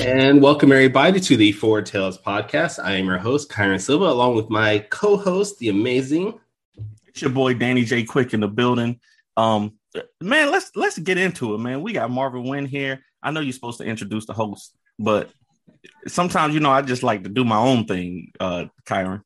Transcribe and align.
And 0.00 0.42
welcome 0.42 0.70
everybody 0.72 1.20
to 1.20 1.36
the 1.38 1.52
Four 1.52 1.80
Tales 1.80 2.18
podcast. 2.18 2.78
I 2.82 2.96
am 2.96 3.06
your 3.06 3.16
host, 3.16 3.50
Kyrun 3.50 3.80
Silva, 3.80 4.04
along 4.04 4.36
with 4.36 4.50
my 4.50 4.80
co-host, 4.90 5.58
the 5.60 5.70
amazing. 5.70 6.38
It's 7.06 7.22
your 7.22 7.30
boy 7.30 7.54
Danny 7.54 7.84
J. 7.84 8.04
Quick 8.04 8.34
in 8.34 8.40
the 8.40 8.48
building. 8.48 9.00
Um, 9.38 9.78
man, 10.20 10.50
let's 10.50 10.72
let's 10.76 10.98
get 10.98 11.16
into 11.16 11.54
it, 11.54 11.58
man. 11.58 11.80
We 11.80 11.94
got 11.94 12.10
Marvin 12.10 12.44
Wynn 12.44 12.66
here. 12.66 13.02
I 13.22 13.30
know 13.30 13.40
you're 13.40 13.52
supposed 13.52 13.78
to 13.78 13.84
introduce 13.84 14.26
the 14.26 14.32
host, 14.32 14.74
but 14.98 15.30
sometimes 16.06 16.54
you 16.54 16.60
know 16.60 16.70
I 16.70 16.82
just 16.82 17.02
like 17.02 17.22
to 17.24 17.28
do 17.28 17.44
my 17.44 17.58
own 17.58 17.84
thing, 17.86 18.32
uh, 18.40 18.66
Kyrun. 18.86 19.22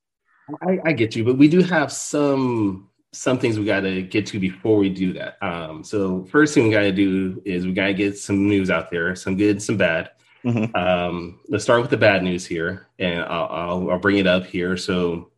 I, 0.66 0.78
I 0.84 0.92
get 0.92 1.14
you, 1.14 1.24
but 1.24 1.38
we 1.38 1.48
do 1.48 1.62
have 1.62 1.92
some 1.92 2.88
some 3.12 3.38
things 3.38 3.58
we 3.58 3.64
got 3.66 3.80
to 3.80 4.02
get 4.02 4.24
to 4.26 4.40
before 4.40 4.78
we 4.78 4.88
do 4.88 5.12
that. 5.12 5.36
Um, 5.42 5.84
so 5.84 6.24
first 6.24 6.54
thing 6.54 6.64
we 6.64 6.70
got 6.70 6.80
to 6.80 6.92
do 6.92 7.42
is 7.44 7.66
we 7.66 7.72
got 7.72 7.88
to 7.88 7.94
get 7.94 8.18
some 8.18 8.48
news 8.48 8.70
out 8.70 8.90
there, 8.90 9.14
some 9.14 9.36
good, 9.36 9.62
some 9.62 9.76
bad. 9.76 10.10
Mhm. 10.44 10.74
Um, 10.74 11.40
let's 11.48 11.62
start 11.62 11.82
with 11.82 11.90
the 11.90 11.96
bad 11.96 12.24
news 12.24 12.46
here, 12.46 12.88
and 12.98 13.20
I'll, 13.20 13.48
I'll, 13.48 13.90
I'll 13.90 13.98
bring 13.98 14.16
it 14.16 14.26
up 14.26 14.44
here. 14.44 14.76
So, 14.76 15.30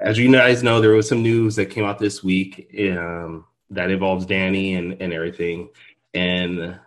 as 0.00 0.18
you 0.18 0.30
guys 0.30 0.62
know, 0.62 0.80
there 0.80 0.92
was 0.92 1.08
some 1.08 1.22
news 1.22 1.56
that 1.56 1.66
came 1.66 1.84
out 1.84 1.98
this 1.98 2.22
week 2.22 2.70
um, 2.96 3.46
that 3.70 3.90
involves 3.90 4.26
Danny 4.26 4.74
and, 4.74 5.00
and 5.00 5.12
everything. 5.12 5.70
And 6.14 6.78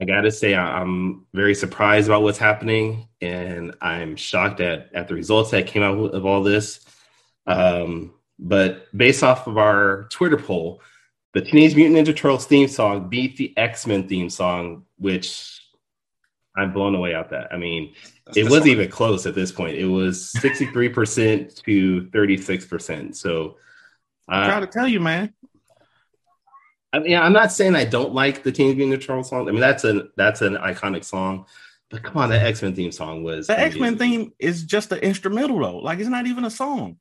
I 0.00 0.04
got 0.04 0.22
to 0.22 0.30
say, 0.30 0.54
I'm 0.54 1.24
very 1.32 1.54
surprised 1.54 2.06
about 2.06 2.22
what's 2.22 2.38
happening, 2.38 3.08
and 3.20 3.74
I'm 3.80 4.16
shocked 4.16 4.60
at, 4.60 4.94
at 4.94 5.08
the 5.08 5.14
results 5.14 5.50
that 5.52 5.66
came 5.66 5.82
out 5.82 5.96
of 6.14 6.26
all 6.26 6.42
this. 6.42 6.80
Um, 7.46 8.12
but 8.38 8.94
based 8.96 9.22
off 9.22 9.46
of 9.46 9.56
our 9.56 10.06
Twitter 10.10 10.36
poll, 10.36 10.82
the 11.32 11.40
Teenage 11.40 11.74
Mutant 11.74 11.96
Ninja 11.96 12.14
Turtles 12.16 12.46
theme 12.46 12.68
song 12.68 13.08
beat 13.08 13.36
the 13.36 13.56
X 13.56 13.86
Men 13.86 14.06
theme 14.06 14.28
song, 14.28 14.84
which 14.98 15.62
I'm 16.56 16.72
blown 16.72 16.94
away 16.94 17.14
at 17.14 17.30
that. 17.30 17.52
I 17.52 17.56
mean, 17.56 17.94
That's- 18.26 18.36
it 18.36 18.50
wasn't 18.50 18.68
even 18.68 18.90
close 18.90 19.26
at 19.26 19.34
this 19.34 19.52
point. 19.52 19.76
It 19.76 19.86
was 19.86 20.32
63% 20.36 21.62
to 21.64 22.02
36%. 22.12 23.14
So, 23.14 23.56
I'm 24.28 24.48
trying 24.48 24.62
uh, 24.62 24.66
to 24.66 24.72
tell 24.72 24.88
you, 24.88 25.00
man. 25.00 25.32
I 26.96 27.00
mean, 27.00 27.16
I'm 27.16 27.32
not 27.32 27.52
saying 27.52 27.76
I 27.76 27.84
don't 27.84 28.14
like 28.14 28.42
the 28.42 28.50
Teenage 28.50 28.76
Mutant 28.76 29.02
Ninja 29.02 29.06
Turtles 29.06 29.28
song. 29.28 29.48
I 29.48 29.52
mean, 29.52 29.60
that's 29.60 29.84
an 29.84 30.10
that's 30.16 30.40
an 30.40 30.56
iconic 30.56 31.04
song. 31.04 31.46
But 31.90 32.02
come 32.02 32.16
on, 32.16 32.30
the 32.30 32.40
X 32.40 32.62
Men 32.62 32.74
theme 32.74 32.90
song 32.90 33.22
was 33.22 33.46
The 33.46 33.58
X 33.58 33.76
Men 33.76 33.98
theme 33.98 34.32
is 34.38 34.64
just 34.64 34.90
an 34.92 34.98
instrumental, 34.98 35.58
though. 35.58 35.78
Like 35.78 35.98
it's 35.98 36.08
not 36.08 36.26
even 36.26 36.44
a 36.44 36.50
song. 36.50 36.96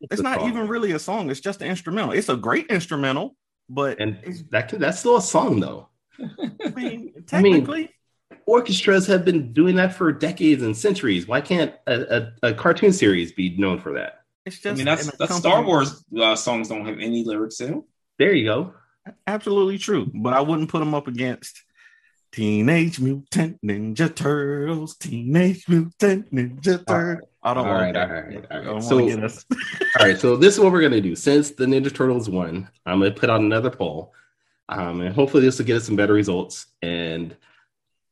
It's 0.00 0.20
a 0.20 0.22
not 0.22 0.40
song. 0.40 0.48
even 0.48 0.68
really 0.68 0.92
a 0.92 0.98
song. 0.98 1.30
It's 1.30 1.40
just 1.40 1.62
an 1.62 1.68
instrumental. 1.68 2.12
It's 2.12 2.28
a 2.28 2.36
great 2.36 2.66
instrumental, 2.66 3.36
but 3.68 4.00
and 4.00 4.18
that 4.50 4.68
could, 4.68 4.80
that's 4.80 4.98
still 4.98 5.16
a 5.16 5.22
song 5.22 5.60
though. 5.60 5.88
I 6.20 6.24
mean, 6.26 6.52
I 6.70 6.70
mean, 6.70 7.24
technically, 7.26 7.90
Orchestras 8.46 9.06
have 9.06 9.24
been 9.24 9.52
doing 9.52 9.76
that 9.76 9.94
for 9.94 10.12
decades 10.12 10.62
and 10.62 10.76
centuries. 10.76 11.28
Why 11.28 11.40
can't 11.40 11.74
a, 11.86 12.32
a, 12.42 12.48
a 12.48 12.54
cartoon 12.54 12.92
series 12.92 13.32
be 13.32 13.56
known 13.56 13.78
for 13.78 13.94
that? 13.94 14.18
it's 14.48 14.60
just, 14.60 14.66
I 14.66 14.72
mean, 14.74 14.84
that's 14.86 15.06
an 15.06 15.14
that's 15.18 15.36
Star. 15.36 15.62
Wars 15.62 16.04
uh, 16.18 16.34
songs 16.34 16.68
don't 16.68 16.86
have 16.86 16.98
any 16.98 17.24
lyrics 17.24 17.60
in 17.60 17.70
them. 17.70 17.84
There 18.18 18.32
you 18.32 18.44
go. 18.46 18.74
Absolutely 19.26 19.78
true, 19.78 20.10
but 20.14 20.32
I 20.32 20.40
wouldn't 20.40 20.68
put 20.70 20.80
them 20.80 20.94
up 20.94 21.06
against 21.08 21.62
Teenage 22.32 23.00
Mutant 23.00 23.58
Ninja 23.64 24.14
Turtles. 24.14 24.96
Teenage 24.96 25.68
Mutant 25.68 26.32
Ninja 26.34 26.86
Turtles. 26.86 27.28
I 27.42 27.54
don't 27.54 27.66
All 27.66 27.72
want 27.74 27.96
right, 27.96 27.96
all 27.96 28.14
right, 28.22 28.66
all 28.68 28.76
I 28.76 28.80
So- 28.80 28.96
want 28.96 29.08
to 29.10 29.16
get 29.16 29.24
us. 29.24 29.44
All 29.98 30.06
right, 30.06 30.18
so 30.18 30.36
this 30.36 30.54
is 30.54 30.60
what 30.60 30.70
we're 30.70 30.82
gonna 30.82 31.00
do. 31.00 31.16
Since 31.16 31.52
the 31.52 31.64
Ninja 31.64 31.92
Turtles 31.92 32.28
won, 32.28 32.68
I'm 32.84 32.98
gonna 33.00 33.10
put 33.10 33.30
out 33.30 33.40
another 33.40 33.70
poll, 33.70 34.12
um, 34.68 35.00
and 35.00 35.14
hopefully 35.14 35.42
this 35.42 35.58
will 35.58 35.64
get 35.66 35.76
us 35.78 35.86
some 35.86 35.96
better 35.96 36.12
results. 36.12 36.66
And 36.82 37.34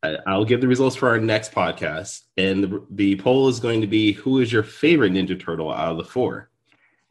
I, 0.02 0.16
I'll 0.26 0.44
give 0.44 0.60
the 0.60 0.68
results 0.68 0.96
for 0.96 1.08
our 1.08 1.18
next 1.20 1.52
podcast. 1.52 2.22
And 2.36 2.64
the, 2.64 2.86
the 2.90 3.16
poll 3.16 3.48
is 3.48 3.60
going 3.60 3.82
to 3.82 3.86
be: 3.86 4.12
Who 4.12 4.38
is 4.40 4.50
your 4.52 4.62
favorite 4.62 5.12
Ninja 5.12 5.38
Turtle 5.38 5.70
out 5.72 5.92
of 5.92 5.98
the 5.98 6.04
four? 6.04 6.48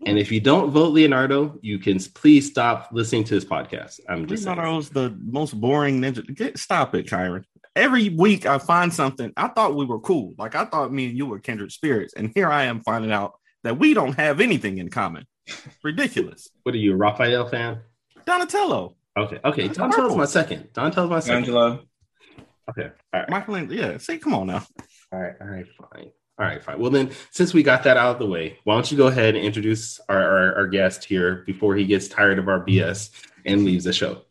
And 0.06 0.20
if 0.20 0.32
you 0.32 0.40
don't 0.42 0.72
vote 0.72 0.94
Leonardo, 0.94 1.58
you 1.62 1.80
can 1.80 2.00
please 2.00 2.48
stop 2.50 2.90
listening 2.92 3.24
to 3.26 3.34
this 3.36 3.46
podcast. 3.46 4.00
I'm 4.10 4.28
just 4.28 4.44
saying. 4.44 4.58
Leonardo's 4.58 4.90
the 4.90 5.18
most 5.24 5.60
boring 5.60 6.02
ninja. 6.02 6.36
Get, 6.36 6.58
stop 6.60 6.94
it, 6.96 7.08
Kyrun. 7.08 7.44
Every 7.76 8.10
week 8.10 8.46
I 8.46 8.58
find 8.58 8.94
something. 8.94 9.32
I 9.38 9.48
thought 9.50 9.76
we 9.76 9.86
were 9.86 10.00
cool. 10.00 10.34
Like 10.38 10.56
I 10.56 10.66
thought 10.66 10.92
me 10.92 11.08
and 11.08 11.18
you 11.18 11.26
were 11.26 11.40
kindred 11.40 11.72
spirits, 11.72 12.14
and 12.14 12.32
here 12.36 12.52
I 12.52 12.64
am 12.66 12.82
finding 12.82 13.12
out 13.12 13.34
that 13.64 13.80
we 13.80 13.94
don't 13.94 14.14
have 14.16 14.42
anything 14.42 14.78
in 14.78 14.90
common. 14.90 15.26
Ridiculous. 15.84 16.50
What 16.64 16.76
are 16.76 16.78
you, 16.80 16.94
a 16.94 16.98
Raphael 16.98 17.48
fan? 17.48 17.80
Donatello, 18.26 18.96
Okay, 19.18 19.40
okay. 19.46 19.68
That's 19.68 19.78
Donatello's 19.78 20.08
purple. 20.08 20.18
my 20.18 20.26
second. 20.26 20.74
Donatello's 20.74 21.10
my 21.10 21.20
second. 21.20 21.38
Angela, 21.38 21.80
Okay, 22.70 22.90
all 23.14 23.20
right. 23.22 23.30
Michael. 23.30 23.72
Yeah, 23.72 23.98
see, 23.98 24.18
come 24.18 24.34
on 24.34 24.48
now. 24.48 24.66
All 25.12 25.20
right, 25.20 25.36
all 25.40 25.48
right, 25.48 25.66
fine. 25.94 26.12
All 26.38 26.46
right, 26.46 26.62
fine. 26.62 26.80
Well, 26.80 26.92
then, 26.92 27.12
since 27.32 27.54
we 27.54 27.64
got 27.64 27.84
that 27.84 27.96
out 27.96 28.12
of 28.12 28.20
the 28.20 28.26
way, 28.26 28.60
why 28.66 28.74
don't 28.74 28.92
you 28.92 28.98
go 28.98 29.08
ahead 29.08 29.36
and 29.36 29.46
introduce 29.46 30.00
our, 30.10 30.22
our, 30.22 30.56
our 30.56 30.68
guest 30.68 31.06
here 31.06 31.44
before 31.46 31.76
he 31.76 31.86
gets 31.86 32.10
tired 32.10 32.40
of 32.40 32.50
our 32.50 32.60
BS 32.66 33.10
and 33.46 33.64
leaves 33.64 33.86
the 33.86 33.94
show? 33.94 34.22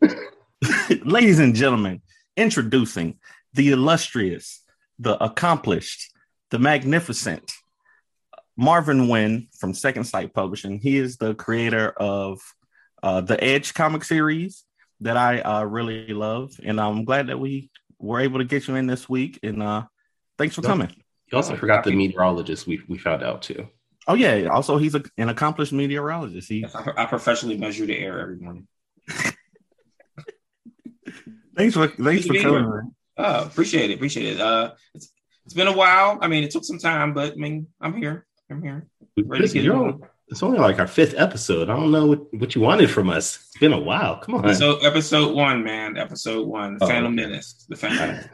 Ladies 1.04 1.38
and 1.38 1.54
gentlemen, 1.54 2.02
introducing 2.36 3.18
the 3.54 3.70
illustrious, 3.70 4.62
the 4.98 5.22
accomplished, 5.22 6.12
the 6.50 6.58
magnificent 6.58 7.50
Marvin 8.56 9.08
Wynn 9.08 9.48
from 9.58 9.72
Second 9.72 10.04
Sight 10.04 10.34
Publishing. 10.34 10.78
He 10.80 10.98
is 10.98 11.16
the 11.16 11.34
creator 11.34 11.88
of 11.88 12.40
uh, 13.02 13.22
the 13.22 13.42
Edge 13.42 13.72
comic 13.72 14.04
series 14.04 14.64
that 15.00 15.16
I 15.16 15.40
uh, 15.40 15.64
really 15.64 16.08
love, 16.12 16.52
and 16.62 16.78
I'm 16.78 17.04
glad 17.04 17.28
that 17.28 17.40
we 17.40 17.70
were 17.98 18.20
able 18.20 18.38
to 18.40 18.44
get 18.44 18.68
you 18.68 18.74
in 18.76 18.86
this 18.86 19.08
week. 19.08 19.40
And 19.42 19.62
uh, 19.62 19.84
thanks 20.38 20.54
for 20.54 20.60
Yep. 20.60 20.68
coming. 20.68 21.03
You 21.34 21.38
also 21.38 21.56
forgot 21.56 21.84
the 21.84 21.94
meteorologist 21.94 22.66
we, 22.66 22.80
we 22.88 22.96
found 22.96 23.22
out 23.22 23.42
too. 23.42 23.68
Oh 24.06 24.14
yeah, 24.14 24.48
also 24.52 24.76
he's 24.78 24.94
a, 24.94 25.02
an 25.18 25.28
accomplished 25.28 25.72
meteorologist. 25.72 26.48
He 26.48 26.64
I, 26.74 26.92
I 26.98 27.06
professionally 27.06 27.56
measure 27.56 27.86
the 27.86 27.98
air 27.98 28.20
every 28.20 28.36
morning. 28.36 28.68
thanks 31.56 31.74
for 31.74 31.88
thanks 31.88 32.26
for 32.26 32.34
coming. 32.34 32.64
here. 32.64 32.82
man. 32.82 32.94
Oh, 33.16 33.44
appreciate 33.44 33.90
it, 33.90 33.94
appreciate 33.94 34.34
it. 34.34 34.40
Uh, 34.40 34.72
it's 34.94 35.10
it's 35.44 35.54
been 35.54 35.68
a 35.68 35.72
while. 35.76 36.18
I 36.20 36.28
mean, 36.28 36.44
it 36.44 36.50
took 36.50 36.64
some 36.64 36.78
time, 36.78 37.14
but 37.14 37.32
I 37.32 37.36
mean, 37.36 37.66
I'm 37.80 37.94
here. 37.94 38.26
I'm 38.50 38.62
here. 38.62 38.86
Ready 39.16 39.48
to 39.48 39.54
get 39.54 39.64
you're 39.64 39.76
on- 39.76 40.02
it's 40.28 40.42
only 40.42 40.58
like 40.58 40.78
our 40.78 40.86
fifth 40.86 41.14
episode. 41.16 41.68
I 41.68 41.76
don't 41.76 41.92
know 41.92 42.06
what, 42.06 42.34
what 42.34 42.54
you 42.54 42.60
wanted 42.62 42.90
from 42.90 43.10
us. 43.10 43.36
It's 43.36 43.58
been 43.58 43.74
a 43.74 43.78
while. 43.78 44.16
Come 44.18 44.36
on. 44.36 44.54
So 44.54 44.78
episode 44.78 45.34
one, 45.34 45.62
man, 45.62 45.98
episode 45.98 46.46
one, 46.46 46.78
Oh, 46.80 46.86
Phantom 46.86 47.12
okay. 47.12 47.26
Menace, 47.26 47.66
the 47.68 47.76
Phantom. 47.76 48.24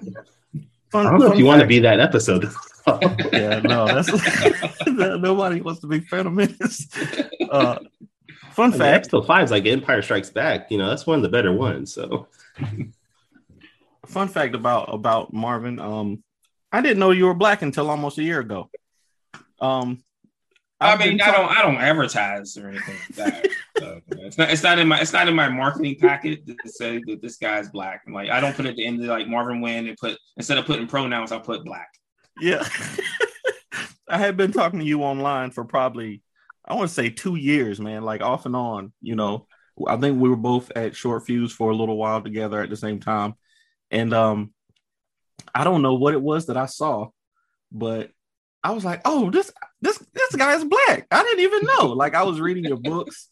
Fun, 0.93 1.07
I 1.07 1.11
don't 1.11 1.19
know 1.19 1.27
if 1.27 1.33
fun 1.33 1.39
you 1.39 1.45
want 1.45 1.61
to 1.63 1.67
be 1.67 1.81
that 1.81 1.99
episode. 2.01 2.49
yeah, 3.33 3.61
no, 3.61 3.87
that's 3.87 4.11
nobody 4.87 5.61
wants 5.61 5.81
to 5.81 5.87
be 5.87 6.01
Phantom 6.01 6.35
Menace. 6.35 6.89
Uh, 7.51 7.81
fun 8.53 8.69
I 8.69 8.71
mean, 8.71 8.79
fact: 8.79 9.07
episode 9.07 9.27
five 9.27 9.43
is 9.43 9.51
like 9.51 9.67
Empire 9.67 10.03
Strikes 10.03 10.31
Back. 10.31 10.71
You 10.71 10.79
know, 10.79 10.89
that's 10.89 11.05
one 11.05 11.17
of 11.17 11.23
the 11.23 11.29
better 11.29 11.53
ones. 11.53 11.93
So 11.93 12.29
fun 14.07 14.29
fact 14.29 14.55
about 14.55 14.95
about 14.95 15.33
Marvin. 15.33 15.81
Um, 15.81 16.23
I 16.71 16.81
didn't 16.81 17.01
know 17.01 17.11
you 17.11 17.27
were 17.27 17.35
black 17.35 17.63
until 17.63 17.91
almost 17.91 18.19
a 18.19 18.23
year 18.23 18.39
ago. 18.39 18.71
Um, 19.61 20.01
I 20.81 20.93
I've 20.93 20.99
mean, 20.99 21.19
been 21.19 21.21
I 21.21 21.33
don't, 21.33 21.51
I 21.51 21.63
don't 21.63 21.77
advertise 21.77 22.57
or 22.57 22.69
anything 22.69 22.95
like 22.95 23.17
that. 23.17 23.49
So, 23.79 24.01
it's 24.11 24.39
not, 24.39 24.51
it's 24.51 24.63
not 24.63 24.79
in 24.79 24.89
my, 24.89 25.01
it's 25.01 25.13
not 25.13 25.29
in 25.29 25.35
my 25.35 25.49
marketing 25.49 25.97
packet 25.99 26.47
to 26.47 26.69
say 26.69 27.03
that 27.07 27.21
this 27.21 27.37
guy's 27.37 27.69
black. 27.69 28.03
And 28.07 28.15
like, 28.15 28.31
I 28.31 28.41
don't 28.41 28.57
put 28.57 28.65
it 28.65 28.71
at 28.71 28.77
the 28.77 28.87
end 28.87 29.01
of 29.01 29.07
like 29.07 29.29
Marvin 29.29 29.61
Wynn 29.61 29.89
and 29.89 29.97
put 29.99 30.17
instead 30.39 30.57
of 30.57 30.65
putting 30.65 30.87
pronouns, 30.87 31.33
I 31.33 31.39
put 31.39 31.65
black. 31.65 31.91
Yeah, 32.41 32.67
I 34.09 34.19
had 34.19 34.37
been 34.37 34.53
talking 34.53 34.81
to 34.81 34.85
you 34.85 35.03
online 35.03 35.51
for 35.51 35.65
probably 35.65 36.23
I 36.65 36.75
want 36.75 36.89
to 36.89 36.95
say 36.95 37.11
two 37.11 37.37
years, 37.37 37.81
man. 37.81 38.03
Like 38.03 38.23
off 38.23 38.47
and 38.47 38.57
on. 38.57 38.93
You 39.01 39.17
know, 39.17 39.47
I 39.87 39.97
think 39.97 40.21
we 40.21 40.29
were 40.29 40.37
both 40.37 40.71
at 40.77 40.97
Short 40.97 41.27
Fuse 41.27 41.53
for 41.53 41.71
a 41.71 41.77
little 41.77 41.97
while 41.97 42.23
together 42.23 42.61
at 42.63 42.71
the 42.71 42.77
same 42.77 43.01
time, 43.01 43.35
and 43.91 44.13
um, 44.13 44.53
I 45.55 45.65
don't 45.65 45.83
know 45.83 45.95
what 45.95 46.15
it 46.15 46.23
was 46.23 46.47
that 46.47 46.57
I 46.57 46.67
saw, 46.67 47.09
but 47.73 48.11
I 48.63 48.73
was 48.73 48.85
like, 48.85 49.01
oh, 49.05 49.31
this 49.31 49.53
this 49.81 49.99
this 50.13 50.37
guy 50.37 50.55
is 50.55 50.65
black. 50.65 51.07
I 51.11 51.23
didn't 51.23 51.41
even 51.41 51.67
know. 51.79 51.87
Like 51.87 52.15
I 52.15 52.23
was 52.23 52.41
reading 52.41 52.65
your 52.65 52.77
books, 52.77 53.29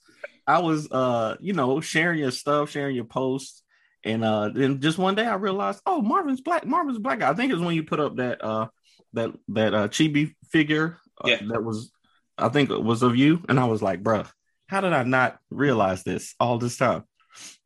I 0.47 0.61
was 0.61 0.91
uh, 0.91 1.37
you 1.41 1.53
know, 1.53 1.81
sharing 1.81 2.19
your 2.19 2.31
stuff, 2.31 2.71
sharing 2.71 2.97
your 2.97 3.05
posts. 3.05 3.63
And 4.05 4.25
uh 4.25 4.49
then 4.49 4.81
just 4.81 4.97
one 4.97 5.15
day 5.15 5.27
I 5.27 5.35
realized, 5.35 5.83
oh, 5.85 6.01
Marvin's 6.01 6.41
black. 6.41 6.65
Marvin's 6.67 6.99
black. 6.99 7.21
I 7.21 7.35
think 7.35 7.51
it 7.51 7.55
was 7.55 7.63
when 7.63 7.75
you 7.75 7.83
put 7.83 8.01
up 8.01 8.17
that 8.17 8.43
uh 8.43 8.69
that 9.15 9.31
that 9.49 9.75
uh 9.75 9.89
chibi 9.89 10.35
figure 10.51 10.99
uh, 11.25 11.29
Yeah. 11.29 11.41
that 11.49 11.63
was 11.63 11.91
I 12.37 12.49
think 12.49 12.71
it 12.71 12.83
was 12.83 13.03
of 13.03 13.17
you. 13.17 13.43
And 13.49 13.59
I 13.59 13.65
was 13.65 13.83
like, 13.83 14.03
bruh, 14.03 14.31
how 14.69 14.81
did 14.81 14.93
I 14.93 15.03
not 15.03 15.39
realize 15.51 16.05
this 16.05 16.35
all 16.39 16.59
this 16.59 16.77
time? 16.77 17.05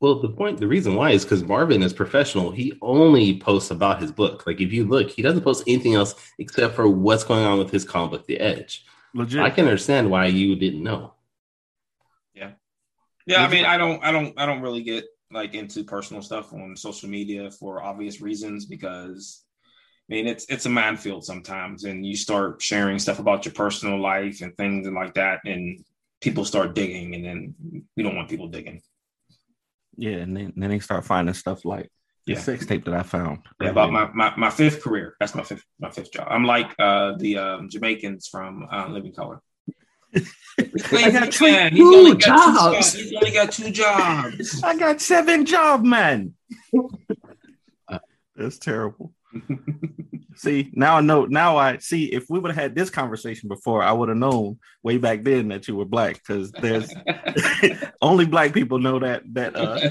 Well, 0.00 0.21
the 0.21 0.29
point, 0.31 0.59
the 0.59 0.67
reason 0.67 0.94
why 0.94 1.11
is 1.11 1.25
because 1.25 1.44
Marvin 1.44 1.83
is 1.83 1.93
professional. 1.93 2.50
He 2.50 2.79
only 2.83 3.39
posts 3.39 3.71
about 3.71 4.00
his 4.00 4.11
book. 4.12 4.47
Like 4.47 4.61
if 4.61 4.73
you 4.73 4.85
look, 4.85 5.11
he 5.11 5.23
doesn't 5.23 5.43
post 5.43 5.65
anything 5.67 5.94
else 5.94 6.15
except 6.39 6.75
for 6.75 6.89
what's 6.89 7.25
going 7.25 7.45
on 7.45 7.59
with 7.59 7.71
his 7.71 7.85
comic 7.85 8.11
book, 8.11 8.27
The 8.27 8.38
Edge. 8.41 8.85
Legit. 9.15 9.43
I 9.43 9.50
can 9.50 9.67
understand 9.67 10.11
why 10.11 10.27
you 10.27 10.56
didn't 10.56 10.83
know. 10.83 11.15
Yeah. 12.35 12.53
Yeah, 13.27 13.45
I 13.45 13.49
mean, 13.49 13.65
I 13.65 13.77
don't, 13.77 14.03
I 14.03 14.11
don't, 14.11 14.38
I 14.38 14.47
don't 14.47 14.62
really 14.62 14.83
get 14.83 15.05
like 15.31 15.55
into 15.55 15.85
personal 15.85 16.23
stuff 16.23 16.53
on 16.53 16.77
social 16.77 17.09
media 17.09 17.50
for 17.50 17.83
obvious 17.83 18.21
reasons 18.21 18.67
because 18.67 19.45
I 20.10 20.14
mean 20.14 20.26
it's 20.26 20.44
it's 20.49 20.66
a 20.66 20.69
minefield 20.70 21.25
sometimes, 21.25 21.84
and 21.84 22.04
you 22.04 22.16
start 22.16 22.60
sharing 22.60 22.99
stuff 22.99 23.19
about 23.19 23.44
your 23.44 23.54
personal 23.54 24.00
life 24.00 24.40
and 24.43 24.54
things 24.56 24.87
and 24.87 24.94
like 24.96 25.14
that, 25.14 25.40
and 25.44 25.84
people 26.20 26.44
start 26.44 26.75
digging, 26.75 27.14
and 27.14 27.25
then 27.25 27.84
we 27.96 28.02
don't 28.02 28.16
want 28.16 28.28
people 28.28 28.49
digging. 28.49 28.81
yeah, 29.96 30.16
and 30.19 30.37
then, 30.37 30.52
then 30.56 30.70
they 30.70 30.78
start 30.81 31.04
finding 31.04 31.34
stuff 31.34 31.64
like 31.64 31.90
the 32.26 32.32
Yeah. 32.34 32.38
sex 32.40 32.66
tape 32.66 32.84
that 32.84 32.94
I 32.94 33.02
found. 33.02 33.38
Yeah, 33.60 33.70
about 33.70 33.90
my, 33.93 34.08
my 34.12 34.34
my 34.37 34.50
fifth 34.50 34.82
career. 34.82 35.14
That's 35.19 35.34
my 35.34 35.43
fifth 35.44 35.64
my 35.81 35.90
fifth 35.90 36.12
job. 36.12 36.26
I'm 36.31 36.44
like 36.44 36.75
uh, 36.78 37.14
the 37.16 37.38
um, 37.38 37.69
Jamaicans 37.70 38.28
from 38.28 38.66
uh, 38.70 38.88
Living 38.88 39.12
Color. 39.14 39.40
I 40.94 41.10
got 41.10 41.32
two- 41.32 41.46
Man, 41.46 41.72
he's 41.72 41.81
only 41.82 42.10
got 42.16 42.20
two 42.20 42.26
jobs. 42.26 42.58
jobs. 42.58 42.93
He's 42.94 43.12
only 43.14 43.31
got 43.32 43.52
two 43.52 43.70
jobs. 43.70 44.62
I 44.64 44.76
got 44.76 45.00
seven 45.00 45.46
job 45.46 45.84
man. 45.84 46.34
That's 48.37 48.58
terrible. 48.58 49.12
See, 50.37 50.71
now 50.73 50.97
I 50.97 51.00
know. 51.00 51.27
Now 51.27 51.56
I 51.56 51.79
see. 51.79 52.06
If 52.06 52.27
we 52.29 52.39
would 52.39 52.50
have 52.50 52.62
had 52.62 52.75
this 52.75 52.91
conversation 52.91 53.49
before, 53.49 53.83
I 53.83 53.93
would 53.93 54.09
have 54.09 54.19
known 54.19 54.59
way 54.83 54.99
back 54.99 55.25
then 55.25 55.49
that 55.49 55.69
you 55.69 55.77
were 55.77 55.85
black 55.85 56.15
because 56.15 56.50
there's 56.53 56.93
only 58.03 58.27
black 58.27 58.53
people 58.53 58.79
know 58.79 58.99
that 58.99 59.23
that 59.33 59.56
uh 59.56 59.75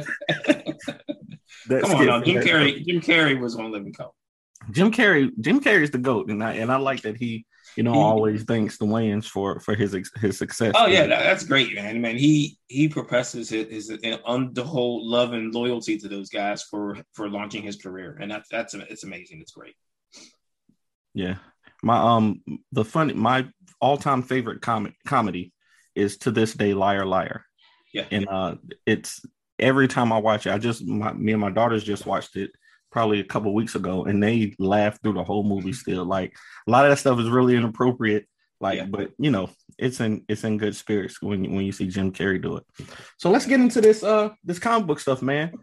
that 1.67 1.83
Come 1.83 1.95
on, 1.95 2.05
now, 2.05 2.21
Jim 2.21 2.43
Carrey. 2.43 2.85
Jim 2.85 3.01
Carrey 3.01 3.39
was 3.39 3.55
on 3.55 3.71
Living 3.71 3.93
Color. 3.93 4.11
Jim 4.71 4.91
Carrey, 4.91 5.31
Jim 5.39 5.59
Carrey's 5.59 5.91
the 5.91 5.97
goat, 5.97 6.29
and 6.29 6.43
I 6.43 6.53
and 6.53 6.71
I 6.71 6.77
like 6.77 7.01
that 7.01 7.17
he, 7.17 7.45
you 7.77 7.83
know, 7.83 7.93
He- 7.93 7.99
always 7.99 8.43
thanks 8.43 8.77
the 8.77 8.85
Wayans 8.85 9.25
for 9.25 9.59
for 9.59 9.75
his 9.75 9.95
his 10.19 10.37
success. 10.37 10.73
Oh 10.75 10.87
yeah, 10.87 11.07
that, 11.07 11.23
that's 11.23 11.43
great, 11.45 11.73
man. 11.75 12.01
Man, 12.01 12.17
he 12.17 12.57
he 12.67 12.87
professes 12.87 13.49
his, 13.49 13.67
his 13.69 13.99
on 14.25 14.53
the 14.53 14.63
whole 14.63 15.07
love 15.07 15.33
and 15.33 15.53
loyalty 15.53 15.97
to 15.99 16.07
those 16.07 16.29
guys 16.29 16.63
for 16.63 16.97
for 17.13 17.29
launching 17.29 17.63
his 17.63 17.75
career, 17.77 18.17
and 18.21 18.29
that's 18.31 18.49
that's 18.49 18.73
it's 18.73 19.03
amazing. 19.03 19.41
It's 19.41 19.51
great. 19.51 19.75
yeah. 21.13 21.35
My 21.83 21.97
um 22.17 22.41
the 22.71 22.85
funny 22.85 23.13
my 23.13 23.47
all 23.79 23.97
time 23.97 24.21
favorite 24.21 24.61
comic 24.61 24.93
comedy 25.07 25.51
is 25.95 26.17
to 26.17 26.31
this 26.31 26.53
day 26.53 26.73
Liar 26.73 27.05
Liar. 27.05 27.45
Yeah. 27.93 28.05
and 28.11 28.27
uh 28.29 28.55
it's 28.85 29.25
every 29.59 29.87
time 29.87 30.13
I 30.13 30.19
watch 30.19 30.45
it, 30.45 30.51
I 30.51 30.57
just 30.59 30.85
my 30.85 31.11
me 31.13 31.31
and 31.31 31.41
my 31.41 31.49
daughters 31.49 31.83
just 31.83 32.05
watched 32.05 32.35
it 32.35 32.51
probably 32.91 33.19
a 33.19 33.23
couple 33.25 33.53
weeks 33.53 33.75
ago, 33.75 34.03
and 34.05 34.21
they 34.21 34.55
laughed 34.59 35.01
through 35.01 35.13
the 35.13 35.23
whole 35.23 35.43
movie. 35.43 35.73
Still, 35.73 36.05
like 36.05 36.35
a 36.67 36.71
lot 36.71 36.85
of 36.85 36.91
that 36.91 36.97
stuff 36.97 37.19
is 37.19 37.29
really 37.29 37.55
inappropriate. 37.55 38.27
Like, 38.59 38.77
Yeah. 38.77 38.85
but 38.85 39.11
you 39.17 39.31
know, 39.31 39.49
it's 39.79 39.99
in 39.99 40.23
it's 40.27 40.43
in 40.43 40.57
good 40.57 40.75
spirits 40.75 41.21
when 41.21 41.43
you- 41.43 41.51
when 41.51 41.65
you 41.65 41.71
see 41.71 41.87
Jim 41.87 42.11
Carrey 42.11 42.41
do 42.41 42.57
it. 42.57 42.63
So 43.17 43.31
let's 43.31 43.45
get 43.47 43.59
into 43.59 43.81
this 43.81 44.03
uh 44.03 44.29
this 44.43 44.59
comic 44.59 44.87
book 44.87 44.99
stuff, 44.99 45.21
man. 45.21 45.53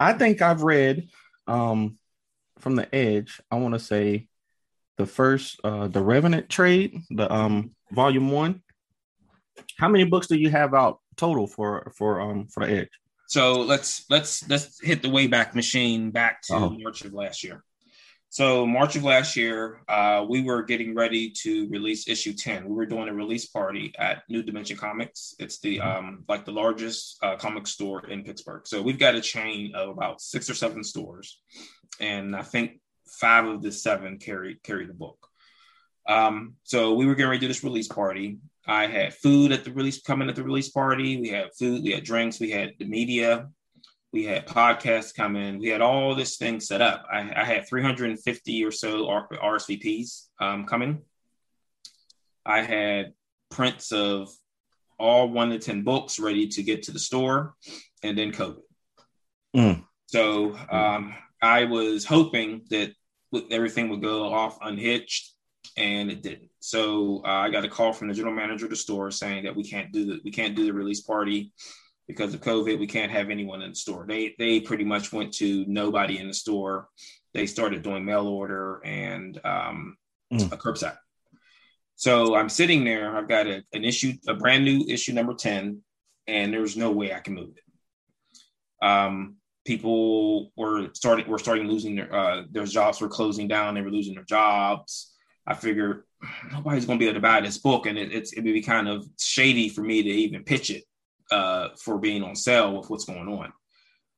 I 0.00 0.14
think 0.14 0.42
I've 0.42 0.62
read 0.62 1.08
um 1.46 1.96
from 2.58 2.74
the 2.76 2.92
Edge. 2.94 3.40
I 3.50 3.56
want 3.56 3.74
to 3.74 3.78
say 3.80 4.28
the 4.96 5.06
first 5.06 5.60
uh 5.62 5.88
the 5.88 6.02
Revenant 6.02 6.48
trade, 6.48 6.98
the 7.10 7.32
um 7.32 7.74
volume 7.92 8.30
one. 8.30 8.62
How 9.78 9.88
many 9.88 10.04
books 10.04 10.26
do 10.26 10.36
you 10.36 10.50
have 10.50 10.74
out 10.74 10.98
total 11.16 11.46
for 11.46 11.92
for 11.96 12.20
um 12.20 12.48
for 12.48 12.66
the 12.66 12.72
Edge? 12.72 12.90
So 13.30 13.60
let's 13.60 14.04
let's 14.10 14.48
let's 14.48 14.80
hit 14.82 15.02
the 15.02 15.08
Wayback 15.08 15.54
Machine 15.54 16.10
back 16.10 16.42
to 16.48 16.54
Oh. 16.54 16.70
March 16.70 17.04
of 17.04 17.12
last 17.14 17.44
year. 17.44 17.62
So 18.28 18.66
March 18.66 18.96
of 18.96 19.04
last 19.04 19.36
year, 19.36 19.82
uh, 19.88 20.26
we 20.28 20.42
were 20.42 20.64
getting 20.64 20.96
ready 20.96 21.30
to 21.42 21.68
release 21.68 22.08
issue 22.08 22.32
ten. 22.32 22.68
We 22.68 22.74
were 22.74 22.86
doing 22.86 23.08
a 23.08 23.14
release 23.14 23.46
party 23.46 23.92
at 23.96 24.24
New 24.28 24.42
Dimension 24.42 24.76
Comics. 24.76 25.36
It's 25.38 25.60
the 25.60 25.80
um, 25.80 26.24
like 26.28 26.44
the 26.44 26.50
largest 26.50 27.18
uh, 27.22 27.36
comic 27.36 27.68
store 27.68 28.04
in 28.08 28.24
Pittsburgh. 28.24 28.66
So 28.66 28.82
we've 28.82 28.98
got 28.98 29.14
a 29.14 29.20
chain 29.20 29.76
of 29.76 29.90
about 29.90 30.20
six 30.20 30.50
or 30.50 30.54
seven 30.54 30.82
stores, 30.82 31.40
and 32.00 32.34
I 32.34 32.42
think 32.42 32.80
five 33.06 33.44
of 33.46 33.62
the 33.62 33.70
seven 33.70 34.18
carry 34.18 34.58
carry 34.64 34.86
the 34.86 34.92
book. 34.94 35.18
Um, 36.08 36.56
so 36.64 36.94
we 36.94 37.06
were 37.06 37.14
getting 37.14 37.30
ready 37.30 37.38
to 37.38 37.44
do 37.46 37.48
this 37.48 37.62
release 37.62 37.86
party. 37.86 38.38
I 38.70 38.86
had 38.86 39.14
food 39.14 39.50
at 39.50 39.64
the 39.64 39.72
release 39.72 40.00
coming 40.00 40.28
at 40.28 40.36
the 40.36 40.44
release 40.44 40.68
party. 40.68 41.20
We 41.20 41.28
had 41.30 41.48
food, 41.58 41.82
we 41.82 41.90
had 41.90 42.04
drinks, 42.04 42.38
we 42.38 42.52
had 42.52 42.74
the 42.78 42.84
media, 42.84 43.48
we 44.12 44.24
had 44.24 44.46
podcasts 44.46 45.12
coming. 45.12 45.58
We 45.58 45.68
had 45.68 45.80
all 45.80 46.14
this 46.14 46.36
thing 46.36 46.60
set 46.60 46.80
up. 46.80 47.04
I, 47.12 47.18
I 47.34 47.44
had 47.44 47.66
350 47.68 48.64
or 48.64 48.70
so 48.70 49.06
RSVPs 49.06 50.28
um, 50.40 50.66
coming. 50.66 51.02
I 52.46 52.62
had 52.62 53.12
prints 53.50 53.90
of 53.90 54.28
all 55.00 55.28
one 55.28 55.50
to 55.50 55.58
10 55.58 55.82
books 55.82 56.20
ready 56.20 56.46
to 56.46 56.62
get 56.62 56.84
to 56.84 56.92
the 56.92 56.98
store, 57.00 57.54
and 58.04 58.16
then 58.16 58.30
COVID. 58.30 58.62
Mm. 59.56 59.84
So 60.06 60.56
um, 60.70 61.14
I 61.42 61.64
was 61.64 62.04
hoping 62.04 62.62
that 62.70 62.92
everything 63.50 63.88
would 63.88 64.02
go 64.02 64.32
off 64.32 64.58
unhitched, 64.62 65.34
and 65.76 66.08
it 66.08 66.22
didn't. 66.22 66.49
So 66.60 67.22
uh, 67.24 67.28
I 67.28 67.50
got 67.50 67.64
a 67.64 67.68
call 67.68 67.92
from 67.92 68.08
the 68.08 68.14
general 68.14 68.34
manager 68.34 68.66
of 68.66 68.70
the 68.70 68.76
store 68.76 69.10
saying 69.10 69.44
that 69.44 69.56
we 69.56 69.64
can't 69.64 69.92
do 69.92 70.04
the 70.06 70.20
we 70.24 70.30
can't 70.30 70.54
do 70.54 70.64
the 70.66 70.72
release 70.72 71.00
party 71.00 71.52
because 72.06 72.34
of 72.34 72.40
COVID. 72.40 72.78
We 72.78 72.86
can't 72.86 73.10
have 73.12 73.30
anyone 73.30 73.62
in 73.62 73.70
the 73.70 73.76
store. 73.76 74.04
They 74.06 74.34
they 74.38 74.60
pretty 74.60 74.84
much 74.84 75.12
went 75.12 75.32
to 75.34 75.64
nobody 75.66 76.18
in 76.18 76.28
the 76.28 76.34
store. 76.34 76.88
They 77.32 77.46
started 77.46 77.82
doing 77.82 78.04
mail 78.04 78.26
order 78.26 78.80
and 78.84 79.40
um, 79.44 79.96
Mm. 80.32 80.52
a 80.52 80.56
curbside. 80.56 80.96
So 81.96 82.36
I'm 82.36 82.48
sitting 82.48 82.84
there. 82.84 83.16
I've 83.16 83.28
got 83.28 83.48
a, 83.48 83.64
an 83.72 83.82
issue, 83.84 84.12
a 84.28 84.34
brand 84.34 84.64
new 84.64 84.84
issue 84.88 85.12
number 85.12 85.34
ten, 85.34 85.82
and 86.28 86.52
there's 86.54 86.76
no 86.76 86.92
way 86.92 87.12
I 87.12 87.18
can 87.18 87.34
move 87.34 87.50
it. 87.56 88.86
Um, 88.86 89.38
people 89.64 90.52
were 90.56 90.90
starting 90.94 91.28
were 91.28 91.38
starting 91.40 91.66
losing 91.66 91.96
their 91.96 92.14
uh, 92.14 92.42
their 92.50 92.64
jobs 92.64 93.00
were 93.00 93.08
closing 93.08 93.48
down. 93.48 93.74
They 93.74 93.82
were 93.82 93.90
losing 93.90 94.14
their 94.14 94.24
jobs. 94.24 95.09
I 95.50 95.54
figured 95.54 96.04
nobody's 96.52 96.86
going 96.86 96.98
to 96.98 97.02
be 97.02 97.08
able 97.08 97.16
to 97.16 97.20
buy 97.20 97.40
this 97.40 97.58
book, 97.58 97.86
and 97.86 97.98
it, 97.98 98.12
it's 98.12 98.32
it 98.32 98.42
would 98.42 98.54
be 98.54 98.62
kind 98.62 98.88
of 98.88 99.04
shady 99.18 99.68
for 99.68 99.82
me 99.82 100.00
to 100.00 100.08
even 100.08 100.44
pitch 100.44 100.70
it 100.70 100.84
uh, 101.32 101.70
for 101.76 101.98
being 101.98 102.22
on 102.22 102.36
sale 102.36 102.76
with 102.76 102.88
what's 102.88 103.04
going 103.04 103.28
on. 103.28 103.52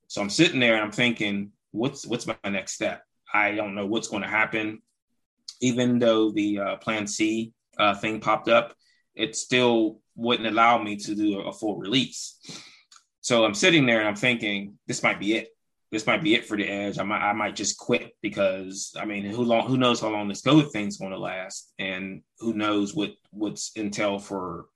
So 0.09 0.21
I'm 0.21 0.29
sitting 0.29 0.61
there 0.61 0.75
and 0.75 0.85
I'm 0.85 0.93
thinking, 0.93 1.53
what's 1.71 2.07
what's 2.07 2.27
my 2.27 2.37
next 2.45 2.73
step? 2.73 3.03
I 3.33 3.53
don't 3.53 3.75
know 3.75 3.87
what's 3.87 4.09
going 4.09 4.23
to 4.23 4.29
happen. 4.29 4.83
Even 5.63 5.99
though 5.99 6.31
the 6.31 6.59
uh, 6.59 6.77
Plan 6.77 7.07
C 7.07 7.53
uh, 7.79 7.95
thing 7.95 8.21
popped 8.21 8.49
up, 8.51 8.75
it 9.15 9.35
still 9.35 10.01
wouldn't 10.15 10.49
allow 10.49 10.83
me 10.83 10.97
to 10.97 11.15
do 11.15 11.41
a, 11.41 11.49
a 11.49 11.53
full 11.53 11.79
release. 11.79 12.37
So 13.23 13.45
I'm 13.47 13.55
sitting 13.55 13.87
there 13.87 14.01
and 14.01 14.09
I'm 14.09 14.17
thinking, 14.17 14.77
this 14.87 15.03
might 15.03 15.19
be 15.19 15.35
it. 15.37 15.52
This 15.93 16.07
might 16.07 16.23
be 16.23 16.35
it 16.35 16.47
for 16.47 16.57
the 16.57 16.67
edge. 16.67 16.99
I 16.99 17.03
might 17.03 17.21
I 17.21 17.35
might 17.35 17.55
just 17.55 17.79
quit 17.79 18.13
because 18.23 18.95
I 18.99 19.05
mean, 19.05 19.27
who 19.27 19.45
long 19.45 19.69
who 19.69 19.77
knows 19.77 20.01
how 20.01 20.09
long 20.09 20.27
this 20.27 20.41
COVID 20.41 20.73
thing's 20.73 20.97
going 20.97 21.13
to 21.13 21.19
last, 21.19 21.71
and 21.79 22.23
who 22.39 22.55
knows 22.55 22.95
what 22.95 23.11
what's 23.31 23.73
intel 23.77 24.21
for 24.21 24.67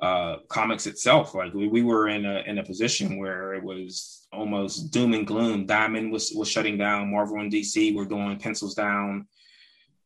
uh, 0.00 0.36
comics 0.48 0.86
itself. 0.86 1.34
Like 1.34 1.54
we, 1.54 1.68
we 1.68 1.82
were 1.82 2.08
in 2.08 2.26
a 2.26 2.42
in 2.46 2.58
a 2.58 2.62
position 2.64 3.18
where 3.18 3.54
it 3.54 3.64
was 3.64 4.28
almost 4.30 4.92
doom 4.92 5.14
and 5.14 5.26
gloom. 5.26 5.64
Diamond 5.64 6.12
was 6.12 6.32
was 6.36 6.48
shutting 6.48 6.76
down. 6.76 7.10
Marvel 7.10 7.40
and 7.40 7.50
DC 7.50 7.94
were 7.94 8.04
going 8.04 8.38
pencils 8.38 8.74
down, 8.74 9.26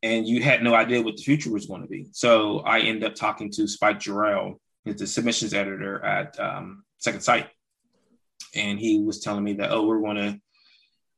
and 0.04 0.26
you 0.28 0.44
had 0.44 0.62
no 0.62 0.74
idea 0.76 1.02
what 1.02 1.16
the 1.16 1.24
future 1.24 1.50
was 1.50 1.66
going 1.66 1.82
to 1.82 1.88
be. 1.88 2.06
So 2.12 2.60
I 2.60 2.80
ended 2.80 3.04
up 3.04 3.16
talking 3.16 3.50
to 3.50 3.66
Spike 3.66 3.98
Jarrell, 3.98 4.60
who's 4.84 4.96
the 4.96 5.08
submissions 5.08 5.54
editor 5.54 6.04
at 6.04 6.38
um, 6.38 6.84
Second 6.98 7.22
Sight, 7.22 7.48
and 8.54 8.78
he 8.78 9.00
was 9.00 9.18
telling 9.18 9.42
me 9.42 9.54
that 9.54 9.72
oh 9.72 9.86
we're 9.86 10.00
going 10.00 10.16
to 10.16 10.40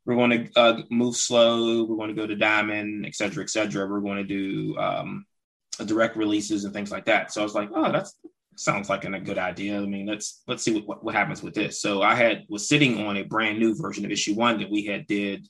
we're 0.04 0.16
going 0.16 0.30
to 0.30 0.58
uh, 0.58 0.82
move 0.90 1.16
slow. 1.16 1.84
We're 1.84 1.96
going 1.96 2.14
to 2.14 2.20
go 2.20 2.26
to 2.26 2.36
Diamond, 2.36 3.06
et 3.06 3.14
cetera, 3.14 3.42
et 3.42 3.50
cetera. 3.50 3.86
We're 3.86 4.00
going 4.00 4.18
to 4.18 4.24
do 4.24 4.76
um, 4.78 5.24
direct 5.86 6.16
releases 6.16 6.64
and 6.64 6.74
things 6.74 6.90
like 6.90 7.06
that. 7.06 7.32
So 7.32 7.40
I 7.40 7.44
was 7.44 7.54
like, 7.54 7.70
oh, 7.74 7.90
that 7.90 8.08
sounds 8.56 8.88
like 8.88 9.04
a 9.04 9.20
good 9.20 9.38
idea. 9.38 9.78
I 9.80 9.86
mean, 9.86 10.06
let's 10.06 10.42
let's 10.46 10.62
see 10.62 10.72
what, 10.72 10.86
what, 10.86 11.04
what 11.04 11.14
happens 11.14 11.42
with 11.42 11.54
this. 11.54 11.80
So 11.80 12.02
I 12.02 12.14
had 12.14 12.44
was 12.48 12.68
sitting 12.68 13.06
on 13.06 13.16
a 13.16 13.22
brand 13.22 13.58
new 13.58 13.74
version 13.74 14.04
of 14.04 14.10
issue 14.10 14.34
one 14.34 14.58
that 14.58 14.70
we 14.70 14.84
had 14.84 15.06
did 15.06 15.46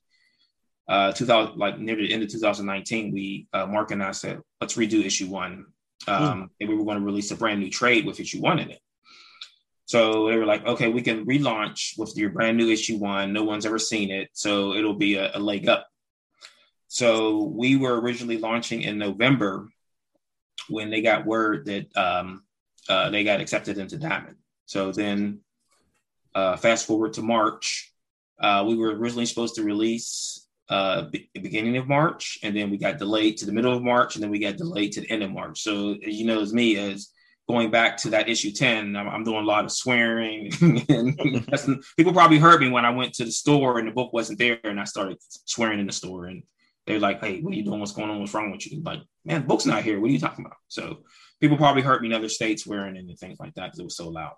uh 0.88 1.12
2000 1.12 1.56
like 1.56 1.78
near 1.78 1.96
the 1.96 2.12
end 2.12 2.22
of 2.22 2.28
2019 2.28 3.12
we 3.12 3.46
uh 3.54 3.64
mark 3.66 3.90
and 3.90 4.02
i 4.02 4.10
said 4.10 4.38
let's 4.60 4.76
redo 4.76 5.02
issue 5.02 5.28
one 5.28 5.64
um 6.08 6.50
and 6.60 6.68
we 6.68 6.76
were 6.76 6.84
going 6.84 6.98
to 6.98 7.04
release 7.04 7.30
a 7.30 7.36
brand 7.36 7.60
new 7.60 7.70
trade 7.70 8.04
with 8.04 8.20
issue 8.20 8.40
one 8.40 8.58
in 8.58 8.70
it 8.70 8.80
so 9.86 10.28
they 10.28 10.36
were 10.36 10.46
like 10.46 10.64
okay 10.66 10.88
we 10.88 11.02
can 11.02 11.26
relaunch 11.26 11.98
with 11.98 12.16
your 12.16 12.30
brand 12.30 12.56
new 12.56 12.70
issue 12.70 12.96
one. 12.98 13.32
No 13.32 13.44
one's 13.44 13.66
ever 13.66 13.78
seen 13.78 14.10
it. 14.10 14.30
So 14.32 14.74
it'll 14.74 14.94
be 14.94 15.16
a, 15.16 15.36
a 15.36 15.38
leg 15.38 15.68
up. 15.68 15.86
So 16.88 17.44
we 17.44 17.76
were 17.76 18.00
originally 18.00 18.38
launching 18.38 18.82
in 18.82 18.98
november 18.98 19.68
when 20.68 20.90
they 20.90 21.02
got 21.02 21.26
word 21.26 21.66
that 21.66 21.96
um 21.96 22.44
uh, 22.88 23.10
they 23.10 23.24
got 23.24 23.40
accepted 23.40 23.78
into 23.78 23.96
diamond. 23.96 24.36
So 24.66 24.92
then 24.92 25.40
uh, 26.34 26.56
fast 26.56 26.86
forward 26.86 27.14
to 27.14 27.22
March, 27.22 27.92
uh, 28.40 28.64
we 28.66 28.76
were 28.76 28.94
originally 28.94 29.26
supposed 29.26 29.54
to 29.54 29.62
release 29.62 30.46
uh, 30.68 31.02
be- 31.02 31.30
beginning 31.34 31.76
of 31.76 31.86
March, 31.86 32.38
and 32.42 32.56
then 32.56 32.70
we 32.70 32.78
got 32.78 32.98
delayed 32.98 33.36
to 33.38 33.46
the 33.46 33.52
middle 33.52 33.72
of 33.72 33.82
March, 33.82 34.16
and 34.16 34.22
then 34.22 34.30
we 34.30 34.38
got 34.38 34.56
delayed 34.56 34.92
to 34.92 35.00
the 35.00 35.10
end 35.10 35.22
of 35.22 35.30
March. 35.30 35.60
So 35.60 35.96
you 36.00 36.24
know, 36.24 36.40
as 36.40 36.52
me 36.52 36.76
as 36.76 37.10
going 37.48 37.70
back 37.70 37.96
to 37.98 38.10
that 38.10 38.28
issue 38.28 38.50
10 38.50 38.96
i'm, 38.96 39.08
I'm 39.08 39.24
doing 39.24 39.42
a 39.42 39.46
lot 39.46 39.64
of 39.64 39.72
swearing 39.72 40.52
and 40.88 41.18
people 41.96 42.12
probably 42.12 42.38
heard 42.38 42.60
me 42.60 42.70
when 42.70 42.84
i 42.84 42.90
went 42.90 43.14
to 43.14 43.24
the 43.24 43.32
store 43.32 43.78
and 43.78 43.88
the 43.88 43.92
book 43.92 44.12
wasn't 44.12 44.38
there 44.38 44.58
and 44.64 44.80
i 44.80 44.84
started 44.84 45.18
swearing 45.44 45.80
in 45.80 45.86
the 45.86 45.92
store 45.92 46.26
and 46.26 46.42
they're 46.86 47.00
like 47.00 47.20
hey 47.22 47.40
what 47.40 47.52
are 47.52 47.56
you 47.56 47.64
doing? 47.64 47.80
What's 47.80 47.92
going 47.92 48.10
on? 48.10 48.20
What's 48.20 48.34
wrong 48.34 48.50
with 48.50 48.70
you? 48.70 48.82
Like 48.82 49.00
man 49.24 49.40
the 49.40 49.46
book's 49.46 49.66
not 49.66 49.82
here. 49.82 49.98
What 50.00 50.10
are 50.10 50.12
you 50.12 50.20
talking 50.20 50.44
about? 50.44 50.58
So 50.68 50.98
people 51.40 51.56
probably 51.56 51.80
heard 51.82 52.02
me 52.02 52.08
in 52.08 52.14
other 52.14 52.28
states 52.28 52.64
swearing 52.64 52.96
and 52.96 53.18
things 53.18 53.40
like 53.40 53.54
that 53.54 53.66
because 53.66 53.78
it 53.78 53.84
was 53.84 53.96
so 53.96 54.08
loud. 54.08 54.34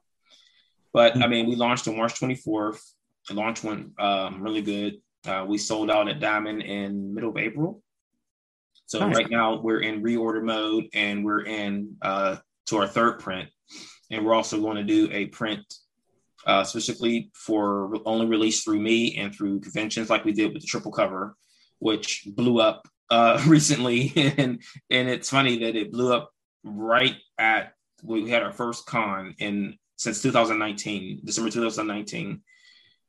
But 0.93 1.17
i 1.17 1.27
mean 1.27 1.49
we 1.49 1.57
launched 1.57 1.89
on 1.89 1.97
march 1.97 2.21
24th 2.21 2.81
the 3.29 3.35
launch 3.35 3.65
went 3.65 3.99
um, 4.01 4.41
really 4.41 4.63
good. 4.63 5.01
Uh, 5.27 5.45
we 5.47 5.59
sold 5.59 5.91
out 5.91 6.09
at 6.09 6.21
diamond 6.21 6.63
in 6.63 7.15
middle 7.15 7.31
of 7.31 7.37
april. 7.37 7.83
So 8.87 9.01
nice. 9.01 9.17
right 9.17 9.31
now 9.31 9.61
we're 9.61 9.81
in 9.81 10.03
reorder 10.03 10.43
mode 10.43 10.87
and 10.95 11.25
we're 11.25 11.45
in 11.45 11.97
uh, 12.03 12.37
to 12.67 12.79
our 12.79 12.87
third 12.87 13.19
print. 13.19 13.49
And 14.11 14.25
we're 14.25 14.35
also 14.35 14.61
going 14.61 14.77
to 14.77 14.85
do 14.85 15.09
a 15.13 15.27
print 15.27 15.63
uh, 16.47 16.63
specifically 16.63 17.31
for 17.35 17.93
only 18.05 18.27
released 18.27 18.65
through 18.65 18.81
me 18.81 19.17
and 19.17 19.35
through 19.35 19.61
conventions 19.61 20.09
like 20.09 20.25
we 20.25 20.33
did 20.33 20.53
with 20.53 20.63
the 20.63 20.69
triple 20.69 20.93
cover, 20.93 21.37
which 21.81 22.23
blew 22.35 22.61
up 22.61 22.87
uh, 23.11 23.43
recently. 23.49 24.13
and 24.17 24.63
and 24.91 25.09
it's 25.09 25.31
funny 25.31 25.59
that 25.59 25.77
it 25.77 25.93
blew 25.93 26.13
up 26.13 26.31
right 26.65 27.17
at 27.39 27.73
we 28.03 28.29
had 28.29 28.43
our 28.43 28.53
first 28.53 28.87
con 28.87 29.35
in 29.39 29.77
since 29.97 30.23
2019, 30.23 31.23
December 31.25 31.51
2019, 31.51 32.43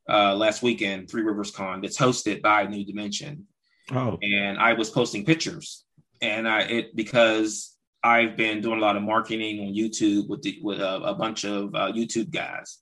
uh, 0.10 0.34
last 0.36 0.64
weekend, 0.64 1.10
Three 1.10 1.22
Rivers 1.22 1.52
Con. 1.52 1.82
That's 1.82 1.98
hosted 1.98 2.42
by 2.42 2.66
New 2.66 2.86
Dimension. 2.86 3.46
Oh, 3.92 4.18
and 4.22 4.58
I 4.58 4.74
was 4.74 4.90
posting 4.90 5.26
pictures, 5.26 5.86
and 6.22 6.48
I 6.48 6.62
it 6.62 6.96
because 6.96 7.77
I've 8.04 8.38
been 8.38 8.62
doing 8.62 8.78
a 8.78 8.82
lot 8.82 8.96
of 8.96 9.04
marketing 9.04 9.60
on 9.60 9.74
YouTube 9.74 10.30
with 10.30 10.42
the, 10.42 10.60
with 10.62 10.80
a, 10.80 10.96
a 11.02 11.16
bunch 11.16 11.46
of 11.46 11.76
uh, 11.76 11.92
YouTube 11.92 12.32
guys, 12.32 12.80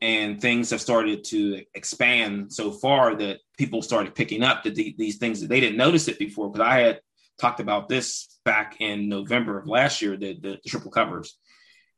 and 0.00 0.40
things 0.40 0.70
have 0.70 0.80
started 0.80 1.24
to 1.24 1.62
expand 1.74 2.52
so 2.52 2.70
far 2.72 3.14
that 3.16 3.40
people 3.58 3.82
started 3.82 4.14
picking 4.14 4.42
up 4.42 4.62
that 4.64 4.74
the, 4.74 4.94
these 4.98 5.18
things 5.18 5.40
that 5.40 5.48
they 5.48 5.60
didn't 5.60 5.76
notice 5.76 6.08
it 6.08 6.18
before 6.18 6.50
because 6.50 6.66
I 6.66 6.80
had 6.80 7.00
talked 7.40 7.60
about 7.60 7.88
this 7.88 8.38
back 8.44 8.76
in 8.80 9.08
November 9.08 9.58
of 9.58 9.68
last 9.68 10.02
year, 10.02 10.16
the, 10.16 10.34
the, 10.40 10.58
the 10.62 10.70
triple 10.70 10.90
covers. 10.90 11.36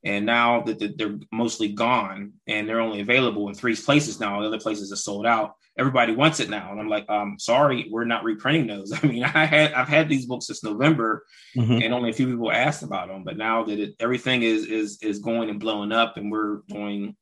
And 0.04 0.26
now 0.26 0.62
that 0.62 0.98
they're 0.98 1.18
mostly 1.32 1.68
gone 1.68 2.34
and 2.46 2.68
they're 2.68 2.80
only 2.80 3.00
available 3.00 3.48
in 3.48 3.54
three 3.54 3.74
places 3.74 4.20
now, 4.20 4.40
the 4.40 4.48
other 4.48 4.60
places 4.60 4.92
are 4.92 4.96
sold 4.96 5.26
out 5.26 5.54
everybody 5.78 6.14
wants 6.14 6.40
it 6.40 6.50
now. 6.50 6.70
And 6.70 6.80
I'm 6.80 6.88
like, 6.88 7.08
um, 7.08 7.36
sorry, 7.38 7.88
we're 7.90 8.04
not 8.04 8.24
reprinting 8.24 8.66
those. 8.66 8.92
I 9.02 9.06
mean, 9.06 9.24
I 9.24 9.44
had 9.44 9.72
I've 9.72 9.88
had 9.88 10.08
these 10.08 10.26
books 10.26 10.46
since 10.46 10.62
November, 10.62 11.24
mm-hmm. 11.56 11.82
and 11.82 11.94
only 11.94 12.10
a 12.10 12.14
few 12.14 12.26
people 12.26 12.52
asked 12.52 12.82
about 12.82 13.08
them. 13.08 13.24
But 13.24 13.36
now 13.36 13.64
that 13.64 13.78
it, 13.78 13.94
everything 14.00 14.42
is 14.42 14.66
is 14.66 14.98
is 15.02 15.18
going 15.18 15.50
and 15.50 15.60
blowing 15.60 15.92
up, 15.92 16.16
and 16.16 16.30
we're 16.30 16.60
doing 16.68 17.16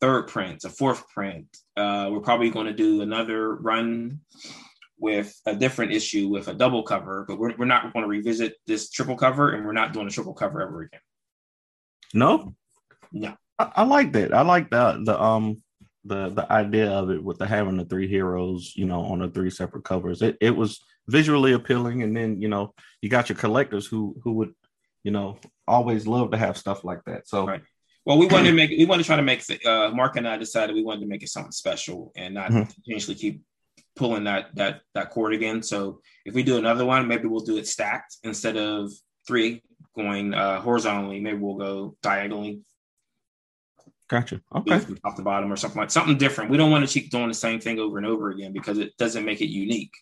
third 0.00 0.28
prints, 0.28 0.64
a 0.64 0.70
fourth 0.70 1.08
print. 1.08 1.46
Uh, 1.76 2.08
we're 2.12 2.20
probably 2.20 2.50
going 2.50 2.66
to 2.66 2.72
do 2.72 3.02
another 3.02 3.56
run 3.56 4.20
with 5.00 5.32
a 5.46 5.54
different 5.54 5.92
issue 5.92 6.28
with 6.28 6.48
a 6.48 6.54
double 6.54 6.82
cover, 6.82 7.24
but 7.28 7.38
we're, 7.38 7.54
we're 7.56 7.64
not 7.64 7.92
going 7.92 8.02
to 8.02 8.08
revisit 8.08 8.56
this 8.66 8.90
triple 8.90 9.16
cover, 9.16 9.50
and 9.50 9.64
we're 9.64 9.72
not 9.72 9.92
doing 9.92 10.06
a 10.06 10.10
triple 10.10 10.34
cover 10.34 10.60
ever 10.60 10.82
again. 10.82 11.00
No, 12.14 12.54
no. 13.12 13.34
I, 13.58 13.72
I 13.76 13.82
like 13.84 14.12
that. 14.12 14.34
I 14.34 14.42
like 14.42 14.70
the 14.70 15.02
the 15.04 15.20
um 15.20 15.62
the 16.04 16.30
the 16.30 16.50
idea 16.50 16.90
of 16.90 17.10
it 17.10 17.22
with 17.22 17.38
the 17.38 17.46
having 17.46 17.76
the 17.76 17.84
three 17.84 18.08
heroes, 18.08 18.72
you 18.76 18.86
know, 18.86 19.02
on 19.02 19.20
the 19.20 19.28
three 19.28 19.50
separate 19.50 19.84
covers. 19.84 20.22
It 20.22 20.36
it 20.40 20.56
was 20.56 20.80
visually 21.06 21.52
appealing, 21.52 22.02
and 22.02 22.16
then 22.16 22.40
you 22.40 22.48
know 22.48 22.74
you 23.02 23.08
got 23.08 23.28
your 23.28 23.36
collectors 23.36 23.86
who 23.86 24.16
who 24.22 24.32
would 24.34 24.54
you 25.04 25.10
know 25.10 25.38
always 25.66 26.06
love 26.06 26.30
to 26.32 26.38
have 26.38 26.56
stuff 26.56 26.84
like 26.84 27.04
that. 27.06 27.28
So. 27.28 27.46
Right. 27.46 27.62
Well, 28.06 28.16
we 28.16 28.26
wanted 28.26 28.48
to 28.48 28.54
make 28.54 28.70
we 28.70 28.86
want 28.86 29.02
to 29.02 29.06
try 29.06 29.16
to 29.16 29.22
make 29.22 29.42
uh, 29.66 29.90
Mark 29.90 30.16
and 30.16 30.26
I 30.26 30.38
decided 30.38 30.74
we 30.74 30.82
wanted 30.82 31.00
to 31.00 31.06
make 31.06 31.22
it 31.22 31.28
something 31.28 31.52
special 31.52 32.10
and 32.16 32.32
not 32.32 32.50
mm-hmm. 32.50 32.62
continuously 32.62 33.14
keep 33.14 33.42
pulling 33.96 34.24
that 34.24 34.54
that 34.54 34.80
that 34.94 35.10
cord 35.10 35.34
again. 35.34 35.62
So 35.62 36.00
if 36.24 36.32
we 36.32 36.42
do 36.42 36.56
another 36.56 36.86
one, 36.86 37.06
maybe 37.06 37.28
we'll 37.28 37.44
do 37.44 37.58
it 37.58 37.66
stacked 37.66 38.16
instead 38.22 38.56
of 38.56 38.90
three 39.26 39.62
going 39.98 40.32
uh, 40.32 40.60
horizontally. 40.60 41.20
Maybe 41.20 41.38
we'll 41.38 41.56
go 41.56 41.96
diagonally 42.02 42.62
Gotcha. 44.08 44.40
Okay. 44.54 44.78
From 44.78 44.96
top 44.96 45.16
to 45.16 45.22
bottom 45.22 45.52
or 45.52 45.56
something 45.56 45.80
like 45.80 45.90
something 45.90 46.16
different. 46.16 46.50
We 46.50 46.56
don't 46.56 46.70
want 46.70 46.86
to 46.86 46.92
keep 46.92 47.10
doing 47.10 47.28
the 47.28 47.34
same 47.34 47.60
thing 47.60 47.78
over 47.78 47.98
and 47.98 48.06
over 48.06 48.30
again 48.30 48.52
because 48.52 48.78
it 48.78 48.96
doesn't 48.96 49.24
make 49.24 49.42
it 49.42 49.50
unique. 49.50 49.92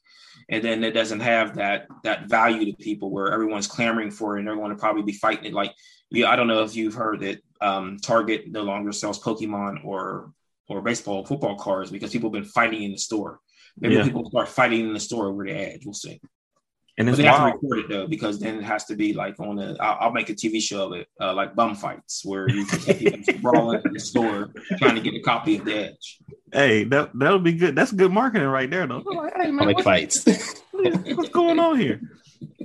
And 0.49 0.63
then 0.63 0.85
it 0.85 0.93
doesn't 0.93 1.21
have 1.21 1.57
that 1.57 1.89
that 2.05 2.29
value 2.29 2.71
to 2.71 2.77
people 2.77 3.11
where 3.11 3.33
everyone's 3.33 3.67
clamoring 3.67 4.13
for 4.13 4.37
it 4.37 4.39
and 4.39 4.49
they're 4.49 4.55
going 4.55 4.71
to 4.71 4.77
probably 4.77 5.03
be 5.03 5.13
fighting 5.13 5.47
it. 5.47 5.53
Like 5.53 5.75
yeah, 6.11 6.31
I 6.31 6.37
don't 6.37 6.47
know 6.47 6.63
if 6.63 6.77
you've 6.77 6.95
heard 6.95 7.21
that 7.21 7.41
um, 7.61 7.99
Target 8.01 8.45
no 8.47 8.63
longer 8.63 8.93
sells 8.93 9.21
Pokemon 9.21 9.85
or 9.85 10.33
or 10.69 10.83
baseball, 10.83 11.27
football 11.27 11.57
cards 11.57 11.91
because 11.91 12.13
people 12.13 12.29
have 12.29 12.41
been 12.41 12.45
fighting 12.45 12.85
in 12.85 12.93
the 12.93 12.99
store. 12.99 13.41
Maybe 13.79 13.97
yeah. 13.97 14.05
people 14.05 14.25
start 14.31 14.49
fighting 14.49 14.87
in 14.87 14.93
the 14.93 15.01
store 15.01 15.27
over 15.27 15.45
the 15.45 15.53
edge. 15.53 15.85
We'll 15.85 15.95
see. 15.95 16.21
And 16.99 17.09
it's 17.09 17.19
but 17.19 17.23
they 17.23 17.29
wild. 17.29 17.41
have 17.41 17.61
to 17.61 17.67
record 17.67 17.79
it 17.79 17.89
though, 17.89 18.07
because 18.07 18.39
then 18.39 18.57
it 18.59 18.65
has 18.65 18.87
to 18.87 18.97
be 18.97 19.13
like 19.13 19.39
on 19.39 19.59
a. 19.59 19.77
I'll, 19.81 19.99
I'll 20.01 20.13
make 20.13 20.31
a 20.31 20.35
TV 20.35 20.63
show 20.63 20.87
of 20.87 20.93
it, 20.95 21.09
uh, 21.21 21.35
like 21.35 21.55
bum 21.55 21.75
fights, 21.75 22.25
where 22.25 22.49
you 22.49 22.65
can 22.65 22.81
see 22.81 23.11
people 23.11 23.39
brawling 23.43 23.83
in 23.85 23.93
the 23.93 24.01
store 24.01 24.51
trying 24.79 24.95
to 24.95 25.03
get 25.03 25.15
a 25.15 25.21
copy 25.21 25.59
of 25.59 25.67
the 25.67 25.75
Edge. 25.75 26.19
Hey, 26.53 26.85
that 26.85 27.11
that'll 27.13 27.39
be 27.39 27.53
good. 27.53 27.77
That's 27.77 27.93
good 27.93 28.13
marketing 28.13 28.49
right 28.49 28.71
there, 28.71 28.87
though. 28.87 28.99
Like, 28.99 29.35
hey, 29.37 29.51
man, 29.51 29.67
like 29.67 29.85
fights. 29.85 30.25
what's 30.73 31.29
going 31.29 31.59
on 31.59 31.79
here? 31.79 32.01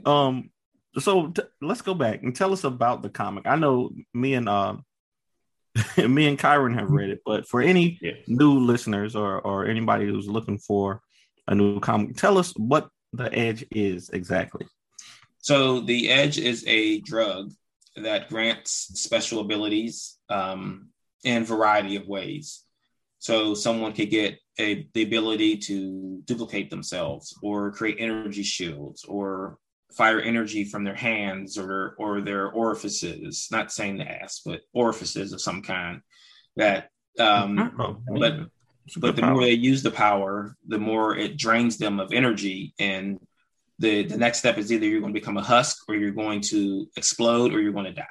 Um, 0.06 0.50
so 0.98 1.28
t- 1.28 1.42
let's 1.62 1.82
go 1.82 1.94
back 1.94 2.24
and 2.24 2.34
tell 2.34 2.54
us 2.54 2.64
about 2.64 3.04
the 3.04 3.10
comic. 3.10 3.46
I 3.48 3.58
know 3.58 3.92
me 4.14 4.36
and 4.36 4.48
uh, 4.48 4.76
me 5.98 6.28
and 6.28 6.40
Kyrun 6.40 6.80
have 6.80 6.90
read 6.90 7.10
it, 7.10 7.22
but 7.26 7.48
for 7.48 7.62
any 7.62 8.00
yeah. 8.02 8.14
new 8.28 8.60
listeners 8.60 9.14
or 9.14 9.42
or 9.42 9.66
anybody 9.66 10.06
who's 10.06 10.30
looking 10.30 10.58
for 10.58 11.02
a 11.50 11.56
new 11.56 11.82
comic, 11.82 12.16
tell 12.16 12.38
us 12.38 12.54
what 12.56 12.90
the 13.14 13.34
edge 13.34 13.66
is 13.72 14.10
exactly? 14.10 14.68
So 15.40 15.82
the 15.82 16.10
edge 16.10 16.38
is 16.38 16.64
a 16.68 17.00
drug 17.02 17.52
that 17.96 18.30
grants 18.30 18.92
special 18.94 19.40
abilities 19.40 20.18
um, 20.30 20.90
in 21.24 21.44
variety 21.44 21.96
of 21.96 22.08
ways. 22.08 22.64
So 23.20 23.54
someone 23.54 23.94
could 23.94 24.10
get 24.10 24.40
a, 24.60 24.88
the 24.94 25.04
ability 25.04 25.58
to 25.58 26.22
duplicate 26.26 26.70
themselves 26.70 27.38
or 27.42 27.72
create 27.72 27.98
energy 28.00 28.44
shields 28.44 29.04
or 29.06 29.58
fire 29.94 30.22
energy 30.22 30.64
from 30.64 30.84
their 30.84 30.96
hands 30.96 31.58
or 31.58 31.96
or 31.98 32.22
their 32.22 32.50
orifices, 32.50 33.48
not 33.52 33.72
saying 33.72 33.98
the 33.98 34.10
ass, 34.10 34.42
but 34.46 34.62
orifices 34.74 35.34
of 35.34 35.42
some 35.42 35.62
kind 35.62 36.02
that 36.56 36.90
um, 37.20 37.74
oh, 37.80 37.98
but 38.98 39.16
the 39.16 39.22
more 39.22 39.42
they 39.42 39.52
use 39.52 39.84
the 39.84 39.92
power, 39.92 40.56
the 40.68 40.80
more 40.80 41.16
it 41.16 41.38
drains 41.38 41.78
them 41.78 42.00
of 42.00 42.14
energy. 42.14 42.74
And 42.80 43.20
the, 43.80 44.04
the 44.04 44.18
next 44.18 44.40
step 44.40 44.58
is 44.58 44.72
either 44.72 44.86
you're 44.86 45.02
going 45.02 45.14
to 45.14 45.20
become 45.20 45.38
a 45.38 45.44
husk 45.44 45.88
or 45.88 45.96
you're 45.96 46.12
going 46.12 46.42
to 46.42 46.88
explode 46.98 47.54
or 47.54 47.62
you're 47.62 47.74
going 47.74 47.86
to 47.86 47.94
die. 47.94 48.08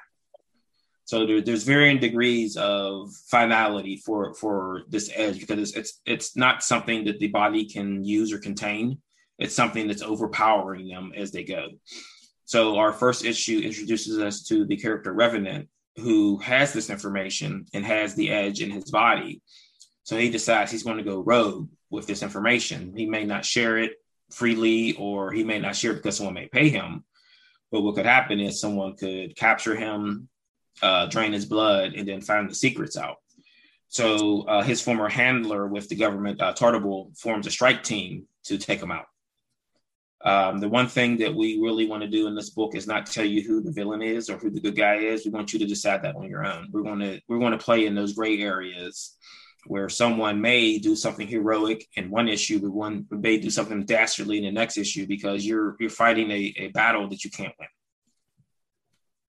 So 1.04 1.26
there, 1.26 1.40
there's 1.40 1.64
varying 1.64 1.98
degrees 1.98 2.56
of 2.56 3.12
finality 3.26 3.96
for 3.96 4.32
for 4.34 4.82
this 4.88 5.10
edge 5.12 5.40
because 5.40 5.58
it's, 5.58 5.76
it's 5.76 6.00
it's 6.06 6.36
not 6.36 6.62
something 6.62 7.04
that 7.06 7.18
the 7.18 7.26
body 7.26 7.64
can 7.64 8.04
use 8.04 8.32
or 8.32 8.38
contain. 8.38 8.98
It's 9.36 9.54
something 9.54 9.88
that's 9.88 10.02
overpowering 10.02 10.86
them 10.86 11.12
as 11.16 11.32
they 11.32 11.42
go. 11.42 11.70
So 12.44 12.78
our 12.78 12.92
first 12.92 13.24
issue 13.24 13.58
introduces 13.58 14.18
us 14.18 14.44
to 14.44 14.64
the 14.64 14.76
character 14.76 15.12
Revenant, 15.12 15.68
who 15.96 16.38
has 16.38 16.72
this 16.72 16.90
information 16.90 17.66
and 17.74 17.84
has 17.84 18.14
the 18.14 18.30
edge 18.30 18.60
in 18.60 18.70
his 18.70 18.90
body. 18.90 19.42
So 20.10 20.16
he 20.16 20.28
decides 20.28 20.72
he's 20.72 20.82
going 20.82 20.96
to 20.96 21.04
go 21.04 21.20
rogue 21.20 21.68
with 21.88 22.08
this 22.08 22.24
information. 22.24 22.92
He 22.96 23.06
may 23.06 23.24
not 23.24 23.44
share 23.44 23.78
it 23.78 23.92
freely, 24.32 24.96
or 24.96 25.30
he 25.30 25.44
may 25.44 25.60
not 25.60 25.76
share 25.76 25.92
it 25.92 25.98
because 25.98 26.16
someone 26.16 26.34
may 26.34 26.48
pay 26.48 26.68
him. 26.68 27.04
But 27.70 27.82
what 27.82 27.94
could 27.94 28.06
happen 28.06 28.40
is 28.40 28.60
someone 28.60 28.96
could 28.96 29.36
capture 29.36 29.76
him, 29.76 30.28
uh, 30.82 31.06
drain 31.06 31.32
his 31.32 31.46
blood, 31.46 31.92
and 31.94 32.08
then 32.08 32.22
find 32.22 32.50
the 32.50 32.56
secrets 32.56 32.96
out. 32.96 33.18
So 33.86 34.42
uh, 34.48 34.62
his 34.62 34.82
former 34.82 35.08
handler 35.08 35.68
with 35.68 35.88
the 35.88 35.94
government, 35.94 36.42
uh, 36.42 36.54
Tartable, 36.54 37.16
forms 37.16 37.46
a 37.46 37.50
strike 37.52 37.84
team 37.84 38.26
to 38.46 38.58
take 38.58 38.82
him 38.82 38.90
out. 38.90 39.06
Um, 40.24 40.58
the 40.58 40.68
one 40.68 40.88
thing 40.88 41.18
that 41.18 41.32
we 41.32 41.60
really 41.60 41.86
want 41.86 42.02
to 42.02 42.08
do 42.08 42.26
in 42.26 42.34
this 42.34 42.50
book 42.50 42.74
is 42.74 42.88
not 42.88 43.06
tell 43.06 43.24
you 43.24 43.42
who 43.42 43.62
the 43.62 43.70
villain 43.70 44.02
is 44.02 44.28
or 44.28 44.38
who 44.38 44.50
the 44.50 44.60
good 44.60 44.74
guy 44.74 44.96
is. 44.96 45.24
We 45.24 45.30
want 45.30 45.52
you 45.52 45.60
to 45.60 45.66
decide 45.66 46.02
that 46.02 46.16
on 46.16 46.28
your 46.28 46.44
own. 46.44 46.66
We're 46.72 46.82
going 46.82 46.98
to 46.98 47.20
we're 47.28 47.38
going 47.38 47.52
to 47.52 47.64
play 47.64 47.86
in 47.86 47.94
those 47.94 48.14
gray 48.14 48.40
areas 48.40 49.16
where 49.66 49.88
someone 49.88 50.40
may 50.40 50.78
do 50.78 50.96
something 50.96 51.26
heroic 51.26 51.86
in 51.94 52.10
one 52.10 52.28
issue, 52.28 52.58
but 52.58 52.70
one 52.70 53.06
may 53.10 53.38
do 53.38 53.50
something 53.50 53.84
dastardly 53.84 54.38
in 54.38 54.44
the 54.44 54.52
next 54.52 54.78
issue 54.78 55.06
because 55.06 55.46
you're 55.46 55.76
you're 55.80 55.90
fighting 55.90 56.30
a, 56.30 56.54
a 56.56 56.68
battle 56.68 57.08
that 57.08 57.24
you 57.24 57.30
can't 57.30 57.54
win. 57.58 57.68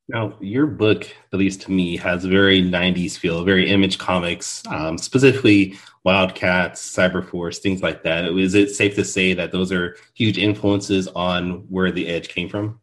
Now, 0.07 0.37
your 0.41 0.67
book, 0.67 1.07
at 1.31 1.39
least 1.39 1.61
to 1.61 1.71
me, 1.71 1.95
has 1.95 2.25
a 2.25 2.29
very 2.29 2.61
90s 2.61 3.17
feel, 3.17 3.45
very 3.45 3.69
image 3.69 3.97
comics, 3.97 4.61
um, 4.67 4.97
specifically 4.97 5.77
Wildcats, 6.03 6.81
Cyberforce, 6.81 7.59
things 7.59 7.81
like 7.81 8.03
that. 8.03 8.25
Is 8.25 8.53
it 8.53 8.71
safe 8.71 8.95
to 8.95 9.05
say 9.05 9.33
that 9.33 9.53
those 9.53 9.71
are 9.71 9.95
huge 10.13 10.37
influences 10.37 11.07
on 11.09 11.65
where 11.69 11.91
the 11.91 12.07
Edge 12.07 12.27
came 12.27 12.49
from? 12.49 12.81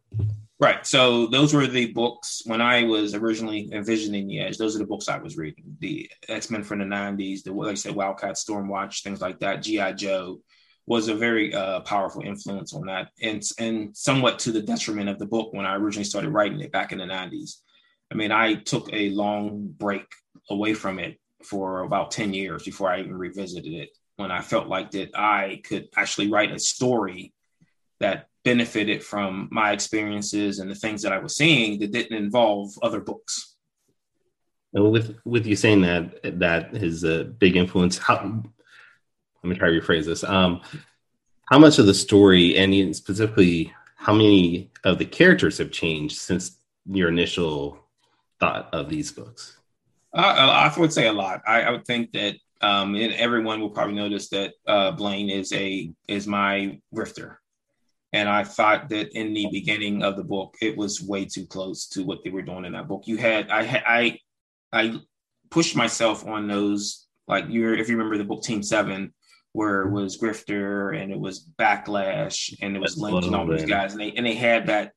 Right. 0.60 0.84
So 0.84 1.28
those 1.28 1.54
were 1.54 1.68
the 1.68 1.92
books 1.92 2.42
when 2.44 2.60
I 2.60 2.82
was 2.82 3.14
originally 3.14 3.70
envisioning 3.72 4.26
the 4.26 4.40
Edge. 4.40 4.58
Those 4.58 4.74
are 4.74 4.80
the 4.80 4.86
books 4.86 5.08
I 5.08 5.18
was 5.18 5.36
reading: 5.36 5.76
the 5.78 6.10
X 6.28 6.50
Men 6.50 6.64
from 6.64 6.80
the 6.80 6.84
'90s, 6.84 7.44
the 7.44 7.52
like 7.52 7.70
I 7.70 7.74
said, 7.74 7.94
Wildcat, 7.94 8.34
Stormwatch, 8.34 9.02
things 9.02 9.20
like 9.20 9.38
that. 9.38 9.62
GI 9.62 9.92
Joe 9.94 10.40
was 10.86 11.06
a 11.06 11.14
very 11.14 11.54
uh, 11.54 11.80
powerful 11.80 12.22
influence 12.22 12.74
on 12.74 12.86
that, 12.86 13.10
and 13.22 13.40
and 13.60 13.96
somewhat 13.96 14.40
to 14.40 14.52
the 14.52 14.62
detriment 14.62 15.08
of 15.08 15.20
the 15.20 15.26
book 15.26 15.52
when 15.52 15.66
I 15.66 15.76
originally 15.76 16.04
started 16.04 16.30
writing 16.30 16.60
it 16.60 16.72
back 16.72 16.90
in 16.90 16.98
the 16.98 17.04
'90s. 17.04 17.58
I 18.10 18.16
mean, 18.16 18.32
I 18.32 18.54
took 18.54 18.92
a 18.92 19.10
long 19.10 19.68
break 19.78 20.06
away 20.50 20.74
from 20.74 20.98
it 20.98 21.20
for 21.44 21.80
about 21.80 22.10
10 22.10 22.34
years 22.34 22.62
before 22.62 22.90
I 22.90 23.00
even 23.00 23.14
revisited 23.14 23.72
it 23.72 23.90
when 24.16 24.30
I 24.32 24.40
felt 24.40 24.66
like 24.66 24.90
that 24.92 25.10
I 25.14 25.60
could 25.64 25.88
actually 25.96 26.30
write 26.30 26.50
a 26.50 26.58
story 26.58 27.32
that 28.00 28.27
benefited 28.44 29.02
from 29.02 29.48
my 29.50 29.72
experiences 29.72 30.58
and 30.58 30.70
the 30.70 30.74
things 30.74 31.02
that 31.02 31.12
I 31.12 31.18
was 31.18 31.36
seeing 31.36 31.78
that 31.80 31.92
didn't 31.92 32.16
involve 32.16 32.70
other 32.82 33.00
books. 33.00 33.56
And 34.74 34.90
with 34.90 35.16
with 35.24 35.46
you 35.46 35.56
saying 35.56 35.80
that 35.82 36.38
that 36.40 36.74
is 36.76 37.04
a 37.04 37.24
big 37.24 37.56
influence, 37.56 37.98
how 37.98 38.16
let 39.42 39.50
me 39.50 39.56
try 39.56 39.70
to 39.70 39.80
rephrase 39.80 40.04
this. 40.04 40.24
Um, 40.24 40.60
how 41.46 41.58
much 41.58 41.78
of 41.78 41.86
the 41.86 41.94
story 41.94 42.56
and 42.58 42.94
specifically 42.94 43.72
how 43.96 44.12
many 44.12 44.70
of 44.84 44.98
the 44.98 45.04
characters 45.04 45.58
have 45.58 45.70
changed 45.70 46.18
since 46.18 46.58
your 46.86 47.08
initial 47.08 47.78
thought 48.40 48.72
of 48.72 48.88
these 48.88 49.10
books? 49.10 49.56
Uh, 50.14 50.20
I 50.20 50.72
would 50.78 50.92
say 50.92 51.06
a 51.06 51.12
lot. 51.12 51.42
I, 51.46 51.62
I 51.62 51.70
would 51.70 51.84
think 51.86 52.12
that 52.12 52.36
um, 52.60 52.94
and 52.94 53.12
everyone 53.14 53.60
will 53.60 53.70
probably 53.70 53.94
notice 53.94 54.28
that 54.30 54.54
uh, 54.66 54.90
Blaine 54.92 55.30
is 55.30 55.52
a 55.52 55.92
is 56.08 56.26
my 56.26 56.80
grifter, 56.94 57.36
and 58.12 58.28
I 58.28 58.44
thought 58.44 58.88
that 58.88 59.16
in 59.16 59.34
the 59.34 59.48
beginning 59.52 60.02
of 60.02 60.16
the 60.16 60.24
book 60.24 60.54
it 60.60 60.76
was 60.76 61.02
way 61.02 61.24
too 61.24 61.46
close 61.46 61.86
to 61.88 62.04
what 62.04 62.24
they 62.24 62.30
were 62.30 62.42
doing 62.42 62.64
in 62.64 62.72
that 62.72 62.88
book. 62.88 63.02
You 63.06 63.16
had 63.16 63.50
I 63.50 63.82
I 63.86 64.18
I 64.72 65.00
pushed 65.50 65.76
myself 65.76 66.26
on 66.26 66.48
those 66.48 67.06
like 67.26 67.48
you 67.48 67.72
if 67.74 67.88
you 67.88 67.96
remember 67.96 68.18
the 68.18 68.24
book 68.24 68.42
Team 68.42 68.62
Seven 68.62 69.12
where 69.52 69.82
it 69.82 69.90
was 69.90 70.18
grifter 70.18 70.96
and 70.96 71.10
it 71.10 71.18
was 71.18 71.48
backlash 71.58 72.54
and 72.62 72.76
it 72.76 72.80
was 72.80 72.96
Lynch 72.96 73.26
and 73.26 73.34
all 73.34 73.46
those 73.46 73.64
guys. 73.64 73.92
And 73.92 74.00
they 74.00 74.12
and 74.12 74.24
they 74.24 74.34
had 74.34 74.66
that 74.68 74.92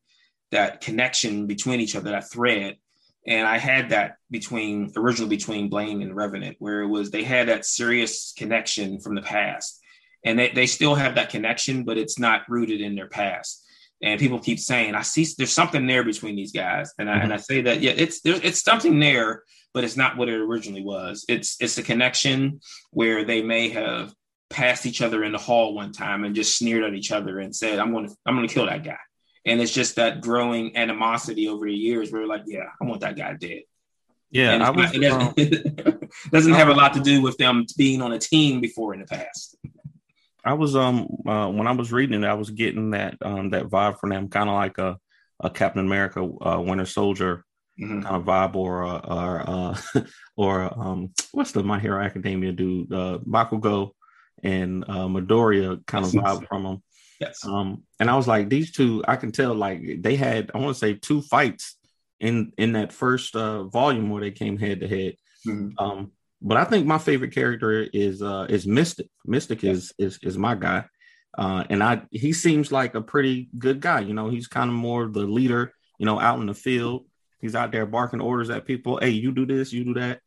that 0.52 0.82
connection 0.82 1.48
between 1.48 1.80
each 1.80 1.96
other 1.96 2.12
that 2.12 2.30
thread. 2.30 2.78
And 3.26 3.48
I 3.48 3.58
had 3.58 3.90
that 3.90 4.16
between 4.30 4.92
originally 4.96 5.36
between 5.36 5.70
Blaine 5.70 6.02
and 6.02 6.16
Revenant, 6.16 6.58
where 6.60 6.82
it 6.82 6.88
was 6.88 7.12
they 7.12 7.24
had 7.24 7.48
that 7.48 7.66
serious 7.66 8.34
connection 8.38 9.00
from 9.00 9.16
the 9.16 9.22
past, 9.22 9.80
and 10.24 10.38
they, 10.38 10.50
they 10.50 10.68
still 10.68 10.96
have 10.96 11.16
that 11.16 11.30
connection, 11.30 11.84
but 11.84 11.98
it's 11.98 12.20
not 12.20 12.44
rooted 12.48 12.82
in 12.82 12.96
their 12.96 13.08
past. 13.08 13.66
And 14.04 14.20
people 14.20 14.40
keep 14.40 14.60
saying, 14.60 14.96
"I 14.96 15.04
see 15.04 15.28
there's 15.38 15.54
something 15.54 15.86
there 15.86 16.04
between 16.04 16.36
these 16.36 16.52
guys," 16.52 16.92
and 16.98 17.10
I 17.10 17.14
mm-hmm. 17.14 17.24
and 17.24 17.34
I 17.34 17.38
say 17.38 17.62
that 17.62 17.82
yeah, 17.82 17.92
it's 17.96 18.22
there, 18.22 18.40
it's 18.42 18.64
something 18.64 19.00
there, 19.00 19.44
but 19.74 19.84
it's 19.84 19.98
not 19.98 20.18
what 20.18 20.30
it 20.30 20.40
originally 20.40 20.84
was. 20.84 21.24
It's 21.30 21.58
it's 21.60 21.78
a 21.78 21.84
connection 21.84 22.62
where 22.90 23.24
they 23.24 23.44
may 23.44 23.70
have 23.70 24.14
passed 24.50 24.86
each 24.86 25.02
other 25.02 25.24
in 25.24 25.32
the 25.32 25.38
hall 25.38 25.76
one 25.76 25.92
time 25.92 26.24
and 26.24 26.36
just 26.36 26.58
sneered 26.58 26.84
at 26.84 26.96
each 26.96 27.12
other 27.12 27.40
and 27.40 27.56
said, 27.56 27.78
"I'm 27.78 27.92
going 27.92 28.08
to 28.10 28.16
I'm 28.26 28.36
going 28.36 28.48
to 28.48 28.54
kill 28.54 28.66
that 28.66 28.84
guy." 28.84 28.98
And 29.46 29.60
it's 29.60 29.74
just 29.74 29.96
that 29.96 30.22
growing 30.22 30.78
animosity 30.78 31.48
over 31.48 31.66
the 31.66 31.74
years 31.74 32.12
where 32.12 32.28
like, 32.28 32.44
yeah, 32.46 32.70
I 32.80 32.86
want 32.86 33.02
that 33.02 33.16
guy 33.16 33.34
dead. 33.34 33.64
Yeah, 34.30 34.66
I 34.66 34.70
was, 34.70 34.94
it 34.94 35.02
doesn't, 35.02 35.88
um, 35.88 36.10
doesn't 36.32 36.54
have 36.54 36.70
a 36.70 36.74
lot 36.74 36.94
to 36.94 37.02
do 37.02 37.22
with 37.22 37.38
them 37.38 37.66
being 37.78 38.02
on 38.02 38.14
a 38.14 38.20
team 38.20 38.62
before 38.62 38.94
in 38.94 39.02
the 39.02 39.06
past. 39.06 39.58
I 40.44 40.54
was 40.54 40.76
um 40.76 41.08
uh, 41.28 41.50
when 41.50 41.68
I 41.68 41.72
was 41.72 41.92
reading 41.92 42.24
it, 42.24 42.28
I 42.28 42.34
was 42.34 42.50
getting 42.50 42.92
that 42.92 43.18
um 43.22 43.52
that 43.52 43.66
vibe 43.66 44.00
from 44.00 44.10
them, 44.10 44.30
kind 44.30 44.50
of 44.50 44.56
like 44.56 44.78
a, 44.78 44.98
a 45.40 45.50
Captain 45.50 45.86
America, 45.86 46.22
uh, 46.22 46.60
Winter 46.60 46.86
Soldier 46.86 47.46
mm-hmm. 47.80 48.02
kind 48.02 48.16
of 48.16 48.24
vibe, 48.24 48.56
or 48.56 48.84
uh, 48.84 49.00
or 49.00 49.50
uh, 49.50 49.82
or 50.36 50.80
um 50.80 51.12
what's 51.32 51.52
the 51.52 51.64
My 51.64 51.80
Hero 51.80 52.04
Academia 52.04 52.52
dude, 52.52 52.92
uh, 52.92 53.20
Bakugo 53.20 53.92
and 54.44 54.84
uh, 54.86 55.08
Midoriya 55.08 55.86
kind 55.86 56.06
of 56.06 56.12
vibe 56.12 56.48
from 56.48 56.64
them. 56.64 56.84
Yes. 57.20 57.46
Um, 57.46 57.84
and 58.00 58.10
I 58.10 58.16
was 58.16 58.28
like, 58.28 58.50
these 58.50 58.72
two, 58.72 59.04
I 59.08 59.16
can 59.16 59.32
tell 59.32 59.54
like 59.54 59.84
they 60.00 60.16
had, 60.16 60.50
I 60.56 60.58
want 60.58 60.76
to 60.76 60.80
say 60.80 60.96
two 60.96 61.22
fights 61.22 61.78
in 62.20 62.52
in 62.58 62.74
that 62.74 62.92
first 62.92 63.36
uh 63.36 63.64
volume 63.66 64.10
where 64.10 64.22
they 64.22 64.32
came 64.32 64.58
head 64.58 64.80
to 64.80 64.88
head. 64.88 65.16
Mm-hmm. 65.48 65.84
Um, 65.84 66.12
but 66.42 66.58
I 66.58 66.64
think 66.64 66.86
my 66.86 66.98
favorite 66.98 67.34
character 67.34 67.88
is 67.94 68.22
uh 68.22 68.48
is 68.50 68.66
Mystic. 68.68 69.08
Mystic 69.26 69.64
is 69.64 69.94
is 69.98 70.20
is 70.22 70.38
my 70.38 70.56
guy. 70.56 70.86
Uh, 71.38 71.64
and 71.70 71.82
I 71.82 72.02
he 72.12 72.34
seems 72.34 72.72
like 72.72 72.96
a 72.96 73.02
pretty 73.02 73.50
good 73.58 73.80
guy. 73.80 74.02
You 74.02 74.14
know, 74.14 74.30
he's 74.30 74.48
kind 74.48 74.70
of 74.70 74.76
more 74.76 75.08
the 75.08 75.22
leader, 75.22 75.74
you 75.98 76.06
know, 76.06 76.20
out 76.20 76.40
in 76.40 76.48
the 76.48 76.54
field. 76.54 77.06
He's 77.40 77.56
out 77.56 77.72
there 77.72 77.86
barking 77.86 78.22
orders 78.22 78.50
at 78.50 78.66
people. 78.66 79.00
Hey, 79.02 79.10
you 79.10 79.32
do 79.32 79.46
this, 79.46 79.72
you 79.74 79.84
do 79.84 79.94
that 79.96 80.22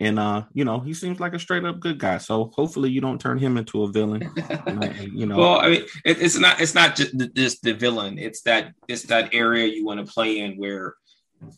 and 0.00 0.18
uh 0.18 0.42
you 0.52 0.64
know 0.64 0.80
he 0.80 0.92
seems 0.92 1.20
like 1.20 1.34
a 1.34 1.38
straight 1.38 1.64
up 1.64 1.78
good 1.78 1.98
guy 1.98 2.18
so 2.18 2.50
hopefully 2.54 2.90
you 2.90 3.00
don't 3.00 3.20
turn 3.20 3.38
him 3.38 3.56
into 3.56 3.84
a 3.84 3.88
villain 3.92 4.28
you 5.12 5.26
know 5.26 5.36
well 5.36 5.58
i 5.60 5.68
mean 5.68 5.82
it, 6.04 6.20
it's 6.20 6.38
not 6.38 6.60
it's 6.60 6.74
not 6.74 6.96
just 6.96 7.16
the, 7.16 7.28
just 7.28 7.62
the 7.62 7.72
villain 7.72 8.18
it's 8.18 8.42
that 8.42 8.72
it's 8.88 9.04
that 9.04 9.32
area 9.32 9.66
you 9.66 9.84
want 9.84 10.04
to 10.04 10.12
play 10.12 10.40
in 10.40 10.54
where 10.56 10.94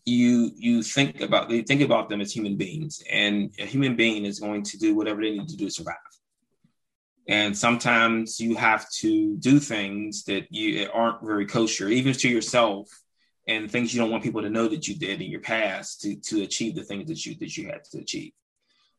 you 0.04 0.50
you 0.56 0.82
think 0.82 1.20
about 1.20 1.50
you 1.50 1.62
think 1.62 1.80
about 1.80 2.08
them 2.08 2.20
as 2.20 2.32
human 2.32 2.56
beings 2.56 3.02
and 3.10 3.52
a 3.58 3.64
human 3.64 3.96
being 3.96 4.24
is 4.24 4.40
going 4.40 4.62
to 4.62 4.78
do 4.78 4.94
whatever 4.94 5.20
they 5.20 5.30
need 5.30 5.48
to 5.48 5.56
do 5.56 5.66
to 5.66 5.70
survive 5.70 5.96
and 7.28 7.56
sometimes 7.56 8.38
you 8.38 8.54
have 8.54 8.88
to 8.90 9.36
do 9.38 9.58
things 9.58 10.24
that 10.24 10.46
you 10.50 10.88
aren't 10.92 11.24
very 11.24 11.46
kosher 11.46 11.88
even 11.88 12.12
to 12.12 12.28
yourself 12.28 12.88
and 13.46 13.70
things 13.70 13.94
you 13.94 14.00
don't 14.00 14.10
want 14.10 14.22
people 14.22 14.42
to 14.42 14.50
know 14.50 14.68
that 14.68 14.88
you 14.88 14.94
did 14.94 15.20
in 15.20 15.30
your 15.30 15.40
past 15.40 16.00
to 16.00 16.16
to 16.16 16.42
achieve 16.42 16.74
the 16.74 16.82
things 16.82 17.08
that 17.08 17.24
you 17.24 17.36
that 17.36 17.56
you 17.56 17.66
had 17.66 17.84
to 17.84 17.98
achieve. 17.98 18.32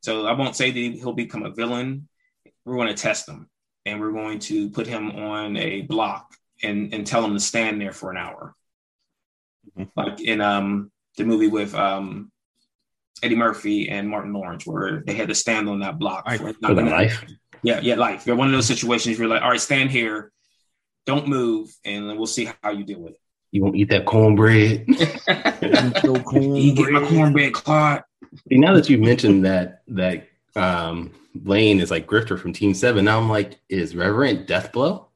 So 0.01 0.25
I 0.25 0.33
won't 0.33 0.55
say 0.55 0.71
that 0.71 0.97
he'll 0.99 1.13
become 1.13 1.43
a 1.43 1.51
villain. 1.51 2.07
We're 2.65 2.75
going 2.75 2.87
to 2.87 3.01
test 3.01 3.27
him, 3.27 3.49
and 3.85 3.99
we're 3.99 4.11
going 4.11 4.39
to 4.39 4.69
put 4.69 4.87
him 4.87 5.11
on 5.11 5.57
a 5.57 5.81
block 5.81 6.33
and 6.63 6.93
and 6.93 7.05
tell 7.05 7.23
him 7.23 7.33
to 7.33 7.39
stand 7.39 7.81
there 7.81 7.93
for 7.93 8.11
an 8.11 8.17
hour. 8.17 8.55
Like 9.95 10.21
in 10.21 10.41
um 10.41 10.91
the 11.17 11.25
movie 11.25 11.47
with 11.47 11.73
um 11.75 12.31
Eddie 13.23 13.35
Murphy 13.35 13.89
and 13.89 14.09
Martin 14.09 14.33
Lawrence, 14.33 14.65
where 14.65 15.03
they 15.05 15.13
had 15.13 15.29
to 15.29 15.35
stand 15.35 15.67
on 15.69 15.79
that 15.79 15.97
block 15.97 16.29
for, 16.35 16.53
for 16.53 16.73
life. 16.73 17.25
Yeah, 17.63 17.79
yeah, 17.81 17.95
life. 17.95 18.27
You're 18.27 18.35
one 18.35 18.47
of 18.47 18.53
those 18.53 18.67
situations. 18.67 19.17
Where 19.17 19.27
you're 19.27 19.35
like, 19.35 19.43
all 19.43 19.49
right, 19.49 19.59
stand 19.59 19.89
here, 19.89 20.31
don't 21.05 21.27
move, 21.27 21.75
and 21.83 22.05
we'll 22.17 22.27
see 22.27 22.49
how 22.61 22.71
you 22.71 22.83
deal 22.83 22.99
with 22.99 23.13
it. 23.13 23.19
You 23.51 23.63
won't 23.63 23.75
eat 23.75 23.89
that 23.89 24.05
cornbread. 24.05 24.85
cornbread. 24.85 26.03
You 26.03 26.75
get 26.75 26.91
my 26.91 27.07
cornbread 27.07 27.53
caught. 27.53 28.05
See, 28.49 28.57
now 28.57 28.73
that 28.75 28.89
you 28.89 28.97
mentioned 28.97 29.45
that 29.45 29.81
that 29.87 30.27
um 30.55 31.11
Blaine 31.33 31.79
is 31.79 31.91
like 31.91 32.07
Grifter 32.07 32.39
from 32.39 32.53
Team 32.53 32.73
Seven, 32.73 33.05
now 33.05 33.19
I'm 33.19 33.29
like, 33.29 33.59
is 33.69 33.95
Revenant 33.95 34.47
Deathblow? 34.47 35.06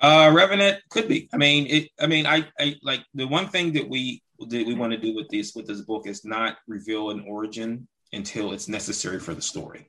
Uh 0.00 0.30
Revenant 0.34 0.80
could 0.90 1.08
be. 1.08 1.28
I 1.32 1.36
mean, 1.36 1.66
it 1.66 1.88
I 2.00 2.06
mean, 2.06 2.26
I, 2.26 2.46
I 2.58 2.76
like 2.82 3.04
the 3.14 3.26
one 3.26 3.48
thing 3.48 3.72
that 3.74 3.88
we 3.88 4.22
that 4.38 4.66
we 4.66 4.74
want 4.74 4.92
to 4.92 4.98
do 4.98 5.14
with 5.14 5.28
this 5.28 5.54
with 5.54 5.66
this 5.66 5.82
book 5.82 6.06
is 6.06 6.24
not 6.24 6.56
reveal 6.66 7.10
an 7.10 7.24
origin 7.28 7.88
until 8.12 8.52
it's 8.52 8.68
necessary 8.68 9.18
for 9.18 9.34
the 9.34 9.42
story. 9.42 9.88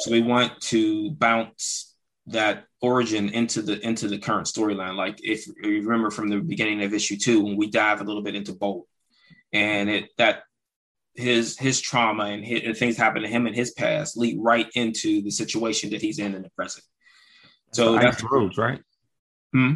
So 0.00 0.10
we 0.10 0.20
want 0.20 0.60
to 0.62 1.10
bounce 1.12 1.94
that 2.26 2.64
origin 2.80 3.30
into 3.30 3.62
the 3.62 3.84
into 3.86 4.08
the 4.08 4.18
current 4.18 4.46
storyline. 4.46 4.96
Like 4.96 5.18
if 5.22 5.46
you 5.46 5.82
remember 5.82 6.10
from 6.10 6.28
the 6.28 6.40
beginning 6.40 6.82
of 6.82 6.94
issue 6.94 7.16
two, 7.16 7.42
when 7.42 7.56
we 7.56 7.70
dive 7.70 8.00
a 8.00 8.04
little 8.04 8.22
bit 8.22 8.34
into 8.34 8.52
Bolt, 8.52 8.86
and 9.52 9.90
it 9.90 10.10
that 10.18 10.42
his 11.14 11.58
his 11.58 11.80
trauma 11.80 12.24
and, 12.24 12.44
his, 12.44 12.62
and 12.64 12.76
things 12.76 12.96
happen 12.96 13.22
to 13.22 13.28
him 13.28 13.46
in 13.46 13.54
his 13.54 13.72
past 13.72 14.16
lead 14.16 14.38
right 14.40 14.68
into 14.74 15.22
the 15.22 15.30
situation 15.30 15.90
that 15.90 16.00
he's 16.00 16.18
in 16.18 16.34
in 16.34 16.42
the 16.42 16.50
present. 16.50 16.84
So 17.72 17.94
that's, 17.94 18.22
that's 18.22 18.32
roads, 18.32 18.58
right? 18.58 18.80
Hmm. 19.52 19.74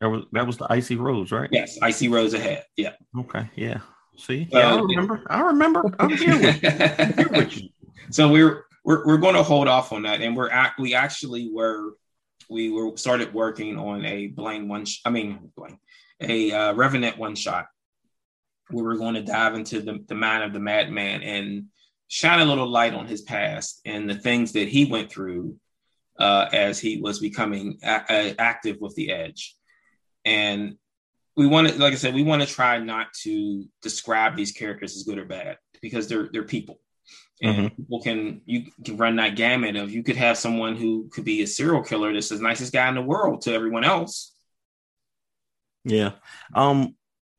That 0.00 0.08
was 0.08 0.24
that 0.32 0.46
was 0.46 0.56
the 0.56 0.66
icy 0.70 0.96
roads, 0.96 1.32
right? 1.32 1.48
Yes, 1.52 1.78
icy 1.82 2.08
roads 2.08 2.34
ahead. 2.34 2.64
Yeah. 2.76 2.92
Okay. 3.18 3.50
Yeah. 3.56 3.80
See, 4.16 4.48
yeah, 4.50 4.74
I 4.74 4.80
remember. 4.80 5.22
I 5.28 5.40
remember. 5.42 5.94
I'm 5.98 6.10
here 6.10 6.40
with 6.40 6.62
you. 6.62 6.70
I'm 6.98 7.12
here 7.14 7.28
with 7.30 7.56
you. 7.56 7.68
So 8.10 8.26
we're 8.26 8.64
we're, 8.84 9.04
we're 9.04 9.18
going 9.18 9.34
to 9.34 9.42
hold 9.42 9.68
off 9.68 9.92
on 9.92 10.04
that, 10.04 10.22
and 10.22 10.34
we're 10.34 10.48
at, 10.48 10.72
we 10.78 10.94
actually 10.94 11.50
were 11.52 11.92
we 12.48 12.70
were 12.70 12.96
started 12.96 13.34
working 13.34 13.78
on 13.78 14.02
a 14.06 14.28
Blaine 14.28 14.66
one. 14.66 14.86
Sh- 14.86 15.00
I 15.04 15.10
mean, 15.10 15.50
Blaine, 15.54 15.78
a 16.20 16.52
uh, 16.52 16.72
Revenant 16.72 17.18
one 17.18 17.34
shot. 17.34 17.66
We 18.70 18.82
were 18.82 18.96
going 18.96 19.14
to 19.14 19.22
dive 19.22 19.54
into 19.54 19.82
the, 19.82 20.02
the 20.06 20.14
mind 20.14 20.42
of 20.42 20.54
the 20.54 20.58
madman 20.58 21.22
and 21.22 21.66
shine 22.06 22.40
a 22.40 22.46
little 22.46 22.68
light 22.68 22.94
on 22.94 23.06
his 23.06 23.20
past 23.20 23.80
and 23.84 24.08
the 24.08 24.14
things 24.14 24.52
that 24.52 24.68
he 24.68 24.86
went 24.86 25.10
through 25.10 25.56
uh, 26.18 26.48
as 26.52 26.78
he 26.78 27.00
was 27.00 27.20
becoming 27.20 27.78
a- 27.82 28.34
active 28.38 28.78
with 28.80 28.94
the 28.94 29.12
Edge. 29.12 29.56
And 30.24 30.76
we 31.36 31.46
want 31.46 31.68
to, 31.68 31.78
like 31.78 31.92
I 31.92 31.96
said, 31.96 32.14
we 32.14 32.24
want 32.24 32.42
to 32.42 32.48
try 32.48 32.78
not 32.78 33.12
to 33.22 33.64
describe 33.82 34.36
these 34.36 34.52
characters 34.52 34.96
as 34.96 35.04
good 35.04 35.18
or 35.18 35.24
bad 35.24 35.58
because 35.80 36.08
they're 36.08 36.28
they're 36.32 36.42
people, 36.42 36.80
and 37.40 37.56
Mhm. 37.56 37.76
people 37.76 38.02
can 38.02 38.40
you 38.44 38.66
can 38.84 38.96
run 38.96 39.16
that 39.16 39.36
gamut 39.36 39.76
of 39.76 39.92
you 39.92 40.02
could 40.02 40.16
have 40.16 40.36
someone 40.36 40.76
who 40.76 41.08
could 41.10 41.24
be 41.24 41.42
a 41.42 41.46
serial 41.46 41.82
killer 41.84 42.12
that's 42.12 42.30
the 42.30 42.40
nicest 42.40 42.72
guy 42.72 42.88
in 42.88 42.96
the 42.96 43.02
world 43.02 43.42
to 43.42 43.52
everyone 43.52 43.84
else. 43.84 44.34
Yeah. 45.84 46.12
Um 46.54 46.96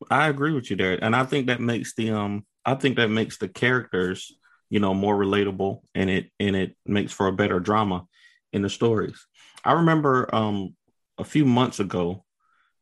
I 0.10 0.30
agree 0.30 0.54
with 0.54 0.70
you 0.72 0.78
there. 0.78 0.98
And 1.04 1.13
I 1.15 1.26
think 1.26 1.48
that 1.48 1.60
makes 1.60 1.94
the 1.96 2.12
um 2.12 2.46
I 2.65 2.76
think 2.76 2.96
that 2.96 3.10
makes 3.10 3.38
the 3.38 3.50
characters, 3.50 4.32
you 4.70 4.80
know, 4.80 4.94
more 4.94 5.18
relatable 5.18 5.82
and 5.94 6.10
it 6.10 6.32
and 6.39 6.56
it 6.56 6.78
makes 6.86 7.12
for 7.12 7.28
a 7.28 7.34
better 7.34 7.60
drama 7.60 8.06
in 8.54 8.62
the 8.62 8.70
stories. 8.70 9.26
I 9.64 9.74
remember 9.74 10.34
um 10.34 10.76
a 11.18 11.24
few 11.24 11.46
months 11.46 11.80
ago 11.80 12.26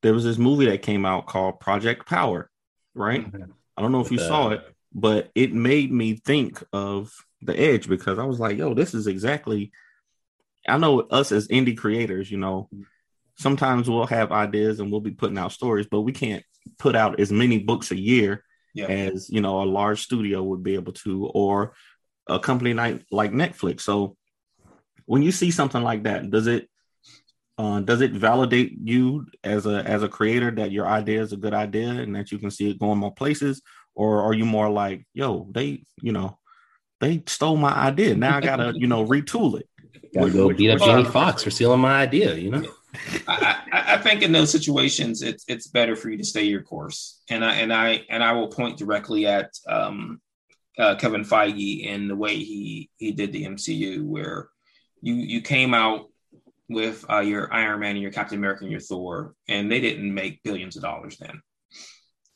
there 0.04 0.14
was 0.14 0.24
this 0.24 0.38
movie 0.38 0.68
that 0.68 0.84
came 0.84 1.06
out 1.06 1.26
called 1.26 1.60
Project 1.60 2.08
Power, 2.08 2.50
right? 2.94 3.26
I 3.78 3.82
don't 3.82 3.92
know 3.92 4.02
if 4.02 4.12
you 4.12 4.18
With, 4.18 4.28
saw 4.28 4.48
uh, 4.48 4.50
it, 4.52 4.76
but 4.94 5.30
it 5.36 5.54
made 5.54 5.92
me 5.92 6.14
think 6.16 6.64
of 6.72 7.12
the 7.42 7.60
edge 7.60 7.88
because 7.90 8.20
I 8.20 8.26
was 8.26 8.40
like, 8.40 8.58
yo, 8.58 8.74
this 8.74 8.94
is 8.94 9.08
exactly 9.08 9.72
I 10.68 10.78
know 10.78 11.00
us 11.02 11.32
as 11.32 11.48
indie 11.48 11.78
creators, 11.78 12.30
you 12.30 12.38
know, 12.38 12.70
sometimes 13.38 13.90
we'll 13.90 14.06
have 14.08 14.32
ideas 14.32 14.80
and 14.80 14.92
we'll 14.92 15.02
be 15.02 15.12
putting 15.12 15.38
out 15.38 15.52
stories, 15.52 15.88
but 15.90 16.02
we 16.02 16.12
can't 16.12 16.44
put 16.78 16.96
out 16.96 17.20
as 17.20 17.32
many 17.32 17.60
books 17.60 17.92
a 17.92 17.98
year 17.98 18.44
Yeah. 18.74 18.88
as 18.88 19.30
you 19.30 19.42
know 19.42 19.62
a 19.64 19.66
large 19.66 20.02
studio 20.02 20.44
would 20.44 20.64
be 20.64 20.76
able 20.76 20.94
to, 20.94 21.26
or 21.28 21.74
a 22.28 22.40
company 22.40 22.74
like 22.74 23.06
like 23.12 23.32
Netflix. 23.32 23.82
So 23.82 24.18
when 25.08 25.24
you 25.24 25.32
see 25.32 25.50
something 25.50 25.82
like 25.82 26.04
that, 26.04 26.30
does 26.30 26.46
it 26.46 26.70
uh, 27.58 27.80
does 27.80 28.02
it 28.02 28.12
validate 28.12 28.78
you 28.84 29.26
as 29.44 29.66
a 29.66 29.78
as 29.84 30.04
a 30.04 30.10
creator 30.10 30.52
that 30.52 30.72
your 30.72 30.86
idea 30.86 31.22
is 31.22 31.34
a 31.34 31.38
good 31.38 31.56
idea 31.56 31.90
and 31.90 32.16
that 32.16 32.32
you 32.32 32.38
can 32.38 32.52
see 32.52 32.70
it 32.70 32.78
going 32.78 33.00
more 33.00 33.14
places, 33.14 33.64
or 33.96 34.22
are 34.22 34.34
you 34.34 34.46
more 34.46 34.70
like, 34.70 35.08
yo, 35.14 35.48
they 35.52 35.84
you 36.00 36.12
know 36.12 36.38
they 37.00 37.24
stole 37.26 37.58
my 37.58 37.74
idea, 37.74 38.16
now 38.16 38.38
I 38.38 38.42
gotta 38.42 38.74
you 38.76 38.86
know 38.88 39.06
retool 39.06 39.60
it. 39.60 39.68
Gotta 40.14 40.26
Which- 40.26 40.34
go 40.34 40.54
beat 40.54 40.70
up 40.70 40.80
which- 40.80 40.88
Jamie 40.88 41.06
Foxx 41.06 41.44
for 41.44 41.50
stealing 41.50 41.80
my 41.80 42.02
idea, 42.02 42.36
you 42.36 42.52
know? 42.52 42.64
I, 43.28 43.58
I, 43.72 43.94
I 43.96 43.98
think 43.98 44.24
in 44.24 44.32
those 44.32 44.52
situations, 44.52 45.22
it's 45.22 45.44
it's 45.48 45.68
better 45.68 45.96
for 45.96 46.10
you 46.10 46.18
to 46.18 46.24
stay 46.24 46.44
your 46.44 46.62
course, 46.62 47.22
and 47.30 47.44
I 47.44 47.56
and 47.56 47.74
I 47.74 48.04
and 48.10 48.24
I 48.24 48.34
will 48.34 48.48
point 48.48 48.78
directly 48.78 49.26
at 49.28 49.52
um, 49.68 50.22
uh, 50.78 50.96
Kevin 50.96 51.24
Feige 51.24 51.88
and 51.88 52.10
the 52.10 52.16
way 52.16 52.36
he 52.38 52.90
he 52.98 53.12
did 53.12 53.32
the 53.32 53.46
MCU, 53.46 54.04
where 54.04 54.50
you 55.02 55.14
you 55.16 55.42
came 55.42 55.74
out 55.74 56.10
with 56.70 57.06
uh, 57.10 57.20
your 57.20 57.54
Iron 57.54 57.80
Man 57.80 57.92
and 57.92 58.02
your 58.02 58.12
Captain 58.12 58.38
America 58.38 58.64
and 58.64 58.72
your 58.72 58.82
Thor, 58.82 59.34
and 59.48 59.72
they 59.72 59.80
didn't 59.80 60.14
make 60.14 60.44
billions 60.44 60.76
of 60.76 60.84
dollars 60.84 61.18
then, 61.18 61.42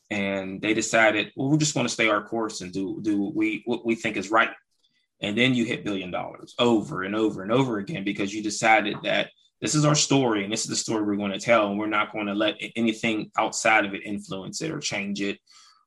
and 0.09 0.61
they 0.61 0.73
decided, 0.73 1.31
well, 1.35 1.49
we're 1.49 1.57
just 1.57 1.73
going 1.73 1.85
to 1.85 1.93
stay 1.93 2.07
our 2.07 2.23
course 2.23 2.61
and 2.61 2.71
do 2.71 2.99
do 3.01 3.21
what 3.21 3.35
we 3.35 3.63
what 3.65 3.85
we 3.85 3.95
think 3.95 4.17
is 4.17 4.31
right, 4.31 4.51
and 5.21 5.37
then 5.37 5.53
you 5.53 5.65
hit 5.65 5.85
billion 5.85 6.11
dollars 6.11 6.55
over 6.59 7.03
and 7.03 7.15
over 7.15 7.43
and 7.43 7.51
over 7.51 7.77
again 7.77 8.03
because 8.03 8.33
you 8.33 8.41
decided 8.41 8.97
that 9.03 9.29
this 9.61 9.75
is 9.75 9.85
our 9.85 9.95
story 9.95 10.43
and 10.43 10.51
this 10.51 10.63
is 10.63 10.69
the 10.69 10.75
story 10.75 11.03
we're 11.03 11.15
going 11.15 11.31
to 11.31 11.39
tell 11.39 11.69
and 11.69 11.77
we're 11.77 11.87
not 11.87 12.11
going 12.11 12.25
to 12.25 12.33
let 12.33 12.55
anything 12.75 13.31
outside 13.37 13.85
of 13.85 13.93
it 13.93 14.03
influence 14.03 14.61
it 14.61 14.71
or 14.71 14.79
change 14.79 15.21
it 15.21 15.37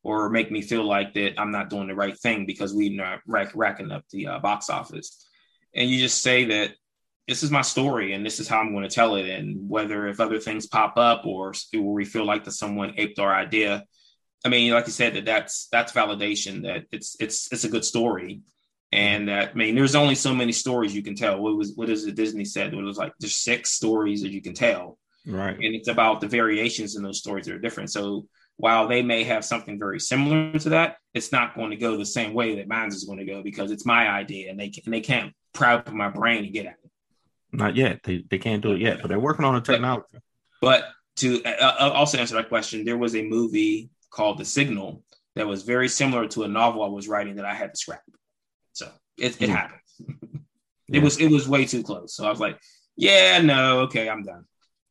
or 0.05 0.31
make 0.31 0.51
me 0.51 0.63
feel 0.63 0.85
like 0.85 1.13
that 1.15 1.35
i'm 1.39 1.51
not 1.51 1.69
doing 1.69 1.89
the 1.89 1.95
right 1.95 2.17
thing 2.19 2.47
because 2.47 2.73
we're 2.73 2.97
not 2.97 3.21
rack, 3.27 3.51
racking 3.55 3.91
up 3.91 4.05
the 4.11 4.27
uh, 4.27 4.39
box 4.39 4.71
office 4.71 5.27
and 5.75 5.91
you 5.91 5.99
just 5.99 6.23
say 6.23 6.45
that 6.45 6.73
this 7.29 7.43
is 7.43 7.51
my 7.51 7.63
story 7.63 8.13
and 8.13 8.25
this 8.25 8.41
is 8.41 8.49
how 8.49 8.59
i'm 8.61 8.73
going 8.73 8.89
to 8.89 8.95
tell 8.95 9.17
it 9.17 9.29
and 9.29 9.69
whether 9.69 10.07
if 10.07 10.21
other 10.21 10.39
things 10.39 10.67
pop 10.67 10.97
up 10.97 11.25
or 11.25 11.53
where 11.73 11.83
we 11.83 12.05
feel 12.05 12.25
like 12.25 12.45
that 12.45 12.53
someone 12.53 12.95
aped 12.97 13.19
our 13.19 13.35
idea 13.35 13.85
i 14.45 14.49
mean 14.49 14.73
like 14.73 14.87
you 14.87 14.93
said 14.93 15.15
that 15.15 15.25
that's 15.25 15.69
that's 15.73 15.93
validation 15.93 16.63
that 16.63 16.85
it's 16.93 17.17
it's 17.21 17.51
it's 17.53 17.65
a 17.65 17.69
good 17.69 17.85
story 17.85 18.43
and 18.93 19.29
that 19.29 19.51
I 19.51 19.55
mean, 19.55 19.75
there's 19.75 19.97
only 19.97 20.15
so 20.15 20.33
many 20.33 20.53
stories 20.53 20.95
you 20.95 21.03
can 21.03 21.17
tell. 21.17 21.41
What 21.41 21.57
was 21.57 21.73
what 21.75 21.91
is 21.91 22.07
it 22.07 22.15
Disney 22.15 22.45
said? 22.45 22.73
It 22.73 22.77
was 22.77 22.97
like 22.97 23.13
there's 23.19 23.35
six 23.35 23.73
stories 23.73 24.23
that 24.23 24.31
you 24.31 24.41
can 24.41 24.55
tell, 24.55 24.99
Right. 25.27 25.57
and 25.57 25.75
it's 25.75 25.89
about 25.89 26.21
the 26.21 26.29
variations 26.29 26.95
in 26.95 27.03
those 27.03 27.19
stories 27.19 27.47
that 27.47 27.57
are 27.57 27.59
different. 27.59 27.91
So 27.91 28.29
while 28.57 28.87
they 28.87 29.03
may 29.03 29.25
have 29.25 29.45
something 29.45 29.81
very 29.81 29.99
similar 29.99 30.57
to 30.61 30.69
that, 30.69 30.99
it's 31.13 31.33
not 31.33 31.57
going 31.57 31.71
to 31.71 31.77
go 31.77 31.97
the 31.97 32.07
same 32.07 32.35
way 32.35 32.55
that 32.55 32.69
mine 32.69 32.87
is 32.89 33.03
going 33.03 33.19
to 33.19 33.25
go 33.25 33.43
because 33.43 33.73
it's 33.73 33.85
my 33.85 34.09
idea, 34.09 34.49
and 34.49 34.61
they 34.61 34.71
and 34.85 34.95
they 34.95 35.01
can't 35.01 35.33
pry 35.55 35.75
open 35.75 35.97
my 35.97 36.09
brain 36.11 36.43
to 36.43 36.49
get 36.51 36.67
at 36.67 36.73
it. 36.85 36.91
Not 37.53 37.77
yet. 37.77 38.03
They 38.03 38.25
they 38.29 38.39
can't 38.39 38.63
do 38.63 38.73
it 38.73 38.81
yet, 38.81 38.99
but 39.01 39.09
they're 39.09 39.19
working 39.21 39.45
on 39.45 39.55
the 39.55 39.61
technology. 39.61 40.07
But 40.61 40.85
to 41.17 41.43
uh, 41.45 41.49
uh, 41.81 41.91
also 41.95 42.19
answer 42.19 42.35
that 42.35 42.49
question, 42.49 42.85
there 42.85 42.99
was 42.99 43.15
a 43.15 43.23
movie 43.23 43.91
called 44.11 44.39
The 44.39 44.45
Signal 44.45 45.03
that 45.37 45.47
was 45.47 45.63
very 45.63 45.89
similar 45.89 46.27
to 46.29 46.43
a 46.45 46.49
novel 46.49 46.83
I 46.83 46.89
was 46.89 47.09
writing 47.09 47.37
that 47.37 47.45
I 47.45 47.55
had 47.55 47.73
to 47.73 47.77
scrap. 47.79 48.03
So 48.73 48.91
it, 49.19 49.41
it 49.41 49.49
Hmm. 49.49 49.55
happened. 49.55 49.81
Yeah. 50.87 50.99
It 51.01 51.03
was 51.03 51.17
it 51.19 51.29
was 51.31 51.49
way 51.49 51.65
too 51.65 51.83
close. 51.83 52.15
So 52.15 52.27
I 52.27 52.31
was 52.31 52.41
like, 52.41 52.59
yeah, 52.95 53.41
no, 53.41 53.81
okay, 53.81 54.07
I'm 54.07 54.23
done. 54.23 54.45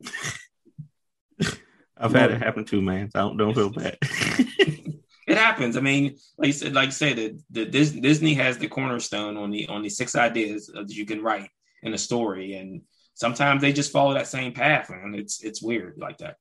I've 1.97 2.11
had 2.11 2.31
it 2.31 2.41
happen 2.41 2.65
too, 2.65 2.81
man. 2.81 3.11
So 3.11 3.19
I 3.19 3.21
don't 3.21 3.37
don't 3.37 3.53
feel 3.53 3.69
bad. 3.69 3.97
It 5.27 5.37
happens. 5.37 5.77
I 5.77 5.81
mean, 5.81 6.17
like 6.37 6.47
you 6.47 6.53
said, 6.53 6.73
like 6.73 6.87
you 6.87 6.91
said, 6.91 7.39
the, 7.49 7.65
the 7.65 7.65
Disney 7.65 8.33
has 8.33 8.57
the 8.57 8.67
cornerstone 8.67 9.37
on 9.37 9.51
the 9.51 9.67
on 9.67 9.81
the 9.81 9.89
six 9.89 10.15
ideas 10.15 10.67
that 10.73 10.89
you 10.89 11.05
can 11.05 11.21
write 11.21 11.49
in 11.81 11.93
a 11.93 11.97
story, 11.97 12.55
and 12.55 12.81
sometimes 13.13 13.61
they 13.61 13.71
just 13.71 13.91
follow 13.91 14.13
that 14.13 14.27
same 14.27 14.53
path, 14.53 14.89
and 14.89 15.15
it's 15.15 15.43
it's 15.43 15.61
weird 15.61 15.97
like 15.97 16.17
that. 16.17 16.37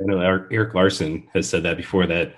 I 0.00 0.04
know 0.04 0.20
Erik 0.20 0.74
Larsen 0.74 1.28
has 1.34 1.48
said 1.48 1.62
that 1.64 1.76
before 1.76 2.06
that 2.06 2.34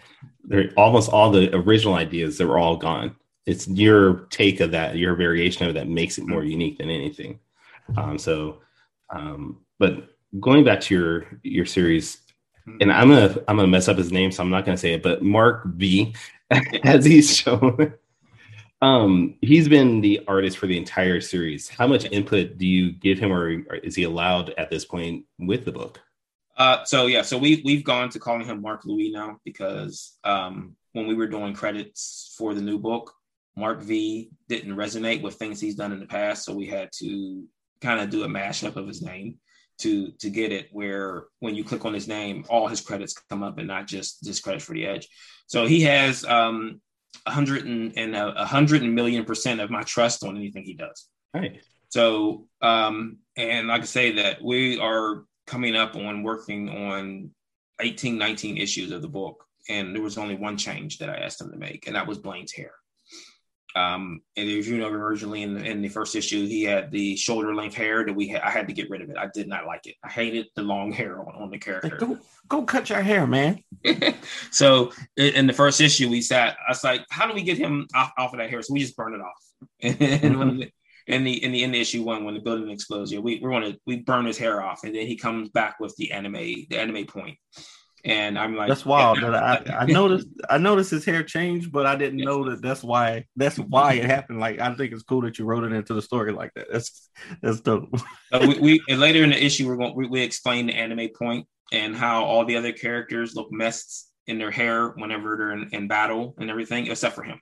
almost 0.77 1.11
all 1.11 1.31
the 1.31 1.55
original 1.55 1.95
ideas 1.95 2.39
that 2.39 2.47
were 2.47 2.59
all 2.59 2.77
gone. 2.77 3.15
It's 3.47 3.67
your 3.69 4.27
take 4.31 4.61
of 4.61 4.73
that, 4.73 4.97
your 4.97 5.15
variation 5.15 5.67
of 5.67 5.75
that 5.75 5.89
makes 5.89 6.19
it 6.19 6.27
more 6.27 6.45
unique 6.45 6.79
than 6.79 6.91
anything. 6.91 7.41
Um, 7.97 8.19
so, 8.19 8.61
um, 9.11 9.65
but 9.79 10.09
going 10.41 10.65
back 10.65 10.81
to 10.83 10.95
your 10.95 11.41
your 11.43 11.67
series, 11.67 12.22
and 12.81 12.93
I'm 12.93 13.09
gonna 13.09 13.37
I'm 13.49 13.57
gonna 13.57 13.69
mess 13.69 13.89
up 13.89 13.99
his 13.99 14.13
name, 14.13 14.31
so 14.31 14.43
I'm 14.43 14.51
not 14.51 14.65
gonna 14.65 14.77
say 14.77 14.95
it. 14.95 15.03
But 15.03 15.23
Mark 15.23 15.65
V, 15.67 16.15
as 16.85 17.05
he's 17.05 17.37
shown, 17.37 17.95
um, 18.81 19.37
he's 19.41 19.69
been 19.69 20.01
the 20.01 20.21
artist 20.27 20.59
for 20.59 20.67
the 20.67 20.77
entire 20.77 21.21
series. 21.21 21.69
How 21.69 21.87
much 21.87 22.05
input 22.11 22.59
do 22.59 22.67
you 22.67 22.93
give 22.93 23.19
him, 23.19 23.33
or, 23.33 23.49
is 23.77 23.95
he 23.95 24.05
allowed 24.05 24.51
at 24.59 24.71
this 24.71 24.85
point 24.85 25.25
with 25.39 25.65
the 25.65 25.73
book? 25.73 26.01
Uh, 26.57 26.85
so 26.85 27.07
yeah, 27.07 27.23
so 27.23 27.39
we 27.39 27.63
we've 27.65 27.85
gone 27.85 28.11
to 28.11 28.19
calling 28.19 28.47
him 28.47 28.61
Mark 28.61 28.85
Louis 28.85 29.11
now 29.11 29.39
because 29.45 30.19
um, 30.25 30.77
when 30.93 31.07
we 31.07 31.15
were 31.15 31.27
doing 31.27 31.55
credits 31.55 32.35
for 32.37 32.55
the 32.55 32.61
new 32.61 32.79
book, 32.79 33.13
Mark 33.57 33.81
V 33.81 34.31
didn't 34.49 34.77
resonate 34.77 35.23
with 35.23 35.35
things 35.35 35.61
he's 35.61 35.77
done 35.77 35.93
in 35.93 36.01
the 36.01 36.07
past, 36.07 36.45
so 36.45 36.55
we 36.55 36.67
had 36.67 36.91
to 36.99 37.45
kind 37.81 38.01
of 38.01 38.11
do 38.11 38.23
a 38.23 38.29
mashup 38.29 38.77
of 38.77 38.87
his 38.87 39.03
name 39.03 39.39
to 39.83 40.11
to 40.13 40.31
get 40.31 40.53
it 40.53 40.69
where 40.73 41.25
when 41.41 41.55
you 41.55 41.65
click 41.65 41.85
on 41.85 41.95
his 41.95 42.09
name, 42.09 42.45
all 42.49 42.67
his 42.67 42.81
credits 42.81 43.15
come 43.29 43.43
up 43.43 43.59
and 43.59 43.69
not 43.69 43.87
just 43.87 44.23
just 44.25 44.43
credits 44.43 44.65
for 44.65 44.75
the 44.75 44.87
Edge. 44.87 45.09
So 45.47 45.67
he 45.67 45.83
has 45.83 46.25
um, 46.25 46.81
a 47.27 47.31
hundred 47.31 47.67
and 47.67 47.93
and 47.97 48.17
a 48.17 48.43
a 48.43 48.45
hundred 48.45 48.83
million 48.83 49.25
percent 49.25 49.61
of 49.61 49.71
my 49.71 49.83
trust 49.83 50.25
on 50.25 50.37
anything 50.37 50.65
he 50.65 50.75
does. 50.75 51.09
Right. 51.35 51.61
So, 51.89 52.47
um, 52.63 53.19
and 53.37 53.69
like 53.69 53.83
I 53.83 53.85
say, 53.85 54.13
that 54.13 54.43
we 54.43 54.79
are 54.79 55.25
coming 55.47 55.77
up 55.77 55.95
on 55.95 56.23
working 56.23 56.71
on 56.71 57.31
18, 57.81 58.17
19 58.17 58.57
issues 58.57 58.93
of 58.93 59.03
the 59.03 59.09
book. 59.09 59.45
And 59.69 59.95
there 59.95 60.03
was 60.03 60.17
only 60.17 60.35
one 60.35 60.57
change 60.57 60.99
that 60.99 61.11
I 61.11 61.17
asked 61.17 61.41
him 61.41 61.51
to 61.51 61.57
make, 61.57 61.87
and 61.87 61.95
that 61.95 62.07
was 62.07 62.19
Blaine's 62.19 62.53
hair. 62.53 62.73
Um, 63.75 64.21
and 64.37 64.49
if 64.49 64.67
you 64.67 64.79
know, 64.79 64.89
originally 64.89 65.43
in 65.43 65.55
the, 65.55 65.65
in 65.65 65.83
the 65.83 65.89
first 65.89 66.15
issue, 66.15 66.47
he 66.47 66.65
had 66.65 66.91
the 66.91 67.17
shoulder 67.17 67.55
length 67.55 67.75
hair 67.75 68.05
that 68.05 68.13
we 68.13 68.29
had, 68.29 68.43
I 68.43 68.51
had 68.51 68.69
to 68.69 68.75
get 68.75 68.91
rid 68.91 69.03
of 69.03 69.11
it. 69.11 69.17
I 69.17 69.29
did 69.33 69.49
not 69.49 69.67
like 69.67 69.87
it. 69.87 69.97
I 70.05 70.09
hated 70.09 70.47
the 70.55 70.63
long 70.63 70.93
hair 71.01 71.19
on, 71.21 71.35
on 71.35 71.51
the 71.51 71.59
character. 71.59 71.97
go 71.97 72.19
go 72.49 72.63
cut 72.65 72.91
your 72.91 73.03
hair, 73.03 73.27
man. 73.27 73.63
so 74.51 74.93
in 75.17 75.47
the 75.47 75.53
first 75.53 75.81
issue, 75.81 76.09
we 76.09 76.21
sat. 76.21 76.57
I 76.67 76.71
was 76.71 76.85
like, 76.85 77.05
"How 77.11 77.27
do 77.27 77.35
we 77.35 77.43
get 77.43 77.59
him 77.59 77.87
off, 77.95 78.13
off 78.19 78.33
of 78.33 78.39
that 78.39 78.51
hair?" 78.51 78.63
So 78.63 78.75
we 78.75 78.81
just 78.81 78.97
burn 78.97 79.15
it 79.15 79.21
off. 79.21 79.43
and 79.83 80.61
the, 80.61 80.73
in 81.07 81.25
the 81.25 81.43
in 81.43 81.53
the 81.53 81.63
in 81.63 81.73
the 81.73 81.81
issue 81.81 82.03
one, 82.03 82.25
when 82.25 82.35
the 82.35 82.41
building 82.41 82.71
explodes, 82.71 83.13
yeah, 83.13 83.19
we 83.19 83.41
we 83.43 83.49
want 83.49 83.65
to 83.65 83.79
we 83.87 83.97
burn 83.97 84.27
his 84.27 84.39
hair 84.39 84.63
off, 84.63 84.85
and 84.85 84.95
then 84.95 85.07
he 85.07 85.17
comes 85.17 85.49
back 85.51 85.81
with 85.81 85.95
the 85.97 86.13
anime 86.13 86.33
the 86.33 86.79
anime 86.79 87.07
point, 87.07 87.39
and 88.05 88.39
I'm 88.39 88.57
like, 88.57 88.69
That's 88.69 88.85
wild. 88.85 89.21
That 89.21 89.35
I, 89.35 89.63
I 89.81 89.87
noticed 89.87 90.29
I 90.51 90.59
noticed 90.59 90.91
his 90.91 91.05
hair 91.05 91.23
changed, 91.23 91.71
but 91.73 91.87
I 91.87 91.97
didn't 91.97 92.19
know 92.19 92.51
that 92.51 92.63
that's 92.63 92.83
why 92.83 93.27
that's 93.37 93.59
why 93.59 93.95
it 93.95 94.05
happened. 94.05 94.41
Like 94.41 94.59
I 94.59 94.75
think 94.75 94.93
it's 94.93 95.03
cool 95.03 95.23
that 95.23 95.39
you 95.39 95.45
wrote 95.45 95.65
it 95.65 95.73
into 95.73 95.95
the 95.95 96.03
story 96.03 96.33
like 96.33 96.53
that. 96.55 96.67
That's 96.73 97.11
that's 97.41 97.61
dope. 97.61 97.89
Uh, 98.33 98.47
we, 98.49 98.59
we 98.59 98.83
and 98.89 99.01
later 99.01 99.23
in 99.23 99.31
the 99.31 99.45
issue 99.45 99.69
we're 99.69 99.77
going 99.77 99.95
we, 99.95 100.07
we 100.07 100.23
explain 100.23 100.67
the 100.67 100.75
anime 100.75 101.09
point 101.17 101.47
and 101.73 101.97
how 101.97 102.25
all 102.25 102.45
the 102.45 102.57
other 102.57 102.73
characters 102.73 103.35
look 103.35 103.51
messed 103.51 104.11
in 104.27 104.39
their 104.39 104.51
hair 104.51 104.91
whenever 104.91 105.37
they're 105.37 105.53
in, 105.53 105.69
in 105.73 105.89
battle 105.89 106.35
and 106.39 106.51
everything 106.51 106.87
except 106.87 107.15
for 107.15 107.25
him 107.25 107.41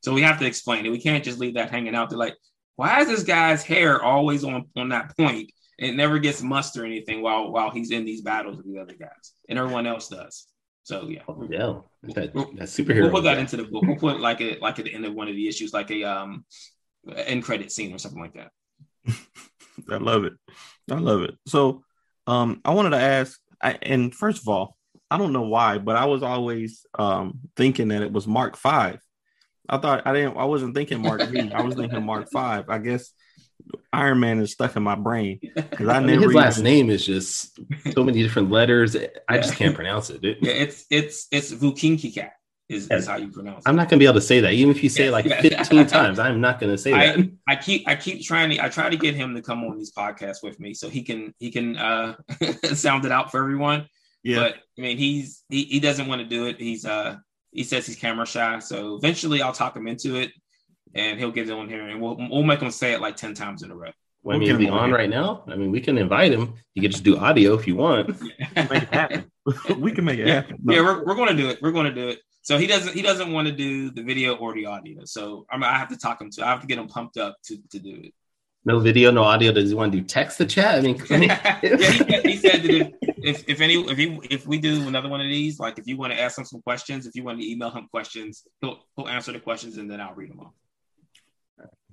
so 0.00 0.12
we 0.12 0.22
have 0.22 0.38
to 0.38 0.46
explain 0.46 0.84
it 0.84 0.90
we 0.90 1.00
can't 1.00 1.24
just 1.24 1.38
leave 1.38 1.54
that 1.54 1.70
hanging 1.70 1.94
out 1.94 2.10
they're 2.10 2.18
like 2.18 2.36
why 2.76 3.00
is 3.00 3.08
this 3.08 3.22
guy's 3.22 3.62
hair 3.62 4.02
always 4.02 4.44
on 4.44 4.66
on 4.76 4.90
that 4.90 5.16
point 5.16 5.50
it 5.78 5.92
never 5.94 6.18
gets 6.18 6.42
must 6.42 6.76
or 6.76 6.84
anything 6.84 7.22
while 7.22 7.50
while 7.52 7.70
he's 7.70 7.90
in 7.90 8.04
these 8.04 8.22
battles 8.22 8.56
with 8.56 8.66
the 8.66 8.78
other 8.80 8.94
guys, 8.94 9.32
and 9.48 9.58
everyone 9.58 9.86
else 9.86 10.08
does. 10.08 10.46
So 10.84 11.08
yeah, 11.08 11.22
Oh, 11.28 11.46
yeah, 11.48 11.78
that, 12.14 12.34
We'll- 12.34 12.52
that 12.54 12.64
superhero. 12.68 13.02
we'll 13.02 13.10
put 13.12 13.24
that 13.24 13.38
into 13.38 13.56
the 13.56 13.64
book. 13.64 13.84
We'll 13.86 13.96
put 13.96 14.20
like 14.20 14.40
a 14.40 14.58
like 14.58 14.78
at 14.78 14.84
the 14.84 14.94
end 14.94 15.04
of 15.06 15.14
one 15.14 15.28
of 15.28 15.34
the 15.36 15.48
issues, 15.48 15.72
like 15.72 15.90
a 15.90 16.04
um 16.04 16.44
end 17.14 17.42
credit 17.44 17.70
scene 17.72 17.92
or 17.94 17.98
something 17.98 18.20
like 18.20 18.34
that. 18.34 18.50
I 19.90 19.96
love 19.96 20.24
it. 20.24 20.34
I 20.90 20.94
love 20.96 21.22
it. 21.22 21.34
So, 21.46 21.82
um, 22.26 22.60
I 22.64 22.72
wanted 22.74 22.90
to 22.90 22.98
ask, 23.00 23.38
I, 23.62 23.78
and 23.82 24.14
first 24.14 24.42
of 24.42 24.48
all, 24.48 24.76
I 25.10 25.18
don't 25.18 25.32
know 25.32 25.42
why, 25.42 25.78
but 25.78 25.96
I 25.96 26.04
was 26.06 26.22
always 26.22 26.84
um 26.98 27.40
thinking 27.56 27.88
that 27.88 28.02
it 28.02 28.12
was 28.12 28.26
Mark 28.26 28.56
Five. 28.56 29.00
I 29.68 29.78
thought 29.78 30.06
I 30.06 30.12
didn't. 30.12 30.36
I 30.36 30.44
wasn't 30.44 30.74
thinking 30.74 31.00
Mark 31.00 31.22
V. 31.22 31.52
I 31.52 31.62
was 31.62 31.74
thinking 31.76 32.04
Mark 32.04 32.28
Five. 32.32 32.68
I 32.68 32.78
guess 32.78 33.12
Iron 33.92 34.20
Man 34.20 34.38
is 34.40 34.52
stuck 34.52 34.76
in 34.76 34.82
my 34.82 34.94
brain 34.94 35.38
because 35.54 35.88
I 35.88 35.96
I 35.96 36.00
mean, 36.00 36.08
never. 36.20 36.22
his 36.26 36.34
last 36.34 36.54
even- 36.58 36.64
name 36.64 36.90
is 36.90 37.04
just 37.06 37.58
so 37.92 38.02
many 38.04 38.22
different 38.22 38.50
letters. 38.50 38.96
I 39.28 39.36
just 39.38 39.54
can't 39.56 39.74
pronounce 39.74 40.10
it. 40.10 40.24
It- 40.24 40.38
Yeah, 40.40 40.52
it's 40.52 40.86
it's 40.90 41.26
it's 41.30 41.52
Vukinkikat 41.52 42.30
is, 42.68 42.88
is 42.90 43.06
how 43.06 43.16
you 43.18 43.28
pronounce 43.28 43.66
it. 43.66 43.68
I'm 43.68 43.76
not 43.76 43.88
gonna 43.90 43.98
be 43.98 44.06
able 44.06 44.14
to 44.14 44.20
say 44.22 44.40
that, 44.40 44.52
even 44.54 44.74
if 44.74 44.82
you 44.82 44.88
say 44.88 45.08
it 45.08 45.10
like 45.12 45.26
15 45.26 45.86
times. 45.88 46.18
I'm 46.18 46.40
not 46.40 46.58
gonna 46.58 46.78
say 46.78 46.92
that. 46.92 47.18
I, 47.18 47.30
I 47.52 47.56
keep 47.56 47.86
I 47.86 47.96
keep 47.96 48.22
trying 48.24 48.50
to 48.50 48.64
I 48.64 48.68
try 48.70 48.88
to 48.88 48.96
get 48.96 49.14
him 49.14 49.34
to 49.34 49.42
come 49.42 49.62
on 49.64 49.76
these 49.76 49.92
podcasts 49.92 50.42
with 50.42 50.58
me 50.58 50.72
so 50.74 50.88
he 50.88 51.02
can 51.02 51.34
he 51.38 51.50
can 51.50 51.76
uh 51.76 52.14
sound 52.74 53.04
it 53.04 53.12
out 53.12 53.30
for 53.30 53.40
everyone. 53.42 53.86
Yeah, 54.24 54.36
But 54.38 54.54
I 54.78 54.80
mean 54.80 54.96
he's 54.96 55.42
he, 55.50 55.64
he 55.64 55.80
doesn't 55.80 56.06
want 56.06 56.22
to 56.22 56.26
do 56.26 56.46
it. 56.46 56.58
He's 56.58 56.86
uh 56.86 57.16
he 57.50 57.64
says 57.64 57.86
he's 57.86 57.96
camera 57.96 58.24
shy. 58.24 58.58
So 58.60 58.96
eventually 58.96 59.42
I'll 59.42 59.52
talk 59.52 59.76
him 59.76 59.86
into 59.86 60.16
it 60.16 60.30
and 60.94 61.18
he'll 61.18 61.30
get 61.30 61.48
it 61.48 61.52
on 61.52 61.68
here 61.68 61.86
and 61.88 62.00
we'll 62.00 62.16
we'll 62.30 62.42
make 62.42 62.60
him 62.60 62.70
say 62.70 62.92
it 62.92 63.00
like 63.00 63.16
10 63.16 63.34
times 63.34 63.62
in 63.62 63.70
a 63.70 63.74
row. 63.74 63.90
Well, 64.22 64.36
I 64.36 64.38
We'll 64.38 64.38
mean, 64.38 64.48
get 64.48 64.60
is 64.60 64.66
he 64.66 64.68
on 64.70 64.78
on 64.78 64.88
here. 64.90 64.98
right 64.98 65.10
now? 65.10 65.42
I 65.48 65.56
mean, 65.56 65.70
we 65.72 65.80
can 65.80 65.98
invite 65.98 66.32
him. 66.32 66.54
You 66.74 66.82
can 66.82 66.90
just 66.92 67.02
do 67.04 67.16
audio 67.18 67.54
if 67.54 67.66
you 67.66 67.76
want. 67.76 68.08
make 68.56 68.70
it 68.82 68.94
happen. 68.94 69.30
we 69.78 69.90
can 69.92 70.04
make 70.04 70.18
it 70.20 70.26
Yeah, 70.28 70.34
happen. 70.34 70.58
No. 70.62 70.74
yeah, 70.74 70.80
we're, 70.82 71.04
we're 71.04 71.14
going 71.16 71.36
to 71.36 71.42
do 71.42 71.48
it. 71.48 71.58
We're 71.60 71.72
going 71.72 71.86
to 71.86 71.94
do 71.94 72.08
it. 72.08 72.20
So 72.42 72.56
he 72.58 72.66
doesn't 72.66 72.92
he 72.94 73.02
doesn't 73.02 73.32
want 73.32 73.46
to 73.48 73.52
do 73.54 73.90
the 73.90 74.02
video 74.02 74.34
or 74.36 74.52
the 74.54 74.66
audio. 74.66 75.04
So 75.04 75.46
I'm, 75.50 75.62
I 75.64 75.76
have 75.78 75.88
to 75.88 75.96
talk 75.96 76.20
him 76.20 76.30
to. 76.32 76.44
I 76.46 76.50
have 76.50 76.60
to 76.60 76.66
get 76.66 76.78
him 76.78 76.86
pumped 76.88 77.16
up 77.16 77.36
to, 77.46 77.56
to 77.70 77.78
do 77.78 78.00
it. 78.04 78.14
No 78.64 78.78
video, 78.78 79.10
no 79.10 79.24
audio. 79.24 79.50
Does 79.52 79.70
he 79.70 79.74
want 79.74 79.90
to 79.92 79.98
do 79.98 80.04
text 80.04 80.38
to 80.38 80.46
chat? 80.46 80.76
I 80.76 80.80
mean, 80.82 81.02
yeah, 81.10 81.60
he, 81.60 81.76
said- 81.76 82.26
he 82.26 82.36
said 82.36 82.62
that 82.62 82.70
if, 82.70 82.92
if 83.24 83.48
if 83.48 83.60
any 83.60 83.74
if 83.74 83.98
he 83.98 84.20
if 84.30 84.46
we 84.46 84.58
do 84.58 84.86
another 84.86 85.08
one 85.08 85.20
of 85.20 85.26
these, 85.28 85.58
like 85.58 85.78
if 85.78 85.86
you 85.88 85.96
want 85.96 86.12
to 86.12 86.20
ask 86.20 86.38
him 86.38 86.44
some 86.44 86.62
questions, 86.62 87.06
if 87.06 87.16
you 87.16 87.24
want 87.24 87.40
to 87.40 87.48
email 87.50 87.70
him 87.70 87.88
questions, 87.90 88.44
he'll 88.60 88.78
he'll 88.96 89.08
answer 89.08 89.32
the 89.32 89.40
questions 89.40 89.78
and 89.78 89.90
then 89.90 90.00
I'll 90.00 90.14
read 90.14 90.30
them 90.30 90.38
all. 90.40 90.54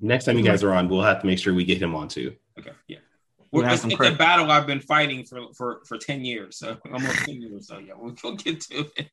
Next 0.02 0.26
time 0.26 0.38
you 0.38 0.44
guys 0.44 0.64
are 0.64 0.74
on, 0.74 0.90
we'll 0.90 1.02
have 1.02 1.22
to 1.22 1.28
make 1.28 1.40
sure 1.40 1.54
we 1.54 1.66
get 1.66 1.82
him 1.82 1.96
on 1.96 2.08
too. 2.08 2.36
Okay, 2.58 2.72
yeah. 2.88 2.98
We'll 3.52 3.64
We're, 3.64 3.70
have 3.70 3.74
it's, 3.74 3.82
some 3.82 3.92
it's 3.92 4.02
a 4.02 4.12
battle 4.16 4.52
I've 4.52 4.68
been 4.68 4.80
fighting 4.80 5.24
for 5.26 5.54
for 5.54 5.82
for 5.86 5.98
ten 5.98 6.24
years, 6.24 6.58
so 6.58 6.78
almost 6.94 7.26
ten 7.26 7.42
years. 7.42 7.68
So 7.68 7.80
yeah, 7.80 7.94
we'll, 7.98 8.16
we'll 8.24 8.36
get 8.36 8.62
to 8.62 8.86
it. 8.98 9.10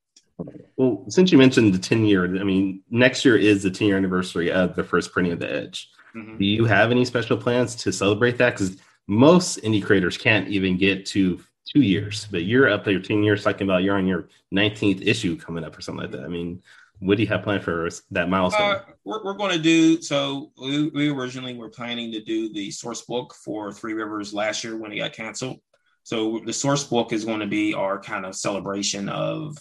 Well, 0.76 1.04
since 1.08 1.32
you 1.32 1.38
mentioned 1.38 1.72
the 1.72 1.78
10 1.78 2.04
year, 2.04 2.24
I 2.38 2.44
mean, 2.44 2.82
next 2.90 3.24
year 3.24 3.38
is 3.38 3.62
the 3.62 3.70
10 3.70 3.88
year 3.88 3.96
anniversary 3.96 4.52
of 4.52 4.76
the 4.76 4.84
first 4.84 5.10
printing 5.10 5.32
of 5.32 5.38
the 5.38 5.50
Edge. 5.50 5.88
Mhm. 6.14 6.38
Do 6.38 6.44
you 6.44 6.66
have 6.66 6.90
any 6.90 7.06
special 7.06 7.38
plans 7.38 7.74
to 7.76 7.92
celebrate 7.92 8.36
that? 8.38 8.50
Because 8.50 8.76
most 9.06 9.62
indie 9.62 9.82
creators 9.82 10.18
can't 10.18 10.48
even 10.48 10.76
get 10.76 11.06
to 11.06 11.40
two 11.66 11.80
years, 11.80 12.28
but 12.30 12.44
you're 12.44 12.68
up 12.68 12.84
there 12.84 13.00
10 13.00 13.22
years 13.22 13.44
talking 13.44 13.66
about 13.66 13.82
you're 13.82 13.96
on 13.96 14.06
your 14.06 14.28
19th 14.54 15.06
issue 15.06 15.36
coming 15.36 15.64
up 15.64 15.76
or 15.76 15.80
something 15.80 16.02
like 16.02 16.12
that. 16.12 16.24
I 16.24 16.28
mean, 16.28 16.62
what 17.00 17.16
do 17.16 17.22
you 17.22 17.28
have 17.28 17.42
planned 17.42 17.62
for 17.62 17.88
that 18.10 18.28
milestone? 18.28 18.76
Uh, 18.76 18.82
we're, 19.04 19.22
we're 19.22 19.34
going 19.34 19.52
to 19.52 19.62
do 19.62 20.00
so. 20.00 20.50
We, 20.60 20.88
we 20.88 21.08
originally 21.10 21.54
were 21.54 21.68
planning 21.68 22.12
to 22.12 22.22
do 22.22 22.52
the 22.52 22.70
source 22.70 23.02
book 23.02 23.34
for 23.44 23.72
Three 23.72 23.92
Rivers 23.92 24.32
last 24.32 24.64
year 24.64 24.76
when 24.76 24.92
it 24.92 24.98
got 24.98 25.12
canceled. 25.12 25.58
So 26.04 26.40
the 26.44 26.52
source 26.52 26.84
book 26.84 27.12
is 27.12 27.24
going 27.24 27.40
to 27.40 27.46
be 27.46 27.74
our 27.74 27.98
kind 27.98 28.24
of 28.24 28.34
celebration 28.34 29.08
of 29.08 29.56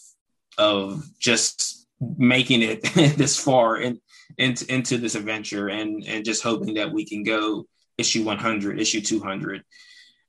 of 0.58 1.04
just 1.20 1.88
making 2.00 2.62
it 2.62 2.82
this 3.18 3.38
far 3.38 3.78
in, 3.78 4.00
into 4.38 4.74
into 4.74 4.98
this 4.98 5.16
adventure 5.16 5.70
and 5.70 6.04
and 6.08 6.24
just 6.24 6.44
hoping 6.44 6.76
that 6.76 6.92
we 6.92 7.06
can 7.06 7.24
go 7.24 7.66
issue 7.98 8.24
100, 8.24 8.80
issue 8.80 9.02
200, 9.02 9.64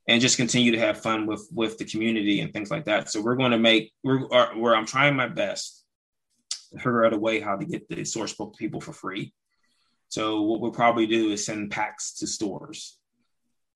and 0.08 0.20
just 0.20 0.36
continue 0.36 0.72
to 0.72 0.78
have 0.78 1.02
fun 1.02 1.26
with 1.26 1.46
with 1.52 1.78
the 1.78 1.84
community 1.84 2.40
and 2.40 2.52
things 2.52 2.70
like 2.70 2.86
that. 2.86 3.10
So 3.10 3.20
we're 3.20 3.36
going 3.36 3.52
to 3.52 3.58
make 3.58 3.92
we're 4.02 4.26
are, 4.32 4.58
where 4.58 4.74
I'm 4.74 4.86
trying 4.86 5.14
my 5.14 5.28
best 5.28 5.84
figure 6.78 7.04
out 7.04 7.12
a 7.12 7.18
way 7.18 7.40
how 7.40 7.56
to 7.56 7.64
get 7.64 7.88
the 7.88 8.04
source 8.04 8.32
book 8.34 8.52
to 8.52 8.58
people 8.58 8.80
for 8.80 8.92
free. 8.92 9.32
So 10.08 10.42
what 10.42 10.60
we'll 10.60 10.70
probably 10.70 11.06
do 11.06 11.30
is 11.30 11.44
send 11.44 11.70
packs 11.70 12.14
to 12.18 12.26
stores 12.26 12.98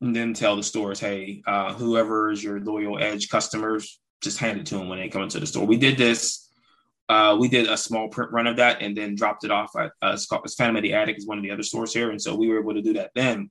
and 0.00 0.14
then 0.14 0.32
tell 0.32 0.56
the 0.56 0.62
stores, 0.62 1.00
hey, 1.00 1.42
uh, 1.46 1.74
whoever 1.74 2.30
is 2.30 2.42
your 2.42 2.60
loyal 2.60 2.98
Edge 2.98 3.28
customers, 3.28 4.00
just 4.22 4.38
hand 4.38 4.58
it 4.58 4.66
to 4.66 4.76
them 4.76 4.88
when 4.88 4.98
they 4.98 5.08
come 5.08 5.22
into 5.22 5.40
the 5.40 5.46
store. 5.46 5.66
We 5.66 5.76
did 5.76 5.96
this. 5.96 6.48
Uh, 7.08 7.36
we 7.38 7.48
did 7.48 7.68
a 7.68 7.76
small 7.76 8.08
print 8.08 8.30
run 8.30 8.46
of 8.46 8.56
that 8.56 8.82
and 8.82 8.96
then 8.96 9.16
dropped 9.16 9.44
it 9.44 9.50
off 9.50 9.74
at 9.76 9.90
uh, 10.00 10.12
it's 10.14 10.26
called 10.26 10.42
it's 10.44 10.54
Phantom 10.54 10.76
of 10.76 10.82
the 10.82 10.94
Attic 10.94 11.18
is 11.18 11.26
one 11.26 11.38
of 11.38 11.42
the 11.42 11.50
other 11.50 11.64
stores 11.64 11.92
here, 11.92 12.10
and 12.10 12.22
so 12.22 12.36
we 12.36 12.48
were 12.48 12.60
able 12.60 12.74
to 12.74 12.82
do 12.82 12.92
that 12.94 13.10
then. 13.14 13.50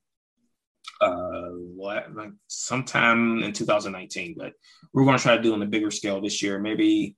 Uh, 1.02 1.50
what 1.76 2.14
like 2.16 2.32
sometime 2.48 3.44
in 3.44 3.52
2019, 3.52 4.36
but 4.38 4.54
we're 4.94 5.04
going 5.04 5.18
to 5.18 5.22
try 5.22 5.36
to 5.36 5.44
do 5.44 5.54
on 5.54 5.62
a 5.62 5.66
bigger 5.66 5.92
scale 5.92 6.22
this 6.22 6.42
year. 6.42 6.58
Maybe, 6.60 7.16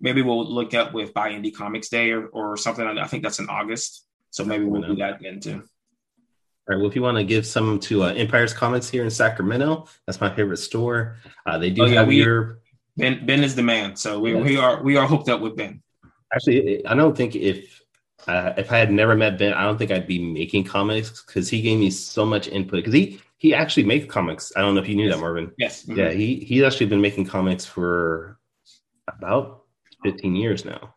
maybe 0.00 0.22
we'll 0.22 0.44
look 0.50 0.74
up 0.74 0.92
with 0.94 1.12
Buy 1.14 1.32
Indie 1.32 1.54
Comics 1.54 1.88
Day 1.88 2.10
or, 2.12 2.26
or 2.28 2.56
something. 2.56 2.86
I 2.86 3.06
think 3.06 3.22
that's 3.22 3.38
in 3.38 3.48
August, 3.48 4.06
so 4.30 4.44
maybe 4.44 4.64
we'll 4.64 4.82
do 4.82 4.96
that 4.96 5.20
then 5.20 5.40
too. 5.40 5.54
All 5.54 6.74
right. 6.74 6.76
Well, 6.78 6.86
if 6.86 6.94
you 6.94 7.02
want 7.02 7.16
to 7.16 7.24
give 7.24 7.46
some 7.46 7.80
to 7.80 8.04
uh, 8.04 8.12
Empire's 8.12 8.52
Comics 8.52 8.88
here 8.90 9.02
in 9.04 9.10
Sacramento, 9.10 9.86
that's 10.06 10.20
my 10.20 10.34
favorite 10.34 10.58
store. 10.58 11.16
Uh, 11.46 11.56
they 11.58 11.70
do 11.70 11.82
Oh, 11.82 11.86
yeah, 11.86 11.94
have 12.00 12.08
we- 12.08 12.22
your. 12.22 12.58
Ben 12.96 13.24
Ben 13.24 13.44
is 13.44 13.54
the 13.54 13.62
man, 13.62 13.94
so 13.94 14.18
we, 14.18 14.34
we 14.34 14.56
are 14.56 14.82
we 14.82 14.96
are 14.96 15.06
hooked 15.06 15.28
up 15.28 15.40
with 15.40 15.56
Ben. 15.56 15.80
Actually, 16.34 16.84
I 16.84 16.94
don't 16.94 17.16
think 17.16 17.36
if 17.36 17.80
uh, 18.26 18.54
if 18.58 18.72
I 18.72 18.78
had 18.78 18.90
never 18.90 19.14
met 19.14 19.38
Ben, 19.38 19.52
I 19.54 19.62
don't 19.62 19.78
think 19.78 19.92
I'd 19.92 20.08
be 20.08 20.18
making 20.18 20.64
comics 20.64 21.22
because 21.24 21.48
he 21.48 21.62
gave 21.62 21.78
me 21.78 21.90
so 21.90 22.26
much 22.26 22.48
input. 22.48 22.78
Because 22.78 22.92
he 22.92 23.20
he 23.36 23.54
actually 23.54 23.84
makes 23.84 24.12
comics. 24.12 24.52
I 24.56 24.62
don't 24.62 24.74
know 24.74 24.80
if 24.82 24.88
you 24.88 24.96
knew 24.96 25.08
that, 25.10 25.20
Marvin. 25.20 25.52
Yes, 25.58 25.84
Mhm. 25.86 25.96
Yeah, 25.96 26.10
he 26.10 26.34
he's 26.40 26.64
actually 26.64 26.86
been 26.86 27.00
making 27.00 27.26
comics 27.26 27.64
for 27.64 28.36
about 29.06 29.57
15 30.04 30.36
years 30.36 30.64
now. 30.64 30.94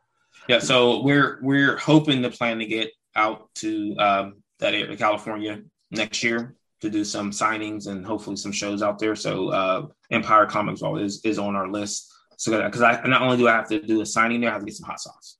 yeah. 0.48 0.60
So 0.60 1.02
we're 1.02 1.40
we're 1.42 1.78
hoping 1.78 2.22
to 2.24 2.30
plan 2.30 2.60
to 2.60 2.66
get 2.66 2.92
out 3.16 3.54
to 3.56 3.96
um, 3.98 4.44
that 4.60 4.74
area, 4.74 4.96
California, 4.96 5.62
next 5.92 6.24
year 6.24 6.56
to 6.82 6.90
do 6.90 7.04
some 7.04 7.32
signings 7.32 7.88
and 7.88 8.06
hopefully 8.06 8.36
some 8.36 8.52
shows 8.52 8.82
out 8.82 9.00
there. 9.00 9.16
So 9.16 9.50
uh, 9.50 9.88
Empire 10.10 10.46
Comics 10.46 10.82
Vault 10.82 11.02
is 11.02 11.22
is 11.24 11.40
on 11.40 11.56
our 11.56 11.70
list. 11.70 12.12
So 12.38 12.64
because 12.64 12.82
I 12.82 13.02
not 13.08 13.22
only 13.22 13.38
do 13.38 13.48
I 13.48 13.54
have 13.54 13.70
to 13.70 13.82
do 13.82 14.02
a 14.02 14.06
signing 14.06 14.42
there, 14.42 14.50
I 14.50 14.54
have 14.54 14.62
to 14.62 14.66
get 14.66 14.76
some 14.76 14.88
hot 14.88 15.00
sauce. 15.00 15.38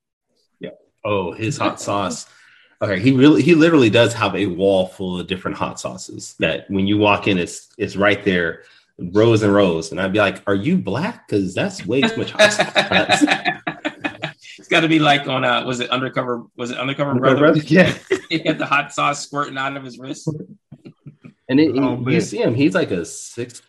Yeah. 0.60 0.70
Oh, 1.04 1.32
his 1.32 1.56
hot 1.56 1.80
sauce. 1.80 2.26
Okay, 2.80 3.00
he 3.00 3.12
really 3.12 3.42
he 3.42 3.54
literally 3.54 3.90
does 3.90 4.12
have 4.12 4.34
a 4.34 4.46
wall 4.46 4.86
full 4.86 5.20
of 5.20 5.26
different 5.26 5.56
hot 5.56 5.78
sauces 5.78 6.34
that 6.38 6.68
when 6.68 6.86
you 6.86 6.98
walk 6.98 7.28
in, 7.28 7.38
it's 7.38 7.68
it's 7.78 7.96
right 7.96 8.24
there, 8.24 8.62
rows 8.98 9.42
and 9.42 9.54
rows. 9.54 9.90
And 9.92 10.00
I'd 10.00 10.12
be 10.12 10.18
like, 10.18 10.42
"Are 10.46 10.54
you 10.54 10.76
black? 10.78 11.26
Because 11.28 11.54
that's 11.54 11.84
way 11.86 12.00
too 12.02 12.16
much 12.16 12.32
hot 12.32 12.52
sauce." 12.52 13.24
it's 14.58 14.68
got 14.68 14.80
to 14.80 14.88
be 14.88 14.98
like 14.98 15.26
on 15.28 15.44
uh 15.44 15.64
was 15.64 15.80
it 15.80 15.90
undercover 15.90 16.44
was 16.56 16.70
it 16.70 16.78
undercover 16.78 17.14
brother? 17.14 17.56
yeah. 17.58 17.96
he 18.28 18.38
had 18.40 18.58
the 18.58 18.66
hot 18.66 18.92
sauce 18.92 19.24
squirting 19.24 19.58
out 19.58 19.76
of 19.76 19.84
his 19.84 19.98
wrist. 19.98 20.28
And 21.48 21.60
it, 21.60 21.76
Oh, 21.76 21.98
you 21.98 22.04
man. 22.04 22.20
see 22.20 22.38
him, 22.40 22.54
he's 22.54 22.74
like 22.74 22.90
a 22.90 23.04
six 23.04 23.60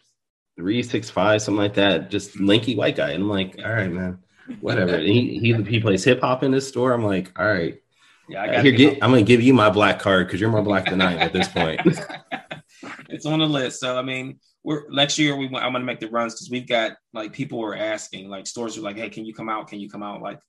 three, 0.56 0.84
six 0.84 1.10
five, 1.10 1.42
something 1.42 1.58
like 1.62 1.74
that, 1.76 2.10
just 2.12 2.40
lanky 2.40 2.76
white 2.76 2.96
guy. 2.96 3.12
And 3.12 3.24
I'm 3.24 3.30
like, 3.30 3.56
all 3.64 3.72
right, 3.74 3.92
man, 3.92 4.20
whatever. 4.62 4.96
And 4.96 5.08
he 5.08 5.40
he 5.40 5.54
he 5.64 5.80
plays 5.80 6.04
hip 6.04 6.22
hop 6.22 6.44
in 6.44 6.52
this 6.52 6.68
store. 6.68 6.94
I'm 6.94 7.04
like, 7.04 7.32
all 7.38 7.46
right, 7.48 7.82
Yeah, 8.30 8.44
I 8.44 8.48
uh, 8.48 8.52
got 8.54 8.66
here, 8.66 8.74
get, 8.74 8.94
I'm 9.04 9.10
gonna 9.12 9.24
give 9.24 9.42
you 9.42 9.54
my 9.54 9.70
black 9.70 10.00
card 10.00 10.28
because 10.28 10.40
you're 10.40 10.52
more 10.52 10.62
black 10.62 10.86
than 10.90 11.02
I 11.02 11.14
am 11.14 11.20
at 11.20 11.34
this 11.34 11.48
point. 11.48 11.82
it's 13.10 13.26
on 13.26 13.40
the 13.40 13.46
list. 13.48 13.80
So 13.80 13.98
I 13.98 14.02
mean, 14.04 14.40
we're 14.64 14.90
next 14.90 15.20
year 15.20 15.36
we 15.36 15.48
want, 15.48 15.66
I'm 15.66 15.74
gonna 15.74 15.86
make 15.86 16.00
the 16.00 16.10
runs 16.10 16.34
because 16.34 16.50
we've 16.50 16.68
got 16.68 16.94
like 17.14 17.34
people 17.34 17.60
were 17.60 17.76
asking, 17.76 18.30
like 18.30 18.48
stores 18.48 18.78
are 18.78 18.82
like, 18.82 18.98
hey, 18.98 19.10
can 19.10 19.26
you 19.26 19.34
come 19.34 19.50
out? 19.50 19.68
Can 19.68 19.80
you 19.80 19.90
come 19.90 20.04
out? 20.04 20.22
Like, 20.22 20.40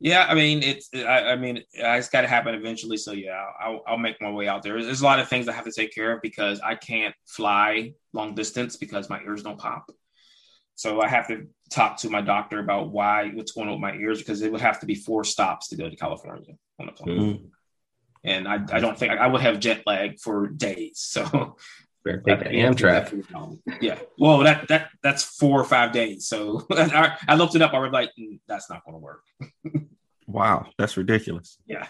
yeah, 0.00 0.26
I 0.28 0.34
mean, 0.34 0.62
it's 0.62 0.90
I, 0.94 1.30
I 1.30 1.36
mean, 1.36 1.62
it's 1.72 2.08
got 2.08 2.22
to 2.22 2.28
happen 2.28 2.54
eventually. 2.54 2.96
So 2.96 3.12
yeah, 3.12 3.44
I'll, 3.60 3.82
I'll 3.86 3.98
make 3.98 4.20
my 4.20 4.30
way 4.30 4.48
out 4.48 4.62
there. 4.62 4.82
There's 4.82 5.00
a 5.00 5.04
lot 5.04 5.20
of 5.20 5.28
things 5.28 5.46
I 5.46 5.52
have 5.52 5.64
to 5.64 5.72
take 5.72 5.94
care 5.94 6.12
of 6.12 6.22
because 6.22 6.60
I 6.60 6.74
can't 6.74 7.14
fly 7.26 7.92
long 8.12 8.34
distance 8.34 8.76
because 8.76 9.08
my 9.08 9.20
ears 9.20 9.44
don't 9.44 9.58
pop. 9.58 9.90
So 10.74 11.00
I 11.00 11.06
have 11.06 11.28
to 11.28 11.46
talk 11.70 11.98
to 11.98 12.10
my 12.10 12.20
doctor 12.20 12.58
about 12.58 12.90
why 12.90 13.30
what's 13.34 13.52
going 13.52 13.68
on 13.68 13.74
with 13.74 13.80
my 13.80 13.94
ears 13.94 14.18
because 14.18 14.42
it 14.42 14.50
would 14.50 14.60
have 14.60 14.80
to 14.80 14.86
be 14.86 14.96
four 14.96 15.22
stops 15.22 15.68
to 15.68 15.76
go 15.76 15.88
to 15.88 15.94
California 15.94 16.54
on 16.80 16.88
a 16.88 16.92
plane. 16.92 17.18
Mm. 17.18 17.50
And 18.24 18.48
I, 18.48 18.54
I 18.72 18.80
don't 18.80 18.98
think 18.98 19.12
I 19.12 19.26
would 19.28 19.40
have 19.40 19.60
jet 19.60 19.82
lag 19.86 20.18
for 20.18 20.48
days. 20.48 20.98
So 21.22 21.56
Better 22.04 22.20
take 22.20 22.40
an 22.40 22.52
Amtrak. 22.52 23.58
Yeah. 23.80 23.98
Well, 24.18 24.38
that 24.38 24.66
that 24.68 24.90
that's 25.02 25.22
four 25.22 25.60
or 25.60 25.64
five 25.64 25.92
days. 25.92 26.26
So 26.26 26.66
I, 26.72 27.16
I 27.28 27.34
looked 27.36 27.54
it 27.54 27.62
up. 27.62 27.74
I 27.74 27.78
was 27.78 27.92
like, 27.92 28.10
"Mm, 28.18 28.40
that's 28.48 28.68
not 28.68 28.84
going 28.84 28.94
to 28.94 28.98
work. 28.98 29.22
Wow, 30.26 30.66
that's 30.78 30.96
ridiculous. 30.96 31.58
Yeah. 31.66 31.86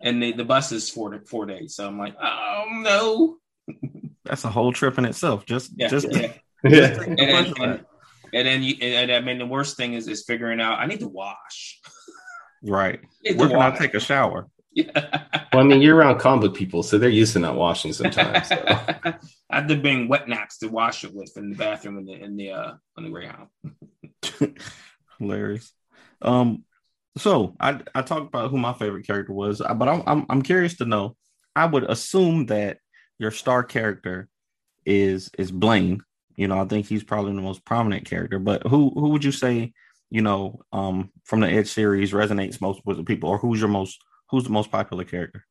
And 0.00 0.22
the, 0.22 0.32
the 0.32 0.44
bus 0.44 0.72
is 0.72 0.90
four 0.90 1.10
to 1.10 1.20
four 1.20 1.46
days. 1.46 1.74
So 1.74 1.86
I'm 1.86 1.98
like, 1.98 2.14
oh 2.20 2.64
no. 2.70 3.36
that's 4.24 4.44
a 4.44 4.50
whole 4.50 4.72
trip 4.72 4.98
in 4.98 5.04
itself. 5.04 5.46
Just 5.46 5.72
Yeah, 5.76 5.88
just 5.88 6.08
yeah. 6.10 6.32
yeah. 6.64 7.00
And 7.02 7.18
then, 7.18 7.54
and, 7.60 7.84
and 8.34 8.46
then 8.46 8.62
you, 8.62 8.74
and, 8.80 9.10
I 9.10 9.20
mean, 9.20 9.38
the 9.38 9.46
worst 9.46 9.76
thing 9.76 9.94
is 9.94 10.08
is 10.08 10.24
figuring 10.24 10.60
out 10.60 10.78
I 10.78 10.86
need 10.86 11.00
to 11.00 11.08
wash. 11.08 11.80
right. 12.62 13.00
I 13.02 13.08
need 13.24 13.32
to 13.32 13.38
Where 13.38 13.48
can 13.48 13.60
I 13.60 13.70
take 13.76 13.94
a 13.94 14.00
shower? 14.00 14.48
Yeah. 14.72 15.26
Well, 15.52 15.64
I 15.64 15.66
mean, 15.66 15.82
you're 15.82 15.96
around 15.96 16.20
comic 16.20 16.42
book 16.42 16.54
people, 16.56 16.84
so 16.84 16.96
they're 16.96 17.08
used 17.08 17.32
to 17.32 17.40
not 17.40 17.56
washing 17.56 17.92
sometimes. 17.92 18.46
So. 18.46 18.64
I 18.64 19.16
had 19.50 19.66
to 19.66 19.74
bring 19.74 20.06
wet 20.06 20.28
naps 20.28 20.58
to 20.58 20.68
wash 20.68 21.02
it 21.02 21.12
with 21.12 21.36
in 21.36 21.50
the 21.50 21.56
bathroom 21.56 21.98
in 21.98 22.04
the 22.04 22.12
in 22.12 22.36
the 22.36 22.52
uh 22.52 22.74
on 22.96 23.02
the 23.02 23.10
Greyhound. 23.10 23.48
Hilarious. 25.18 25.72
Um, 26.22 26.64
so 27.18 27.56
I 27.58 27.80
I 27.96 28.02
talked 28.02 28.28
about 28.28 28.52
who 28.52 28.58
my 28.58 28.72
favorite 28.74 29.08
character 29.08 29.32
was, 29.32 29.60
uh, 29.60 29.74
but 29.74 29.88
I'm 29.88 30.04
I'm, 30.06 30.26
I'm 30.30 30.42
curious 30.42 30.76
to 30.76 30.84
know. 30.84 31.16
I 31.56 31.66
would 31.66 31.82
assume 31.82 32.46
that 32.46 32.78
your 33.18 33.32
star 33.32 33.64
character 33.64 34.28
is 34.86 35.30
is 35.36 35.50
Blaine. 35.50 36.00
You 36.36 36.46
know, 36.46 36.60
I 36.60 36.64
think 36.64 36.86
he's 36.86 37.02
probably 37.02 37.34
the 37.34 37.42
most 37.42 37.64
prominent 37.64 38.06
character. 38.06 38.38
But 38.38 38.64
who 38.68 38.92
who 38.94 39.08
would 39.08 39.24
you 39.24 39.32
say, 39.32 39.72
you 40.10 40.22
know, 40.22 40.60
um, 40.72 41.10
from 41.24 41.40
the 41.40 41.48
Edge 41.48 41.68
series 41.68 42.12
resonates 42.12 42.60
most 42.60 42.82
with 42.84 42.98
the 42.98 43.04
people, 43.04 43.30
or 43.30 43.38
who's 43.38 43.58
your 43.58 43.68
most 43.68 43.98
who's 44.30 44.44
the 44.44 44.50
most 44.50 44.70
popular 44.70 45.04
character? 45.04 45.44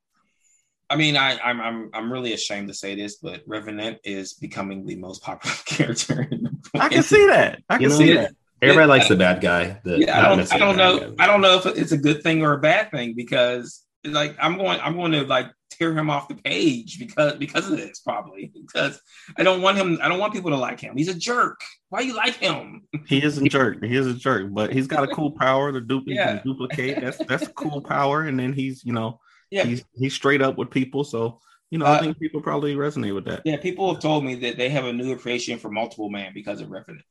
I 0.90 0.96
mean, 0.96 1.18
I, 1.18 1.38
I'm 1.40 1.62
I'm 1.62 1.90
I'm 1.94 2.12
really 2.12 2.34
ashamed 2.34 2.68
to 2.70 2.74
say 2.74 2.96
this, 2.96 3.18
but 3.18 3.44
Revenant 3.46 4.00
is 4.04 4.34
becoming 4.34 4.86
the 4.86 4.96
most 4.96 5.22
popular 5.22 5.56
character. 5.66 6.30
I 6.74 6.90
can 6.90 7.04
see 7.04 7.28
that. 7.28 7.62
I 7.70 7.76
can 7.76 7.84
You 7.84 7.90
know, 7.90 7.98
see 7.98 8.14
yeah. 8.14 8.22
that. 8.22 8.36
Everybody 8.62 8.88
likes 8.88 9.08
the 9.08 9.16
bad 9.16 9.40
guy. 9.40 9.80
The, 9.86 10.00
Yeah, 10.00 10.20
I 10.20 10.36
don't 10.36 10.54
I 10.54 10.58
don't 10.58 10.76
know 10.78 11.00
guy. 11.12 11.24
I 11.24 11.28
don't 11.28 11.42
know 11.42 11.56
if 11.58 11.66
it's 11.66 11.92
a 11.92 11.98
good 11.98 12.24
thing 12.24 12.42
or 12.42 12.54
a 12.54 12.60
bad 12.60 12.92
thing 12.92 13.14
because 13.16 13.86
like 14.04 14.36
I'm 14.42 14.58
going 14.58 14.80
I'm 14.82 14.96
going 14.96 15.14
to 15.14 15.24
like 15.24 15.48
tear 15.80 15.98
him 15.98 16.10
off 16.10 16.28
the 16.28 16.36
page 16.36 17.00
because 17.00 17.36
because 17.36 17.70
of 17.70 17.78
this 17.78 18.00
probably 18.02 18.52
because 18.54 19.02
I 19.38 19.44
don't 19.44 19.62
want 19.62 19.78
him 19.78 19.98
I 20.04 20.10
don't 20.10 20.20
want 20.20 20.34
people 20.34 20.52
to 20.52 20.58
like 20.58 20.80
him. 20.80 20.98
He's 20.98 21.08
a 21.08 21.14
jerk. 21.14 21.62
Why 21.90 22.02
you 22.02 22.16
like 22.16 22.36
him? 22.36 22.84
He 23.08 23.24
is 23.24 23.38
a 23.38 23.46
jerk. 23.46 23.84
He 23.84 23.96
is 23.96 24.06
a 24.08 24.14
jerk, 24.14 24.54
but 24.54 24.74
he's 24.74 24.88
got 24.88 25.04
a 25.04 25.08
cool 25.16 25.32
power 25.32 25.72
to 25.72 25.80
du- 25.82 26.04
Yeah. 26.06 26.38
can 26.38 26.42
duplicate. 26.46 27.00
That's 27.02 27.18
that's 27.26 27.48
a 27.48 27.54
cool 27.54 27.82
power. 27.82 28.24
And 28.24 28.38
then 28.40 28.54
he's 28.54 28.84
you 28.84 28.94
know 28.94 29.20
Yeah. 29.52 29.64
he's 29.64 29.84
he's 29.96 30.14
straight 30.14 30.42
up 30.42 30.58
with 30.58 30.70
people. 30.70 31.04
So 31.04 31.40
you 31.72 31.78
know 31.80 31.86
Uh, 31.86 31.94
I 31.94 32.00
think 32.00 32.20
people 32.20 32.42
probably 32.42 32.76
resonate 32.76 33.16
with 33.16 33.26
that. 33.26 33.42
Yeah, 33.46 33.58
people 33.58 33.92
have 33.94 34.02
told 34.02 34.26
me 34.26 34.36
that 34.36 34.58
they 34.58 34.70
have 34.70 34.86
a 34.86 34.94
new 34.94 35.14
appreciation 35.14 35.60
for 35.60 35.70
multiple 35.72 36.10
man 36.10 36.34
because 36.34 36.62
of 36.62 36.70
Revenant. 36.70 37.06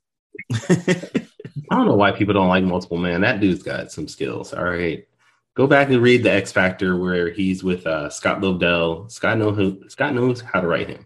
I 1.71 1.77
don't 1.77 1.87
know 1.87 1.97
why 1.97 2.13
people 2.13 2.35
don't 2.35 2.49
like 2.49 2.65
multiple 2.65 2.97
man. 2.99 3.21
That 3.23 3.41
dude's 3.41 3.63
got 3.63 3.91
some 3.93 4.09
skills. 4.09 4.53
All 4.53 4.65
right. 4.65 5.05
Go 5.59 5.66
back 5.66 5.88
and 5.90 6.01
read 6.01 6.23
the 6.23 6.31
X 6.33 6.53
Factor 6.53 6.97
where 6.97 7.31
he's 7.31 7.64
with 7.64 7.85
uh, 7.85 8.09
Scott 8.11 8.40
Lobdell. 8.40 9.11
Scott 9.11 9.38
know 9.38 9.51
who 9.51 9.83
Scott 9.88 10.14
knows 10.14 10.40
how 10.40 10.61
to 10.61 10.68
write 10.68 10.88
him. 10.88 11.05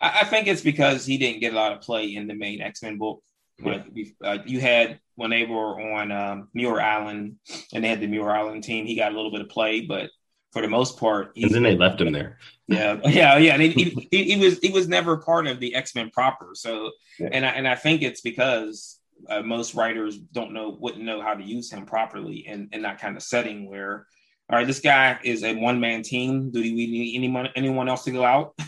I, 0.00 0.20
I 0.20 0.24
think 0.24 0.46
it's 0.46 0.62
because 0.62 1.04
he 1.04 1.18
didn't 1.18 1.40
get 1.40 1.52
a 1.52 1.56
lot 1.56 1.72
of 1.72 1.80
play 1.80 2.14
in 2.14 2.26
the 2.28 2.34
main 2.34 2.60
X 2.60 2.82
Men 2.82 2.98
book. 2.98 3.22
Like 3.60 3.84
uh, 4.22 4.38
you 4.46 4.60
had 4.60 5.00
when 5.16 5.30
they 5.30 5.44
were 5.46 5.80
on 5.80 6.12
um, 6.12 6.48
Muir 6.54 6.80
Island 6.80 7.36
and 7.72 7.82
they 7.82 7.88
had 7.88 8.00
the 8.00 8.06
Muir 8.06 8.30
Island 8.30 8.62
team, 8.64 8.86
he 8.86 8.94
got 8.96 9.12
a 9.12 9.16
little 9.16 9.30
bit 9.30 9.40
of 9.40 9.48
play, 9.48 9.80
but 9.80 10.10
for 10.52 10.62
the 10.62 10.68
most 10.68 10.98
part, 10.98 11.32
And 11.36 11.50
then 11.52 11.62
they 11.64 11.76
left 11.76 12.00
him 12.00 12.12
there. 12.12 12.38
yeah, 12.68 13.00
yeah, 13.04 13.38
yeah. 13.38 13.54
And 13.54 13.62
he, 13.62 13.70
he, 13.70 14.08
he, 14.10 14.34
he 14.34 14.36
was 14.44 14.58
he 14.60 14.70
was 14.70 14.86
never 14.86 15.16
part 15.16 15.48
of 15.48 15.58
the 15.58 15.74
X 15.74 15.96
Men 15.96 16.10
proper. 16.10 16.50
So, 16.54 16.92
Yeah. 17.18 17.30
and 17.32 17.44
I, 17.44 17.48
and 17.50 17.66
I 17.66 17.74
think 17.74 18.02
it's 18.02 18.20
because 18.20 19.00
uh, 19.28 19.42
most 19.42 19.74
writers 19.74 20.16
don't 20.18 20.52
know 20.52 20.76
wouldn't 20.80 21.04
know 21.04 21.20
how 21.22 21.34
to 21.34 21.42
use 21.42 21.70
him 21.72 21.86
properly 21.86 22.46
in 22.46 22.68
in 22.72 22.82
that 22.82 23.00
kind 23.00 23.16
of 23.16 23.22
setting 23.22 23.68
where. 23.68 24.06
All 24.50 24.58
right, 24.58 24.66
this 24.66 24.80
guy 24.80 25.18
is 25.24 25.42
a 25.42 25.54
one 25.54 25.80
man 25.80 26.02
team. 26.02 26.50
Do 26.50 26.60
we 26.60 26.72
need 26.74 27.16
anyone 27.16 27.48
anyone 27.56 27.88
else 27.88 28.04
to 28.04 28.10
go 28.10 28.24
out? 28.24 28.54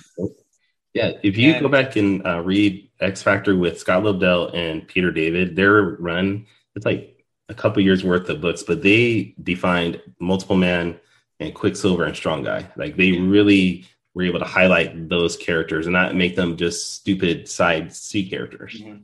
Yeah, 0.94 1.12
if 1.22 1.36
you 1.36 1.52
And- 1.52 1.60
go 1.62 1.68
back 1.68 1.96
and 1.96 2.26
uh, 2.26 2.40
read 2.40 2.88
X 3.00 3.20
Factor 3.22 3.54
with 3.54 3.78
Scott 3.78 4.02
Lobdell 4.02 4.54
and 4.54 4.88
Peter 4.88 5.10
David, 5.12 5.54
their 5.54 5.82
run 5.82 6.46
it's 6.74 6.86
like 6.86 7.22
a 7.50 7.54
couple 7.54 7.82
years 7.82 8.02
worth 8.02 8.28
of 8.30 8.40
books, 8.40 8.62
but 8.62 8.80
they 8.82 9.34
defined 9.42 10.00
multiple 10.20 10.56
man 10.56 10.98
and 11.38 11.54
Quicksilver 11.54 12.04
and 12.04 12.16
Strong 12.16 12.44
Guy. 12.44 12.66
Like 12.76 12.96
they 12.96 13.12
really 13.12 13.86
were 14.14 14.22
able 14.22 14.38
to 14.38 14.46
highlight 14.46 15.10
those 15.10 15.36
characters 15.36 15.84
and 15.86 15.92
not 15.92 16.14
make 16.14 16.34
them 16.34 16.56
just 16.56 16.94
stupid 16.94 17.46
side 17.46 17.94
C 17.94 18.26
characters. 18.28 18.80
Mhm. 18.82 19.02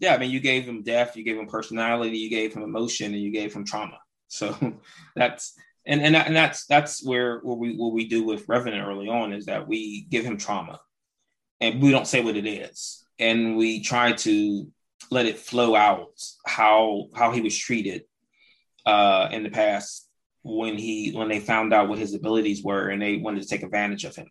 Yeah, 0.00 0.14
I 0.14 0.18
mean, 0.18 0.30
you 0.30 0.40
gave 0.40 0.64
him 0.64 0.82
depth, 0.82 1.16
you 1.16 1.24
gave 1.24 1.36
him 1.36 1.46
personality, 1.46 2.18
you 2.18 2.30
gave 2.30 2.54
him 2.54 2.62
emotion, 2.62 3.12
and 3.12 3.22
you 3.22 3.32
gave 3.32 3.52
him 3.52 3.64
trauma. 3.64 3.98
So 4.28 4.56
that's 5.16 5.54
and 5.86 6.02
and, 6.02 6.14
that, 6.14 6.26
and 6.26 6.36
that's 6.36 6.66
that's 6.66 7.04
where 7.04 7.40
what 7.40 7.58
we 7.58 7.74
what 7.74 7.92
we 7.92 8.06
do 8.06 8.24
with 8.24 8.48
Revenant 8.48 8.86
early 8.86 9.08
on 9.08 9.32
is 9.32 9.46
that 9.46 9.66
we 9.66 10.06
give 10.10 10.24
him 10.24 10.36
trauma, 10.36 10.80
and 11.60 11.82
we 11.82 11.90
don't 11.90 12.06
say 12.06 12.22
what 12.22 12.36
it 12.36 12.46
is, 12.46 13.04
and 13.18 13.56
we 13.56 13.80
try 13.80 14.12
to 14.12 14.70
let 15.10 15.26
it 15.26 15.38
flow 15.38 15.74
out 15.74 16.20
how 16.46 17.06
how 17.14 17.32
he 17.32 17.40
was 17.40 17.56
treated 17.56 18.02
uh, 18.84 19.28
in 19.32 19.42
the 19.42 19.50
past 19.50 20.08
when 20.42 20.76
he 20.76 21.12
when 21.12 21.28
they 21.28 21.40
found 21.40 21.72
out 21.72 21.88
what 21.88 21.98
his 21.98 22.14
abilities 22.14 22.62
were 22.62 22.88
and 22.88 23.00
they 23.00 23.16
wanted 23.16 23.42
to 23.42 23.48
take 23.48 23.62
advantage 23.62 24.04
of 24.04 24.14
him, 24.14 24.28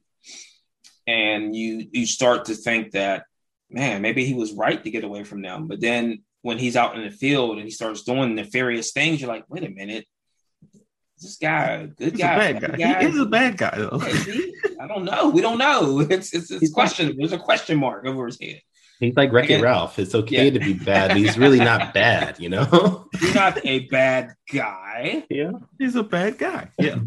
and 1.08 1.56
you 1.56 1.88
you 1.92 2.06
start 2.06 2.46
to 2.46 2.54
think 2.54 2.92
that 2.92 3.24
man, 3.70 4.02
maybe 4.02 4.26
he 4.26 4.34
was 4.34 4.54
right 4.54 4.82
to 4.84 4.92
get 4.92 5.04
away 5.04 5.24
from 5.24 5.42
them. 5.42 5.68
But 5.68 5.82
then 5.82 6.24
when 6.42 6.58
he's 6.58 6.76
out 6.76 6.96
in 6.98 7.04
the 7.04 7.12
field 7.12 7.58
and 7.58 7.66
he 7.66 7.72
starts 7.72 8.04
doing 8.04 8.36
nefarious 8.36 8.92
things, 8.92 9.20
you're 9.22 9.30
like, 9.30 9.46
wait 9.50 9.64
a 9.64 9.70
minute, 9.70 10.06
is 11.18 11.24
this 11.24 11.38
guy 11.38 11.66
a 11.72 11.88
good 11.88 12.12
He's 12.12 12.22
guy? 12.22 12.34
a 12.46 12.60
bad 12.60 12.78
guy. 12.78 13.00
He 13.02 13.08
is 13.08 13.20
a 13.20 13.26
bad 13.26 13.58
guy 13.58 13.74
though. 13.76 14.00
Is 14.06 14.26
he? 14.26 14.54
I 14.80 14.88
don't 14.88 15.04
know. 15.04 15.30
We 15.30 15.42
don't 15.42 15.58
know. 15.58 16.00
It's 16.10 16.34
it's, 16.34 16.52
it's 16.52 16.72
question. 16.72 17.16
There's 17.18 17.34
a 17.34 17.40
question 17.40 17.80
mark 17.80 18.06
over 18.06 18.28
his 18.28 18.40
head. 18.40 18.62
He's 19.00 19.16
like 19.16 19.32
Wreck 19.32 19.50
It 19.50 19.62
Ralph. 19.62 20.00
It's 20.00 20.14
okay 20.16 20.46
Yeah. 20.46 20.52
to 20.52 20.60
be 20.60 20.74
bad, 20.92 21.16
he's 21.18 21.38
really 21.38 21.60
not 21.60 21.94
bad, 21.94 22.40
you 22.40 22.50
know? 22.50 23.08
He's 23.20 23.36
not 23.36 23.64
a 23.66 23.80
bad 23.88 24.34
guy. 24.52 25.24
yeah. 25.30 25.52
He's 25.78 25.96
a 25.96 26.02
bad 26.04 26.38
guy. 26.40 26.70
Yeah. 26.80 26.98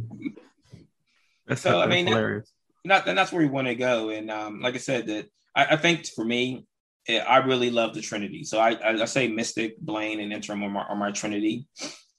That's, 1.46 1.62
So, 1.62 1.80
I 1.80 1.86
mean, 1.86 2.06
hilarious. 2.06 2.52
Not 2.84 3.06
and 3.08 3.18
that's 3.18 3.32
where 3.32 3.42
we 3.42 3.48
want 3.48 3.66
to 3.68 3.74
go. 3.74 4.10
And 4.10 4.30
um, 4.30 4.60
like 4.60 4.74
I 4.74 4.78
said, 4.78 5.06
that 5.06 5.26
I, 5.54 5.66
I 5.66 5.76
think 5.76 6.06
for 6.06 6.24
me, 6.24 6.66
eh, 7.08 7.18
I 7.18 7.38
really 7.38 7.70
love 7.70 7.94
the 7.94 8.00
Trinity. 8.00 8.44
So 8.44 8.58
I, 8.58 9.00
I, 9.02 9.04
say 9.04 9.28
Mystic, 9.28 9.78
Blaine, 9.80 10.20
and 10.20 10.32
Interim 10.32 10.62
are 10.62 10.70
my, 10.70 10.82
are 10.82 10.96
my 10.96 11.10
Trinity, 11.10 11.66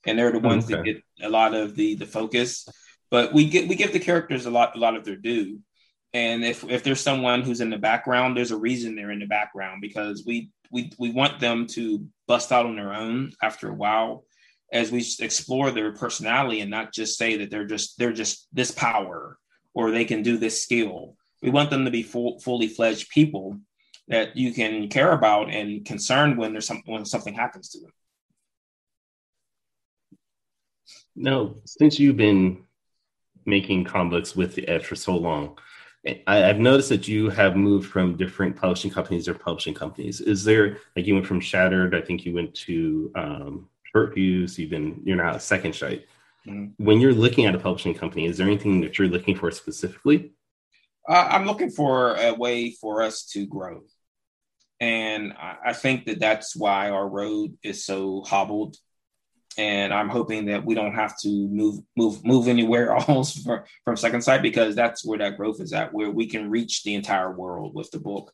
and 0.05 0.17
they're 0.17 0.31
the 0.31 0.39
ones 0.39 0.67
that 0.67 0.83
get 0.83 1.01
a 1.21 1.29
lot 1.29 1.53
of 1.53 1.75
the 1.75 1.95
the 1.95 2.05
focus. 2.05 2.67
But 3.09 3.33
we 3.33 3.49
get 3.49 3.67
we 3.67 3.75
give 3.75 3.93
the 3.93 3.99
characters 3.99 4.45
a 4.45 4.51
lot 4.51 4.75
a 4.75 4.79
lot 4.79 4.95
of 4.95 5.05
their 5.05 5.17
due. 5.17 5.59
And 6.13 6.43
if 6.43 6.63
if 6.63 6.83
there's 6.83 7.01
someone 7.01 7.41
who's 7.41 7.61
in 7.61 7.69
the 7.69 7.77
background, 7.77 8.35
there's 8.35 8.51
a 8.51 8.57
reason 8.57 8.95
they're 8.95 9.11
in 9.11 9.19
the 9.19 9.25
background 9.25 9.81
because 9.81 10.23
we 10.25 10.49
we 10.71 10.91
we 10.97 11.11
want 11.11 11.39
them 11.39 11.67
to 11.67 12.05
bust 12.27 12.51
out 12.51 12.65
on 12.65 12.75
their 12.75 12.93
own 12.93 13.31
after 13.41 13.69
a 13.69 13.73
while 13.73 14.25
as 14.71 14.91
we 14.91 15.05
explore 15.19 15.71
their 15.71 15.93
personality 15.93 16.61
and 16.61 16.71
not 16.71 16.93
just 16.93 17.17
say 17.17 17.37
that 17.37 17.51
they're 17.51 17.65
just 17.65 17.97
they're 17.97 18.13
just 18.13 18.47
this 18.53 18.71
power 18.71 19.37
or 19.73 19.91
they 19.91 20.05
can 20.05 20.23
do 20.23 20.37
this 20.37 20.63
skill. 20.63 21.15
We 21.41 21.49
want 21.49 21.69
them 21.69 21.85
to 21.85 21.91
be 21.91 22.03
full, 22.03 22.39
fully 22.39 22.67
fledged 22.67 23.09
people 23.09 23.59
that 24.07 24.35
you 24.35 24.53
can 24.53 24.89
care 24.89 25.11
about 25.11 25.49
and 25.49 25.85
concerned 25.85 26.37
when 26.37 26.51
there's 26.51 26.67
some 26.67 26.81
when 26.85 27.05
something 27.05 27.33
happens 27.33 27.69
to 27.69 27.79
them. 27.79 27.91
Now, 31.15 31.55
since 31.65 31.99
you've 31.99 32.17
been 32.17 32.63
making 33.45 33.85
comics 33.85 34.35
with 34.35 34.55
the 34.55 34.67
Edge 34.67 34.85
for 34.85 34.95
so 34.95 35.15
long, 35.15 35.57
I, 36.05 36.49
I've 36.49 36.59
noticed 36.59 36.89
that 36.89 37.07
you 37.07 37.29
have 37.29 37.55
moved 37.55 37.89
from 37.89 38.17
different 38.17 38.55
publishing 38.55 38.91
companies 38.91 39.27
or 39.27 39.33
publishing 39.33 39.73
companies. 39.73 40.21
Is 40.21 40.43
there 40.43 40.77
like 40.95 41.05
you 41.05 41.13
went 41.13 41.27
from 41.27 41.39
Shattered? 41.39 41.95
I 41.95 42.01
think 42.01 42.25
you 42.25 42.33
went 42.33 42.53
to 42.55 43.11
um, 43.15 43.69
Short 43.83 44.13
Fuse. 44.13 44.57
You've 44.57 44.69
been 44.69 45.01
you're 45.03 45.17
now 45.17 45.35
at 45.35 45.41
Second 45.41 45.75
Sight. 45.75 46.05
Mhm. 46.47 46.73
When 46.77 46.99
you're 46.99 47.13
looking 47.13 47.45
at 47.45 47.55
a 47.55 47.59
publishing 47.59 47.93
company, 47.93 48.25
is 48.25 48.37
there 48.37 48.47
anything 48.47 48.81
that 48.81 48.97
you're 48.97 49.07
looking 49.07 49.35
for 49.35 49.51
specifically? 49.51 50.31
Uh, 51.07 51.27
I'm 51.31 51.45
looking 51.45 51.71
for 51.71 52.15
a 52.15 52.33
way 52.33 52.71
for 52.71 53.01
us 53.01 53.25
to 53.33 53.45
grow, 53.47 53.81
and 54.79 55.33
I, 55.33 55.57
I 55.67 55.73
think 55.73 56.05
that 56.05 56.19
that's 56.19 56.55
why 56.55 56.89
our 56.89 57.07
road 57.07 57.57
is 57.63 57.85
so 57.85 58.21
hobbled. 58.21 58.77
And 59.57 59.93
I'm 59.93 60.07
hoping 60.07 60.45
that 60.45 60.63
we 60.63 60.75
don't 60.75 60.95
have 60.95 61.19
to 61.23 61.27
move 61.27 61.79
move 61.97 62.23
move 62.23 62.47
anywhere 62.47 62.95
else 63.09 63.37
from, 63.43 63.63
from 63.83 63.97
Second 63.97 64.21
Sight 64.21 64.41
because 64.41 64.75
that's 64.75 65.05
where 65.05 65.19
that 65.19 65.37
growth 65.37 65.59
is 65.59 65.73
at, 65.73 65.93
where 65.93 66.09
we 66.09 66.27
can 66.27 66.49
reach 66.49 66.83
the 66.83 66.95
entire 66.95 67.31
world 67.31 67.73
with 67.75 67.91
the 67.91 67.99
book. 67.99 68.31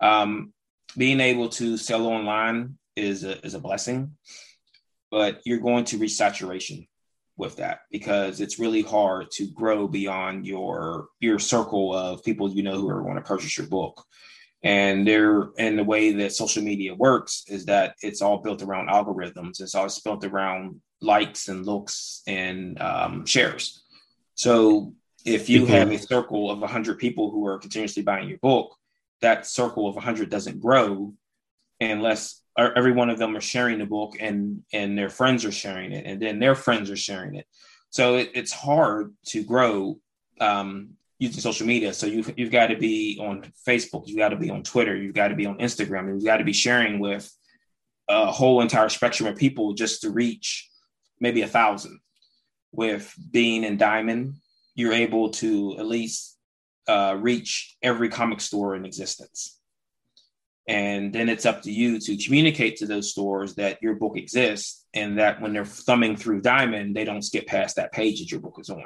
Um, 0.00 0.52
being 0.96 1.20
able 1.20 1.50
to 1.50 1.76
sell 1.76 2.06
online 2.06 2.78
is 2.96 3.24
a, 3.24 3.44
is 3.44 3.54
a 3.54 3.60
blessing, 3.60 4.16
but 5.10 5.40
you're 5.44 5.58
going 5.58 5.84
to 5.84 5.98
reach 5.98 6.14
saturation 6.14 6.86
with 7.40 7.56
that 7.56 7.80
because 7.90 8.40
it's 8.40 8.60
really 8.60 8.82
hard 8.82 9.30
to 9.32 9.48
grow 9.48 9.88
beyond 9.88 10.46
your 10.46 11.08
your 11.18 11.38
circle 11.38 11.92
of 11.94 12.22
people 12.22 12.50
you 12.50 12.62
know 12.62 12.78
who 12.80 12.88
are 12.88 13.02
going 13.02 13.16
to 13.16 13.22
purchase 13.22 13.58
your 13.58 13.66
book. 13.66 14.04
And 14.62 15.06
they're 15.08 15.48
and 15.58 15.78
the 15.78 15.84
way 15.94 16.12
that 16.12 16.32
social 16.34 16.62
media 16.62 16.94
works 16.94 17.44
is 17.48 17.64
that 17.64 17.96
it's 18.02 18.20
all 18.22 18.38
built 18.38 18.62
around 18.62 18.88
algorithms. 18.88 19.60
It's 19.60 19.74
all 19.74 19.88
built 20.04 20.24
around 20.24 20.80
likes 21.00 21.48
and 21.48 21.64
looks 21.64 22.22
and 22.26 22.80
um, 22.80 23.24
shares. 23.24 23.82
So 24.34 24.92
if 25.24 25.48
you 25.48 25.62
Mhm. 25.62 25.68
have 25.68 25.90
a 25.90 25.98
circle 25.98 26.50
of 26.50 26.60
100 26.62 26.98
people 26.98 27.30
who 27.30 27.46
are 27.46 27.58
continuously 27.58 28.02
buying 28.02 28.28
your 28.28 28.38
book, 28.38 28.76
that 29.22 29.46
circle 29.46 29.88
of 29.88 29.96
100 29.96 30.28
doesn't 30.30 30.60
grow 30.60 31.14
unless 31.80 32.42
every 32.68 32.92
one 32.92 33.10
of 33.10 33.18
them 33.18 33.36
are 33.36 33.40
sharing 33.40 33.78
the 33.78 33.86
book 33.86 34.16
and 34.20 34.62
and 34.72 34.96
their 34.96 35.08
friends 35.08 35.44
are 35.44 35.52
sharing 35.52 35.92
it 35.92 36.06
and 36.06 36.20
then 36.20 36.38
their 36.38 36.54
friends 36.54 36.90
are 36.90 36.96
sharing 36.96 37.34
it. 37.36 37.46
So 37.90 38.16
it, 38.16 38.30
it's 38.34 38.52
hard 38.52 39.14
to 39.26 39.44
grow 39.44 39.98
um, 40.40 40.90
using 41.18 41.40
social 41.40 41.66
media. 41.66 41.92
So 41.92 42.06
you've 42.06 42.32
you've 42.38 42.50
got 42.50 42.68
to 42.68 42.76
be 42.76 43.18
on 43.20 43.52
Facebook, 43.66 44.06
you've 44.06 44.18
got 44.18 44.30
to 44.30 44.36
be 44.36 44.50
on 44.50 44.62
Twitter, 44.62 44.96
you've 44.96 45.14
got 45.14 45.28
to 45.28 45.34
be 45.34 45.46
on 45.46 45.58
Instagram, 45.58 46.08
and 46.08 46.20
you've 46.20 46.24
got 46.24 46.38
to 46.38 46.44
be 46.44 46.52
sharing 46.52 46.98
with 46.98 47.30
a 48.08 48.32
whole 48.32 48.60
entire 48.60 48.88
spectrum 48.88 49.28
of 49.28 49.36
people 49.36 49.74
just 49.74 50.02
to 50.02 50.10
reach 50.10 50.68
maybe 51.20 51.42
a 51.42 51.48
thousand. 51.48 52.00
With 52.72 53.12
being 53.30 53.64
in 53.64 53.76
Diamond, 53.76 54.34
you're 54.74 54.92
able 54.92 55.30
to 55.30 55.76
at 55.78 55.86
least 55.86 56.38
uh, 56.88 57.16
reach 57.18 57.76
every 57.82 58.08
comic 58.08 58.40
store 58.40 58.74
in 58.76 58.84
existence. 58.84 59.59
And 60.70 61.12
then 61.12 61.28
it's 61.28 61.46
up 61.46 61.62
to 61.62 61.72
you 61.72 61.98
to 61.98 62.16
communicate 62.16 62.76
to 62.76 62.86
those 62.86 63.10
stores 63.10 63.56
that 63.56 63.82
your 63.82 63.96
book 63.96 64.16
exists 64.16 64.86
and 64.94 65.18
that 65.18 65.40
when 65.42 65.52
they're 65.52 65.64
thumbing 65.64 66.16
through 66.16 66.42
Diamond, 66.42 66.94
they 66.94 67.02
don't 67.02 67.22
skip 67.22 67.48
past 67.48 67.74
that 67.74 67.90
page 67.90 68.20
that 68.20 68.30
your 68.30 68.38
book 68.38 68.56
is 68.60 68.70
on. 68.70 68.84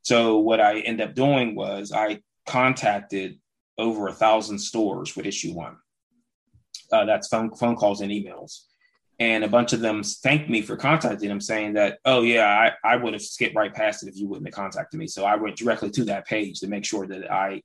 So 0.00 0.38
what 0.38 0.62
I 0.62 0.80
end 0.80 1.02
up 1.02 1.14
doing 1.14 1.56
was 1.56 1.92
I 1.92 2.20
contacted 2.46 3.38
over 3.76 4.08
a 4.08 4.14
thousand 4.14 4.58
stores 4.58 5.14
with 5.14 5.26
issue 5.26 5.52
one. 5.52 5.76
Uh, 6.90 7.04
that's 7.04 7.28
phone 7.28 7.54
phone 7.54 7.76
calls 7.76 8.00
and 8.00 8.10
emails, 8.10 8.60
and 9.18 9.44
a 9.44 9.48
bunch 9.48 9.74
of 9.74 9.80
them 9.80 10.02
thanked 10.02 10.48
me 10.48 10.62
for 10.62 10.76
contacting 10.76 11.28
them, 11.28 11.40
saying 11.40 11.74
that, 11.74 11.98
"Oh 12.04 12.22
yeah, 12.22 12.46
I, 12.46 12.92
I 12.92 12.96
would 12.96 13.12
have 13.12 13.22
skipped 13.22 13.56
right 13.56 13.72
past 13.72 14.02
it 14.02 14.08
if 14.08 14.16
you 14.16 14.28
wouldn't 14.28 14.46
have 14.46 14.54
contacted 14.54 14.98
me." 14.98 15.06
So 15.06 15.24
I 15.24 15.36
went 15.36 15.56
directly 15.56 15.90
to 15.90 16.04
that 16.04 16.26
page 16.26 16.60
to 16.60 16.66
make 16.66 16.84
sure 16.84 17.06
that 17.06 17.30
I, 17.30 17.62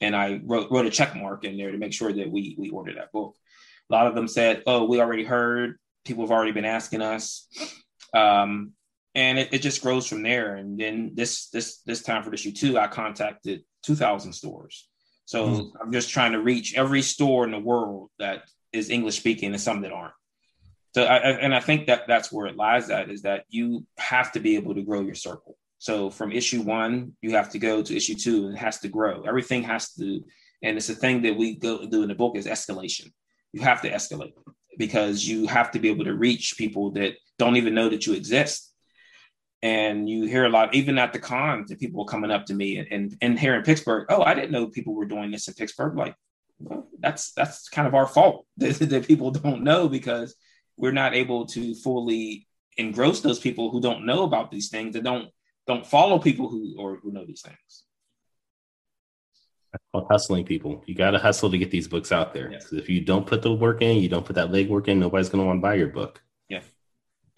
and 0.00 0.16
I 0.16 0.40
wrote 0.44 0.70
wrote 0.70 0.86
a 0.86 0.90
check 0.90 1.14
mark 1.16 1.44
in 1.44 1.56
there 1.56 1.70
to 1.72 1.78
make 1.78 1.92
sure 1.92 2.12
that 2.12 2.30
we 2.30 2.54
we 2.58 2.70
ordered 2.70 2.96
that 2.96 3.12
book. 3.12 3.36
A 3.90 3.92
lot 3.92 4.06
of 4.06 4.14
them 4.14 4.28
said, 4.28 4.62
"Oh, 4.66 4.84
we 4.86 5.00
already 5.00 5.24
heard. 5.24 5.78
People 6.04 6.24
have 6.24 6.30
already 6.30 6.52
been 6.52 6.64
asking 6.64 7.02
us." 7.02 7.48
Um, 8.14 8.72
and 9.14 9.38
it, 9.38 9.52
it 9.52 9.62
just 9.62 9.82
grows 9.82 10.06
from 10.06 10.22
there. 10.22 10.54
And 10.56 10.78
then 10.78 11.12
this 11.14 11.48
this 11.50 11.80
this 11.82 12.02
time 12.02 12.22
for 12.22 12.32
issue 12.32 12.52
two, 12.52 12.78
I 12.78 12.86
contacted 12.86 13.62
two 13.82 13.94
thousand 13.94 14.32
stores. 14.32 14.88
So 15.26 15.46
Mm. 15.46 15.70
I'm 15.80 15.92
just 15.92 16.10
trying 16.10 16.32
to 16.32 16.40
reach 16.40 16.74
every 16.74 17.02
store 17.02 17.44
in 17.44 17.52
the 17.52 17.58
world 17.58 18.10
that 18.18 18.42
is 18.72 18.90
English 18.90 19.16
speaking 19.16 19.52
and 19.52 19.60
some 19.60 19.82
that 19.82 19.92
aren't. 19.92 20.14
So 20.94 21.04
I, 21.04 21.16
I- 21.18 21.38
and 21.40 21.54
I 21.54 21.60
think 21.60 21.86
that 21.86 22.08
that's 22.08 22.32
where 22.32 22.46
it 22.46 22.56
lies 22.56 22.90
at 22.90 23.10
is 23.10 23.22
that 23.22 23.44
you 23.48 23.86
have 23.98 24.32
to 24.32 24.40
be 24.40 24.56
able 24.56 24.74
to 24.74 24.82
grow 24.82 25.00
your 25.02 25.14
circle. 25.14 25.56
So 25.80 26.10
from 26.10 26.30
issue 26.30 26.60
one, 26.60 27.16
you 27.22 27.32
have 27.32 27.48
to 27.50 27.58
go 27.58 27.82
to 27.82 27.96
issue 27.96 28.14
two, 28.14 28.46
and 28.46 28.54
it 28.54 28.60
has 28.60 28.80
to 28.80 28.88
grow. 28.88 29.22
Everything 29.22 29.62
has 29.62 29.94
to, 29.94 30.22
and 30.62 30.76
it's 30.76 30.90
a 30.90 30.94
thing 30.94 31.22
that 31.22 31.36
we 31.36 31.56
go 31.56 31.86
do 31.86 32.02
in 32.02 32.08
the 32.08 32.14
book 32.14 32.36
is 32.36 32.46
escalation. 32.46 33.10
You 33.54 33.62
have 33.62 33.80
to 33.82 33.90
escalate 33.90 34.34
because 34.76 35.26
you 35.26 35.46
have 35.46 35.70
to 35.70 35.78
be 35.78 35.88
able 35.88 36.04
to 36.04 36.14
reach 36.14 36.56
people 36.58 36.90
that 36.92 37.14
don't 37.38 37.56
even 37.56 37.74
know 37.74 37.88
that 37.88 38.06
you 38.06 38.12
exist 38.12 38.70
and 39.62 40.06
you 40.06 40.26
hear 40.26 40.44
a 40.44 40.50
lot 40.50 40.74
even 40.74 40.98
at 40.98 41.14
the 41.14 41.18
cons 41.18 41.70
that 41.70 41.80
people 41.80 42.04
coming 42.04 42.30
up 42.30 42.46
to 42.46 42.54
me 42.54 42.76
and, 42.78 42.88
and 42.90 43.16
and 43.20 43.38
here 43.38 43.54
in 43.54 43.62
pittsburgh 43.62 44.06
oh 44.08 44.22
i 44.22 44.32
didn't 44.32 44.52
know 44.52 44.68
people 44.68 44.94
were 44.94 45.04
doing 45.04 45.30
this 45.30 45.48
in 45.48 45.54
pittsburgh 45.54 45.96
like 45.96 46.14
well, 46.60 46.86
that's 46.98 47.32
that's 47.32 47.68
kind 47.68 47.86
of 47.86 47.94
our 47.94 48.06
fault 48.06 48.46
that, 48.56 48.78
that 48.78 49.06
people 49.06 49.30
don't 49.30 49.62
know 49.62 49.86
because 49.86 50.34
we're 50.78 50.92
not 50.92 51.14
able 51.14 51.44
to 51.44 51.74
fully 51.74 52.46
engross 52.78 53.20
those 53.20 53.38
people 53.38 53.70
who 53.70 53.82
don't 53.82 54.06
know 54.06 54.22
about 54.22 54.50
these 54.50 54.70
things 54.70 54.94
that 54.94 55.04
don't 55.04 55.28
don't 55.70 55.86
follow 55.86 56.18
people 56.18 56.46
who 56.52 56.60
or 56.82 56.88
who 57.02 57.08
know 57.12 57.24
these 57.30 57.42
things 57.48 57.72
That's 59.72 59.84
Called 59.92 60.06
hustling 60.10 60.44
people. 60.52 60.72
You 60.88 60.94
got 61.04 61.12
to 61.12 61.18
hustle 61.26 61.50
to 61.50 61.58
get 61.62 61.70
these 61.70 61.88
books 61.94 62.10
out 62.18 62.28
there. 62.34 62.48
Yeah. 62.50 62.58
'Cause 62.58 62.72
if 62.82 62.88
you 62.92 63.00
don't 63.10 63.26
put 63.32 63.40
the 63.42 63.52
work 63.66 63.78
in, 63.88 63.94
you 64.02 64.08
don't 64.14 64.26
put 64.28 64.36
that 64.40 64.50
leg 64.56 64.66
work 64.68 64.86
in, 64.88 64.98
nobody's 64.98 65.28
going 65.32 65.42
to 65.42 65.46
want 65.46 65.58
to 65.58 65.62
buy 65.68 65.74
your 65.82 65.92
book. 66.00 66.14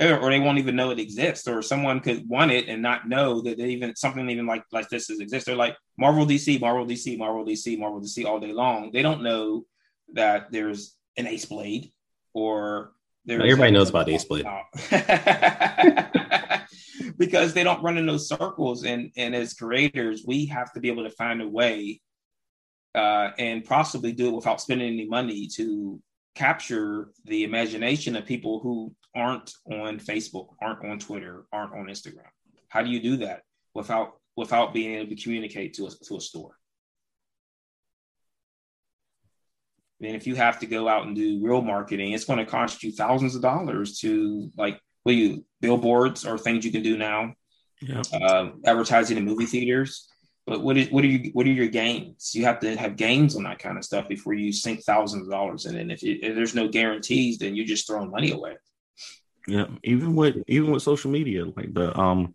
or, 0.00 0.18
or 0.22 0.30
they 0.30 0.40
won't 0.40 0.58
even 0.58 0.74
know 0.74 0.90
it 0.90 0.98
exists 0.98 1.46
or 1.46 1.62
someone 1.62 2.00
could 2.00 2.20
want 2.28 2.50
it 2.50 2.64
and 2.68 2.80
not 2.82 3.08
know 3.14 3.28
that 3.42 3.56
they 3.58 3.68
even 3.76 3.94
something 3.94 4.28
even 4.30 4.46
like 4.46 4.64
like 4.72 4.88
this 4.88 5.10
is 5.10 5.20
exists 5.20 5.46
they're 5.46 5.54
like 5.66 5.76
marvel 5.98 6.24
dc 6.26 6.48
marvel 6.60 6.86
dc 6.86 7.06
marvel 7.18 7.44
dc 7.44 7.78
marvel 7.78 8.00
dc 8.00 8.24
all 8.24 8.40
day 8.40 8.52
long 8.52 8.90
they 8.94 9.02
don't 9.02 9.22
know 9.22 9.64
that 10.20 10.50
there's 10.50 10.96
an 11.18 11.26
ace 11.26 11.44
blade 11.44 11.92
or 12.32 12.92
there's 13.24 13.42
Everybody 13.42 13.70
knows 13.70 13.90
about 13.90 14.08
Ace 14.08 14.24
Blade. 14.24 14.46
Oh. 14.54 14.62
because 17.18 17.52
they 17.52 17.64
don't 17.64 17.82
run 17.82 17.98
in 17.98 18.06
those 18.06 18.28
circles 18.28 18.84
and 18.84 19.10
and 19.16 19.34
as 19.34 19.54
creators 19.54 20.24
we 20.26 20.46
have 20.46 20.72
to 20.72 20.80
be 20.80 20.88
able 20.88 21.04
to 21.04 21.10
find 21.10 21.40
a 21.40 21.48
way 21.48 22.00
uh, 22.94 23.30
and 23.38 23.64
possibly 23.64 24.12
do 24.12 24.28
it 24.28 24.34
without 24.34 24.60
spending 24.60 24.92
any 24.92 25.06
money 25.06 25.46
to 25.46 26.00
capture 26.34 27.08
the 27.24 27.44
imagination 27.44 28.16
of 28.16 28.26
people 28.26 28.60
who 28.60 28.94
aren't 29.14 29.52
on 29.70 29.98
Facebook, 29.98 30.48
aren't 30.60 30.84
on 30.84 30.98
Twitter, 30.98 31.44
aren't 31.52 31.74
on 31.74 31.86
Instagram. 31.86 32.28
How 32.68 32.82
do 32.82 32.90
you 32.90 33.00
do 33.00 33.18
that 33.18 33.42
without 33.74 34.14
without 34.36 34.72
being 34.72 34.94
able 34.94 35.14
to 35.14 35.22
communicate 35.22 35.74
to 35.74 35.86
a, 35.86 35.90
to 36.06 36.16
a 36.16 36.20
store? 36.20 36.56
Then 40.00 40.14
if 40.14 40.26
you 40.26 40.34
have 40.34 40.58
to 40.60 40.66
go 40.66 40.88
out 40.88 41.06
and 41.06 41.14
do 41.14 41.40
real 41.42 41.62
marketing, 41.62 42.12
it's 42.12 42.24
going 42.24 42.38
to 42.38 42.50
cost 42.50 42.82
you 42.82 42.92
thousands 42.92 43.36
of 43.36 43.42
dollars 43.42 43.98
to 44.00 44.50
like 44.56 44.80
you 45.10 45.44
billboards 45.60 46.24
or 46.24 46.38
things 46.38 46.64
you 46.64 46.70
can 46.70 46.82
do 46.82 46.96
now, 46.96 47.34
Yeah. 47.80 48.02
uh, 48.12 48.50
advertising 48.64 49.16
in 49.16 49.24
movie 49.24 49.46
theaters. 49.46 50.08
But 50.46 50.62
what 50.62 50.76
is 50.76 50.90
what 50.90 51.04
are 51.04 51.08
you 51.08 51.30
what 51.34 51.46
are 51.46 51.50
your 51.50 51.68
gains? 51.68 52.32
You 52.34 52.44
have 52.44 52.58
to 52.60 52.76
have 52.76 52.96
gains 52.96 53.36
on 53.36 53.44
that 53.44 53.60
kind 53.60 53.78
of 53.78 53.84
stuff 53.84 54.08
before 54.08 54.34
you 54.34 54.52
sink 54.52 54.82
thousands 54.82 55.26
of 55.26 55.30
dollars 55.30 55.66
in. 55.66 55.76
it. 55.76 55.80
And 55.82 55.92
if, 55.92 56.02
you, 56.02 56.18
if 56.20 56.34
there's 56.34 56.54
no 56.54 56.66
guarantees, 56.68 57.38
then 57.38 57.54
you're 57.54 57.64
just 57.66 57.86
throwing 57.86 58.10
money 58.10 58.32
away. 58.32 58.56
Yeah, 59.46 59.66
even 59.84 60.14
with 60.16 60.36
even 60.48 60.70
with 60.72 60.82
social 60.82 61.10
media, 61.10 61.44
like 61.44 61.72
the 61.72 61.96
um 61.98 62.34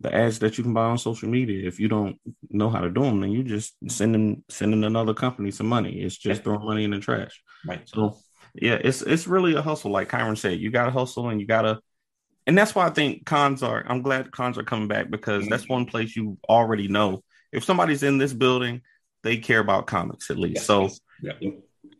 the 0.00 0.14
ads 0.14 0.38
that 0.40 0.58
you 0.58 0.64
can 0.64 0.74
buy 0.74 0.84
on 0.84 0.98
social 0.98 1.28
media, 1.28 1.66
if 1.66 1.80
you 1.80 1.88
don't 1.88 2.20
know 2.50 2.68
how 2.70 2.80
to 2.80 2.90
do 2.90 3.02
them, 3.02 3.20
then 3.20 3.32
you 3.32 3.42
just 3.42 3.74
sending 3.88 4.44
sending 4.48 4.84
another 4.84 5.14
company 5.14 5.50
some 5.50 5.68
money. 5.68 6.00
It's 6.02 6.16
just 6.16 6.44
throwing 6.44 6.64
money 6.64 6.84
in 6.84 6.90
the 6.90 7.00
trash. 7.00 7.42
Right. 7.66 7.80
So 7.88 8.18
yeah, 8.54 8.78
it's 8.82 9.00
it's 9.02 9.26
really 9.26 9.54
a 9.54 9.62
hustle. 9.62 9.90
Like 9.90 10.10
Kyrun 10.10 10.36
said, 10.36 10.60
you 10.60 10.70
gotta 10.70 10.90
hustle 10.90 11.30
and 11.30 11.40
you 11.40 11.46
gotta 11.46 11.80
and 12.48 12.56
that's 12.56 12.74
why 12.74 12.86
I 12.86 12.90
think 12.90 13.26
cons 13.26 13.62
are 13.62 13.84
I'm 13.86 14.02
glad 14.02 14.32
cons 14.32 14.56
are 14.58 14.64
coming 14.64 14.88
back 14.88 15.10
because 15.10 15.46
that's 15.46 15.64
mm-hmm. 15.64 15.74
one 15.74 15.86
place 15.86 16.16
you 16.16 16.38
already 16.48 16.88
know. 16.88 17.22
If 17.52 17.62
somebody's 17.62 18.02
in 18.02 18.16
this 18.18 18.32
building, 18.32 18.80
they 19.22 19.36
care 19.36 19.60
about 19.60 19.86
comics 19.86 20.30
at 20.30 20.38
least. 20.38 20.56
Yes, 20.56 20.66
so 20.66 20.88
yes. 21.22 21.36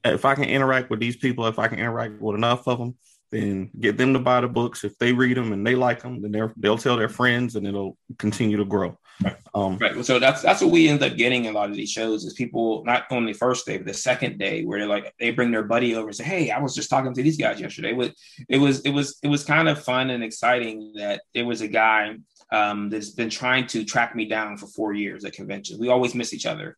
If 0.05 0.25
I 0.25 0.35
can 0.35 0.45
interact 0.45 0.89
with 0.89 1.01
these 1.01 1.17
people, 1.17 1.47
if 1.47 1.59
I 1.59 1.69
can 1.69 1.79
interact 1.79 2.21
with 2.21 2.35
enough 2.35 2.67
of 2.67 2.79
them, 2.79 2.97
then 3.31 3.71
get 3.79 3.99
them 3.99 4.15
to 4.15 4.19
buy 4.19 4.41
the 4.41 4.49
books. 4.49 4.85
If 4.85 4.97
they 4.99 5.13
read 5.13 5.37
them 5.37 5.53
and 5.53 5.67
they 5.67 5.75
like 5.75 6.03
them, 6.03 6.23
then 6.23 6.53
they'll 6.57 6.79
tell 6.79 6.97
their 6.97 7.11
friends, 7.11 7.55
and 7.55 7.67
it'll 7.67 7.99
continue 8.19 8.57
to 8.57 8.65
grow. 8.65 8.99
Right. 9.23 9.37
Um, 9.55 9.79
Right. 9.79 10.05
So 10.05 10.19
that's 10.19 10.43
that's 10.43 10.61
what 10.61 10.71
we 10.71 10.89
end 10.89 11.03
up 11.03 11.17
getting 11.17 11.47
in 11.47 11.55
a 11.55 11.59
lot 11.59 11.71
of 11.71 11.77
these 11.77 11.91
shows 11.91 12.25
is 12.25 12.35
people 12.35 12.85
not 12.85 13.11
on 13.11 13.27
the 13.27 13.33
first 13.33 13.67
day, 13.67 13.77
but 13.77 13.87
the 13.87 13.95
second 13.95 14.39
day 14.39 14.65
where 14.65 14.79
they're 14.79 14.89
like 14.89 15.15
they 15.19 15.31
bring 15.31 15.51
their 15.51 15.65
buddy 15.65 15.95
over 15.95 16.09
and 16.09 16.17
say, 16.17 16.25
Hey, 16.25 16.51
I 16.51 16.61
was 16.61 16.75
just 16.75 16.91
talking 16.91 17.15
to 17.15 17.23
these 17.23 17.37
guys 17.37 17.61
yesterday. 17.61 17.91
It 17.91 17.97
was 17.97 18.11
it 18.49 18.59
was 18.59 18.81
it 18.81 18.91
was 18.91 19.19
it 19.23 19.29
was 19.29 19.45
kind 19.45 19.69
of 19.69 19.83
fun 19.83 20.11
and 20.11 20.23
exciting 20.23 20.93
that 20.97 21.23
there 21.35 21.47
was 21.47 21.61
a 21.61 21.69
guy 21.69 22.17
um, 22.53 22.89
that's 22.91 23.11
been 23.11 23.31
trying 23.31 23.67
to 23.69 23.85
track 23.85 24.15
me 24.15 24.27
down 24.27 24.57
for 24.57 24.67
four 24.67 24.93
years 24.95 25.25
at 25.25 25.33
conventions. 25.33 25.79
We 25.79 25.89
always 25.89 26.15
miss 26.15 26.33
each 26.33 26.47
other. 26.47 26.77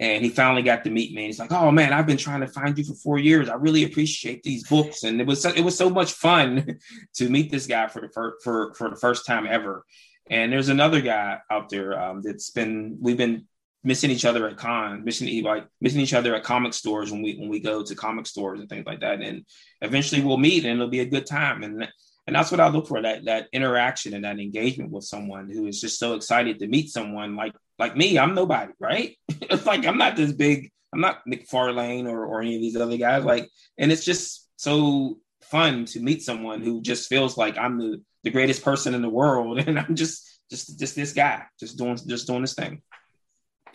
And 0.00 0.24
he 0.24 0.30
finally 0.30 0.62
got 0.62 0.82
to 0.84 0.90
meet 0.90 1.12
me. 1.12 1.22
And 1.22 1.26
he's 1.26 1.38
like, 1.38 1.52
"Oh 1.52 1.70
man, 1.70 1.92
I've 1.92 2.06
been 2.06 2.16
trying 2.16 2.40
to 2.40 2.48
find 2.48 2.76
you 2.76 2.82
for 2.82 2.94
four 2.94 3.18
years. 3.18 3.48
I 3.48 3.54
really 3.54 3.84
appreciate 3.84 4.42
these 4.42 4.66
books." 4.66 5.04
And 5.04 5.20
it 5.20 5.26
was 5.26 5.42
so, 5.42 5.50
it 5.50 5.60
was 5.60 5.78
so 5.78 5.88
much 5.88 6.12
fun 6.12 6.78
to 7.14 7.28
meet 7.28 7.52
this 7.52 7.66
guy 7.66 7.86
for 7.86 8.00
the 8.00 8.08
for 8.42 8.74
for 8.74 8.90
the 8.90 8.96
first 8.96 9.26
time 9.26 9.46
ever. 9.46 9.84
And 10.30 10.52
there's 10.52 10.68
another 10.68 11.00
guy 11.00 11.38
out 11.50 11.68
there 11.68 12.00
um, 12.00 12.22
that's 12.22 12.50
been 12.50 12.98
we've 13.00 13.16
been 13.16 13.46
missing 13.84 14.10
each 14.10 14.24
other 14.24 14.48
at 14.48 14.56
con, 14.56 15.04
missing 15.04 15.42
like 15.42 15.66
missing 15.80 16.00
each 16.00 16.14
other 16.14 16.34
at 16.34 16.44
comic 16.44 16.74
stores 16.74 17.10
when 17.10 17.22
we 17.22 17.36
when 17.36 17.48
we 17.48 17.60
go 17.60 17.82
to 17.82 17.94
comic 17.94 18.26
stores 18.26 18.60
and 18.60 18.68
things 18.68 18.86
like 18.86 19.00
that. 19.00 19.20
And 19.20 19.44
eventually 19.80 20.22
we'll 20.22 20.36
meet 20.36 20.64
and 20.64 20.74
it'll 20.74 20.88
be 20.88 21.00
a 21.00 21.04
good 21.04 21.26
time. 21.26 21.62
And 21.62 21.88
and 22.26 22.36
that's 22.36 22.50
what 22.50 22.60
I 22.60 22.68
look 22.68 22.86
for 22.86 23.02
that 23.02 23.24
that 23.24 23.48
interaction 23.52 24.14
and 24.14 24.24
that 24.24 24.38
engagement 24.38 24.90
with 24.90 25.04
someone 25.04 25.50
who 25.50 25.66
is 25.66 25.80
just 25.80 25.98
so 25.98 26.14
excited 26.14 26.60
to 26.60 26.68
meet 26.68 26.90
someone 26.90 27.34
like 27.36 27.54
like 27.78 27.96
me. 27.96 28.18
I'm 28.18 28.34
nobody, 28.34 28.72
right? 28.78 29.16
it's 29.28 29.66
like 29.66 29.86
I'm 29.86 29.98
not 29.98 30.16
this 30.16 30.32
big. 30.32 30.70
I'm 30.94 31.00
not 31.00 31.26
McFarlane 31.26 32.06
or 32.06 32.24
or 32.26 32.42
any 32.42 32.54
of 32.54 32.60
these 32.60 32.76
other 32.76 32.96
guys. 32.96 33.24
Like, 33.24 33.48
and 33.78 33.90
it's 33.90 34.04
just 34.04 34.48
so 34.56 35.18
fun 35.42 35.84
to 35.86 36.00
meet 36.00 36.22
someone 36.22 36.62
who 36.62 36.80
just 36.80 37.08
feels 37.08 37.36
like 37.36 37.58
I'm 37.58 37.78
the 37.78 38.02
the 38.24 38.30
greatest 38.30 38.62
person 38.62 38.94
in 38.94 39.02
the 39.02 39.08
world, 39.08 39.58
and 39.66 39.78
I'm 39.78 39.94
just 39.94 40.40
just 40.50 40.78
just 40.78 40.96
this 40.96 41.12
guy, 41.12 41.44
just 41.58 41.76
doing 41.78 41.96
just 41.96 42.26
doing 42.26 42.42
this 42.42 42.54
thing. 42.54 42.82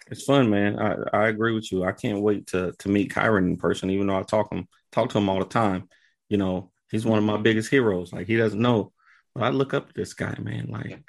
it's 0.10 0.24
fun, 0.24 0.50
man. 0.50 0.80
I, 0.80 0.96
I 1.14 1.28
agree 1.28 1.54
with 1.54 1.72
you. 1.72 1.84
I 1.84 1.92
can't 1.92 2.22
wait 2.22 2.48
to 2.48 2.74
to 2.80 2.90
meet 2.90 3.14
Kyrun 3.14 3.46
in 3.46 3.58
person, 3.58 3.90
even 3.90 4.08
though 4.08 4.18
I 4.18 4.24
talk 4.24 4.52
him 4.52 4.68
talk 4.92 5.10
to 5.10 5.18
him 5.18 5.30
all 5.30 5.40
the 5.40 5.46
time. 5.46 5.90
You 6.30 6.38
know, 6.38 6.72
he's 6.92 7.06
one 7.06 7.18
of 7.18 7.24
my 7.24 7.38
biggest 7.38 7.70
heroes. 7.70 8.14
Like 8.14 8.28
he 8.28 8.38
doesn't 8.38 8.62
know, 8.62 8.92
but 9.34 9.44
I 9.44 9.50
look 9.50 9.74
up 9.74 9.88
to 9.88 9.94
this 9.94 10.14
guy, 10.14 10.36
man. 10.40 10.68
Like 10.70 11.04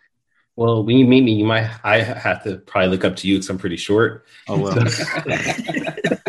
Well, 0.57 0.85
when 0.85 0.97
you 0.97 1.07
meet 1.07 1.23
me, 1.23 1.33
you 1.33 1.45
might 1.45 1.71
I 1.85 1.99
have 1.99 2.45
to 2.45 2.59
probably 2.59 2.91
look 2.91 3.05
up 3.05 3.17
to 3.17 3.29
you 3.29 3.37
because 3.37 3.51
I'm 3.51 3.59
pretty 3.59 3.77
short. 3.77 4.27
Oh 4.49 4.59
well. 4.59 4.77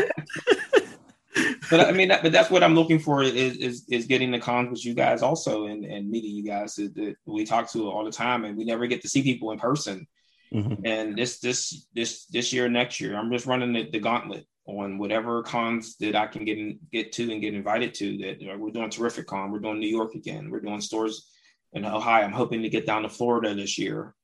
but 1.70 1.82
I 1.82 1.92
mean, 1.92 2.10
that, 2.10 2.24
but 2.24 2.32
that's 2.32 2.50
what 2.50 2.64
I'm 2.64 2.76
looking 2.76 3.00
for 3.00 3.24
is 3.24 3.58
is, 3.58 3.86
is 3.90 4.06
getting 4.06 4.32
the 4.32 4.40
cons 4.40 4.70
with 4.70 4.86
you 4.86 4.94
guys 4.94 5.22
also 5.22 5.68
and, 5.68 5.86
and 5.86 6.10
meeting 6.10 6.32
you 6.32 6.44
guys 6.44 6.76
that 6.76 7.16
we 7.26 7.46
talk 7.46 7.72
to 7.72 7.90
all 7.90 8.04
the 8.04 8.12
time 8.12 8.46
and 8.46 8.58
we 8.58 8.66
never 8.66 8.88
get 8.88 9.02
to 9.02 9.10
see 9.10 9.24
people 9.24 9.52
in 9.52 9.60
person. 9.60 10.08
Mm-hmm. 10.54 10.86
And 10.86 11.18
this 11.18 11.40
this 11.40 11.88
this 11.94 12.26
this 12.26 12.52
year, 12.52 12.68
next 12.70 13.00
year, 13.00 13.16
I'm 13.16 13.32
just 13.32 13.46
running 13.46 13.74
the, 13.74 13.90
the, 13.92 14.00
gauntlet 14.00 14.48
on 14.66 14.98
whatever 14.98 15.44
cons 15.44 15.96
that 15.98 16.16
I 16.16 16.26
can 16.26 16.44
get 16.44 16.58
in, 16.58 16.80
get 16.92 17.12
to 17.14 17.32
and 17.32 17.42
get 17.42 17.54
invited 17.54 17.94
to. 17.96 18.18
That 18.18 18.42
you 18.42 18.48
know, 18.48 18.58
we're 18.58 18.72
doing 18.72 18.90
Terrificon, 18.90 19.52
we're 19.52 19.60
doing 19.60 19.80
New 19.80 19.88
York 19.88 20.16
again, 20.16 20.50
we're 20.50 20.62
doing 20.62 20.82
stores 20.82 21.30
in 21.74 21.86
Ohio. 21.86 22.26
I'm 22.26 22.32
hoping 22.32 22.64
to 22.64 22.70
get 22.70 22.88
down 22.88 23.04
to 23.04 23.10
Florida 23.10 23.54
this 23.54 23.78
year 23.78 24.16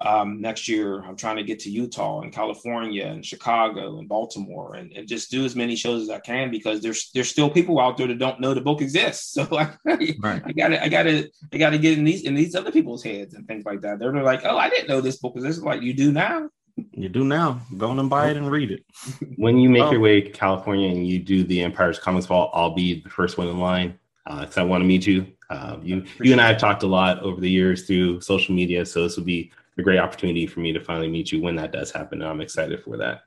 um, 0.00 0.40
next 0.40 0.68
year 0.68 1.02
i'm 1.02 1.16
trying 1.16 1.36
to 1.36 1.44
get 1.44 1.60
to 1.60 1.70
utah 1.70 2.20
and 2.20 2.32
california 2.32 3.06
and 3.06 3.24
chicago 3.24 3.98
and 3.98 4.08
baltimore 4.08 4.74
and, 4.74 4.92
and, 4.92 5.08
just 5.08 5.30
do 5.30 5.44
as 5.44 5.54
many 5.54 5.76
shows 5.76 6.02
as 6.02 6.10
i 6.10 6.18
can 6.18 6.50
because 6.50 6.80
there's 6.80 7.10
there's 7.14 7.28
still 7.28 7.48
people 7.48 7.78
out 7.80 7.96
there 7.96 8.08
that 8.08 8.18
don't 8.18 8.40
know 8.40 8.54
the 8.54 8.60
book 8.60 8.80
exists. 8.80 9.34
So 9.44 9.58
I, 9.58 9.70
right. 9.84 10.42
I 10.44 10.52
gotta 10.52 10.82
i 10.82 10.88
gotta 10.88 11.28
i 11.52 11.58
gotta 11.58 11.78
get 11.78 11.98
in 11.98 12.04
these 12.04 12.22
in 12.22 12.34
these 12.34 12.54
other 12.54 12.70
people's 12.70 13.02
heads 13.02 13.34
and 13.34 13.46
things 13.46 13.64
like 13.64 13.80
that. 13.82 13.98
They're 13.98 14.12
like 14.22 14.44
oh 14.44 14.56
i 14.56 14.68
didn't 14.68 14.88
know 14.88 15.00
this 15.00 15.16
book 15.16 15.36
exists 15.36 15.62
like 15.62 15.82
you 15.82 15.92
do 15.92 16.12
now. 16.12 16.48
You 16.92 17.08
do 17.08 17.24
now. 17.24 17.60
Go 17.76 17.90
on 17.90 17.98
and 17.98 18.10
buy 18.10 18.30
it 18.30 18.36
and 18.36 18.50
read 18.50 18.70
it. 18.70 18.84
When 19.36 19.58
you 19.58 19.68
make 19.68 19.90
your 19.90 20.00
way 20.00 20.20
to 20.20 20.30
california 20.30 20.88
and 20.88 21.06
you 21.06 21.18
do 21.18 21.44
the 21.44 21.62
Empire's 21.62 21.98
Comics 21.98 22.26
Vault 22.26 22.50
i'll 22.54 22.74
be 22.74 23.00
the 23.00 23.10
first 23.10 23.36
one 23.38 23.48
in 23.48 23.58
line 23.58 23.98
because 24.24 24.56
uh, 24.56 24.62
i 24.62 24.64
want 24.64 24.82
to 24.82 24.86
meet 24.86 25.06
you. 25.06 25.26
Um, 25.50 25.82
you 25.84 26.04
you 26.22 26.32
and 26.32 26.40
i 26.40 26.48
have 26.48 26.58
talked 26.58 26.82
a 26.84 26.86
lot 26.86 27.20
over 27.20 27.40
the 27.40 27.50
years 27.50 27.86
through 27.86 28.20
social 28.20 28.54
media 28.54 28.86
so 28.86 29.02
this 29.02 29.16
will 29.16 29.24
be 29.24 29.52
a 29.78 29.82
great 29.82 29.98
opportunity 29.98 30.46
for 30.46 30.60
me 30.60 30.72
to 30.72 30.80
finally 30.80 31.08
meet 31.10 31.32
you 31.32 31.40
when 31.40 31.56
that 31.56 31.72
does 31.72 31.90
happen. 31.90 32.22
And 32.22 32.30
I'm 32.30 32.40
excited 32.40 32.82
for 32.82 32.96
that. 32.98 33.22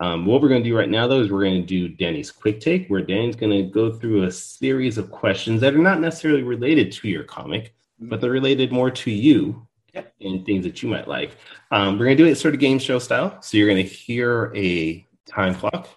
Um, 0.00 0.26
what 0.26 0.42
we're 0.42 0.48
going 0.48 0.62
to 0.62 0.68
do 0.68 0.76
right 0.76 0.88
now, 0.88 1.06
though, 1.06 1.20
is 1.20 1.30
we're 1.30 1.44
going 1.44 1.60
to 1.60 1.66
do 1.66 1.88
Danny's 1.88 2.30
quick 2.30 2.60
take, 2.60 2.88
where 2.88 3.00
Danny's 3.00 3.36
going 3.36 3.52
to 3.52 3.70
go 3.70 3.92
through 3.92 4.24
a 4.24 4.32
series 4.32 4.98
of 4.98 5.10
questions 5.10 5.60
that 5.60 5.74
are 5.74 5.78
not 5.78 6.00
necessarily 6.00 6.42
related 6.42 6.90
to 6.92 7.08
your 7.08 7.24
comic, 7.24 7.74
mm-hmm. 8.00 8.08
but 8.08 8.20
they're 8.20 8.30
related 8.30 8.72
more 8.72 8.90
to 8.90 9.10
you 9.10 9.66
and 10.20 10.44
things 10.44 10.64
that 10.64 10.82
you 10.82 10.88
might 10.88 11.06
like. 11.06 11.36
Um, 11.70 11.98
we're 11.98 12.06
going 12.06 12.16
to 12.16 12.24
do 12.24 12.28
it 12.28 12.34
sort 12.34 12.54
of 12.54 12.60
game 12.60 12.80
show 12.80 12.98
style. 12.98 13.40
So 13.40 13.56
you're 13.56 13.68
going 13.68 13.86
to 13.86 13.88
hear 13.88 14.52
a 14.56 15.06
time 15.26 15.54
clock, 15.54 15.88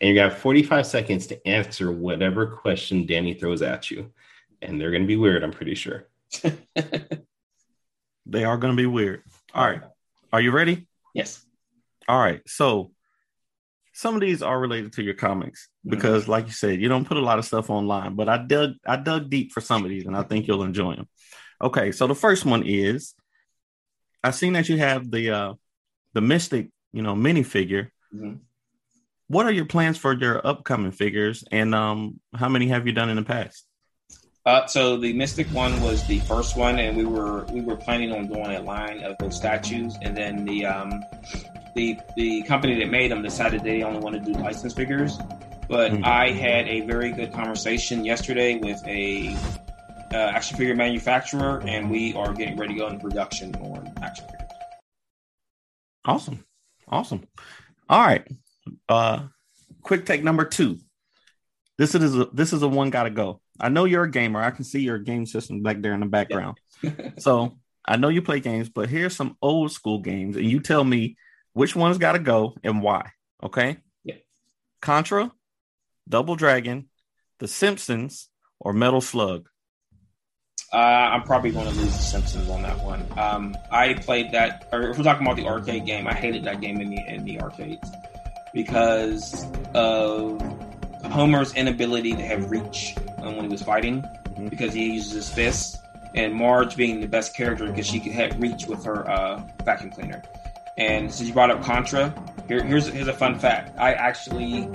and 0.00 0.14
you're 0.14 0.28
have 0.28 0.38
45 0.38 0.86
seconds 0.86 1.26
to 1.28 1.48
answer 1.48 1.90
whatever 1.90 2.46
question 2.46 3.06
Danny 3.06 3.32
throws 3.32 3.62
at 3.62 3.90
you. 3.90 4.12
And 4.60 4.80
they're 4.80 4.90
going 4.90 5.02
to 5.02 5.08
be 5.08 5.16
weird, 5.16 5.42
I'm 5.42 5.52
pretty 5.52 5.74
sure. 5.74 6.08
They 8.26 8.44
are 8.44 8.56
going 8.56 8.72
to 8.72 8.76
be 8.76 8.86
weird. 8.86 9.22
All 9.54 9.64
right. 9.64 9.80
Are 10.32 10.40
you 10.40 10.50
ready? 10.50 10.86
Yes. 11.14 11.44
All 12.08 12.18
right. 12.18 12.42
So 12.46 12.92
some 13.92 14.14
of 14.14 14.20
these 14.20 14.42
are 14.42 14.58
related 14.58 14.92
to 14.94 15.02
your 15.02 15.14
comics 15.14 15.68
because, 15.84 16.22
mm-hmm. 16.22 16.32
like 16.32 16.46
you 16.46 16.52
said, 16.52 16.80
you 16.80 16.88
don't 16.88 17.06
put 17.06 17.16
a 17.16 17.22
lot 17.22 17.38
of 17.38 17.44
stuff 17.44 17.70
online. 17.70 18.14
But 18.14 18.28
I 18.28 18.38
dug 18.38 18.72
I 18.86 18.96
dug 18.96 19.30
deep 19.30 19.52
for 19.52 19.60
some 19.60 19.84
of 19.84 19.90
these, 19.90 20.06
and 20.06 20.16
I 20.16 20.22
think 20.22 20.46
you'll 20.46 20.64
enjoy 20.64 20.96
them. 20.96 21.08
Okay. 21.62 21.92
So 21.92 22.06
the 22.06 22.14
first 22.14 22.44
one 22.44 22.64
is 22.66 23.14
I've 24.22 24.34
seen 24.34 24.52
that 24.54 24.68
you 24.68 24.78
have 24.78 25.10
the 25.10 25.30
uh 25.30 25.54
the 26.12 26.20
Mystic, 26.20 26.70
you 26.92 27.02
know, 27.02 27.14
minifigure. 27.14 27.90
Mm-hmm. 28.14 28.34
What 29.28 29.46
are 29.46 29.52
your 29.52 29.64
plans 29.64 29.98
for 29.98 30.12
your 30.12 30.46
upcoming 30.46 30.92
figures, 30.92 31.44
and 31.50 31.74
um, 31.74 32.20
how 32.34 32.48
many 32.48 32.68
have 32.68 32.86
you 32.86 32.92
done 32.92 33.10
in 33.10 33.16
the 33.16 33.22
past? 33.22 33.66
Uh, 34.46 34.64
so 34.68 34.96
the 34.96 35.12
Mystic 35.12 35.48
one 35.48 35.80
was 35.80 36.06
the 36.06 36.20
first 36.20 36.56
one, 36.56 36.78
and 36.78 36.96
we 36.96 37.04
were 37.04 37.44
we 37.46 37.60
were 37.60 37.74
planning 37.74 38.12
on 38.12 38.28
doing 38.28 38.52
a 38.52 38.60
line 38.60 39.02
of 39.02 39.18
those 39.18 39.36
statues, 39.36 39.98
and 40.02 40.16
then 40.16 40.44
the 40.44 40.64
um, 40.64 41.02
the 41.74 41.98
the 42.16 42.42
company 42.44 42.78
that 42.78 42.88
made 42.88 43.10
them 43.10 43.22
decided 43.22 43.64
they 43.64 43.82
only 43.82 43.98
want 43.98 44.14
to 44.14 44.20
do 44.20 44.38
license 44.38 44.72
figures. 44.72 45.18
But 45.68 45.90
mm-hmm. 45.90 46.04
I 46.04 46.30
had 46.30 46.68
a 46.68 46.82
very 46.82 47.10
good 47.10 47.32
conversation 47.32 48.04
yesterday 48.04 48.56
with 48.56 48.80
a 48.86 49.34
uh, 50.14 50.16
action 50.16 50.56
figure 50.56 50.76
manufacturer, 50.76 51.60
and 51.66 51.90
we 51.90 52.14
are 52.14 52.32
getting 52.32 52.56
ready 52.56 52.74
to 52.74 52.78
go 52.78 52.86
into 52.86 53.02
production 53.02 53.52
on 53.56 53.92
action 54.00 54.26
figures. 54.26 54.50
Awesome, 56.04 56.44
awesome. 56.86 57.26
All 57.88 58.00
right, 58.00 58.24
uh, 58.88 59.24
quick 59.82 60.06
take 60.06 60.22
number 60.22 60.44
two. 60.44 60.78
This 61.78 61.94
is 61.94 62.16
a, 62.16 62.24
this 62.32 62.52
is 62.52 62.62
a 62.62 62.68
one 62.68 62.90
gotta 62.90 63.10
go. 63.10 63.40
I 63.60 63.68
know 63.68 63.84
you're 63.84 64.04
a 64.04 64.10
gamer. 64.10 64.42
I 64.42 64.50
can 64.50 64.64
see 64.64 64.80
your 64.80 64.98
game 64.98 65.26
system 65.26 65.62
back 65.62 65.80
there 65.80 65.92
in 65.92 66.00
the 66.00 66.06
background. 66.06 66.58
Yeah. 66.82 66.90
so 67.18 67.58
I 67.84 67.96
know 67.96 68.08
you 68.08 68.22
play 68.22 68.40
games, 68.40 68.68
but 68.68 68.88
here's 68.88 69.14
some 69.14 69.36
old 69.40 69.72
school 69.72 70.00
games, 70.00 70.36
and 70.36 70.46
you 70.46 70.60
tell 70.60 70.84
me 70.84 71.16
which 71.52 71.76
one's 71.76 71.98
got 71.98 72.12
to 72.12 72.18
go 72.18 72.54
and 72.62 72.82
why. 72.82 73.10
Okay. 73.42 73.78
Yeah. 74.04 74.16
Contra, 74.80 75.32
Double 76.08 76.36
Dragon, 76.36 76.88
The 77.38 77.48
Simpsons, 77.48 78.28
or 78.58 78.72
Metal 78.72 79.00
Slug. 79.00 79.48
Uh, 80.72 80.76
I'm 80.76 81.22
probably 81.22 81.52
going 81.52 81.66
to 81.66 81.74
lose 81.74 81.92
The 81.92 82.02
Simpsons 82.02 82.50
on 82.50 82.62
that 82.62 82.82
one. 82.82 83.06
Um, 83.16 83.56
I 83.70 83.94
played 83.94 84.32
that, 84.32 84.68
or 84.72 84.90
if 84.90 84.98
we're 84.98 85.04
talking 85.04 85.26
about 85.26 85.36
the 85.36 85.46
arcade 85.46 85.86
game, 85.86 86.06
I 86.06 86.14
hated 86.14 86.44
that 86.44 86.60
game 86.60 86.80
in 86.80 86.90
the 86.90 86.98
in 87.06 87.24
the 87.24 87.40
arcades 87.40 87.88
because 88.52 89.46
of 89.74 90.40
Homer's 91.10 91.54
inability 91.54 92.12
to 92.12 92.22
have 92.22 92.50
reach 92.50 92.94
when 93.18 93.42
he 93.42 93.48
was 93.48 93.62
fighting 93.62 94.02
mm-hmm. 94.02 94.48
because 94.48 94.72
he 94.72 94.92
uses 94.94 95.12
his 95.12 95.30
fists, 95.30 95.78
and 96.14 96.32
Marge 96.34 96.76
being 96.76 97.00
the 97.00 97.08
best 97.08 97.34
character 97.34 97.66
because 97.66 97.86
she 97.86 98.00
could 98.00 98.12
have 98.12 98.40
reach 98.40 98.66
with 98.66 98.84
her 98.84 99.08
uh, 99.08 99.42
vacuum 99.64 99.90
cleaner. 99.90 100.22
And 100.78 101.12
since 101.12 101.28
you 101.28 101.34
brought 101.34 101.50
up 101.50 101.62
Contra, 101.62 102.14
here, 102.48 102.62
here's 102.62 102.86
here's 102.88 103.08
a 103.08 103.12
fun 103.12 103.38
fact. 103.38 103.78
I 103.78 103.94
actually 103.94 104.68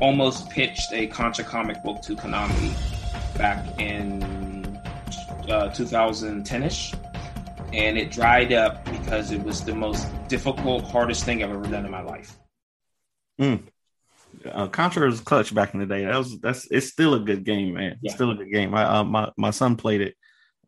almost 0.00 0.48
pitched 0.50 0.92
a 0.92 1.06
Contra 1.06 1.44
comic 1.44 1.82
book 1.82 2.02
to 2.02 2.16
Konami 2.16 2.72
back 3.36 3.80
in 3.80 4.22
uh, 5.48 5.70
2010ish, 5.74 6.98
and 7.72 7.98
it 7.98 8.10
dried 8.10 8.52
up 8.52 8.84
because 8.86 9.30
it 9.30 9.42
was 9.42 9.62
the 9.62 9.74
most 9.74 10.08
difficult, 10.28 10.84
hardest 10.84 11.24
thing 11.24 11.42
I've 11.42 11.50
ever 11.50 11.68
done 11.68 11.84
in 11.84 11.90
my 11.90 12.02
life. 12.02 12.38
Mm 13.40 13.71
uh, 14.50 14.68
Contra 14.68 15.06
was 15.06 15.20
clutch 15.20 15.54
back 15.54 15.74
in 15.74 15.80
the 15.80 15.86
day. 15.86 16.04
That 16.04 16.18
was 16.18 16.38
that's 16.40 16.70
it's 16.70 16.86
still 16.88 17.14
a 17.14 17.20
good 17.20 17.44
game, 17.44 17.74
man. 17.74 17.98
Yeah. 18.00 18.14
still 18.14 18.30
a 18.30 18.34
good 18.34 18.52
game. 18.52 18.74
I, 18.74 18.84
uh, 18.84 19.04
my 19.04 19.30
my 19.36 19.50
son 19.50 19.76
played 19.76 20.00
it 20.00 20.14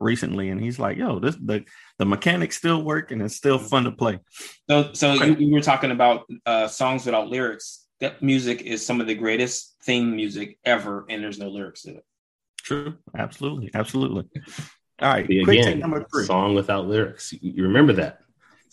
recently, 0.01 0.51
and 0.51 0.61
he's 0.61 0.79
like, 0.79 0.97
"Yo, 0.97 1.19
this 1.19 1.37
the 1.37 1.65
the 1.99 2.07
mechanics 2.07 2.57
still 2.57 2.83
work, 2.83 3.11
and 3.11 3.23
it's 3.23 3.37
still 3.37 3.59
fun 3.59 3.85
to 3.85 3.93
play." 3.93 4.19
So, 4.69 4.93
so 4.93 5.13
okay. 5.13 5.29
you, 5.29 5.37
you, 5.37 5.53
were 5.53 5.61
talking 5.61 5.91
about 5.91 6.25
uh, 6.47 6.69
songs 6.69 7.07
without 7.07 7.29
lyrics. 7.29 7.87
That 8.01 8.23
music 8.23 8.63
is 8.63 8.85
some 8.85 9.01
of 9.01 9.07
the 9.07 9.15
greatest 9.15 9.77
theme 9.85 10.15
music 10.15 10.59
ever, 10.65 11.07
and 11.09 11.23
there's 11.23 11.39
no 11.39 11.49
lyrics 11.49 11.83
to 11.83 11.97
it. 11.97 12.05
True, 12.59 12.97
absolutely, 13.17 13.71
absolutely. 13.75 14.25
All 15.01 15.11
right, 15.11 15.29
again, 15.29 15.81
number 15.81 16.07
three. 16.13 16.25
song 16.25 16.55
without 16.55 16.87
lyrics. 16.87 17.33
You 17.41 17.65
remember 17.65 17.95
that? 17.95 18.21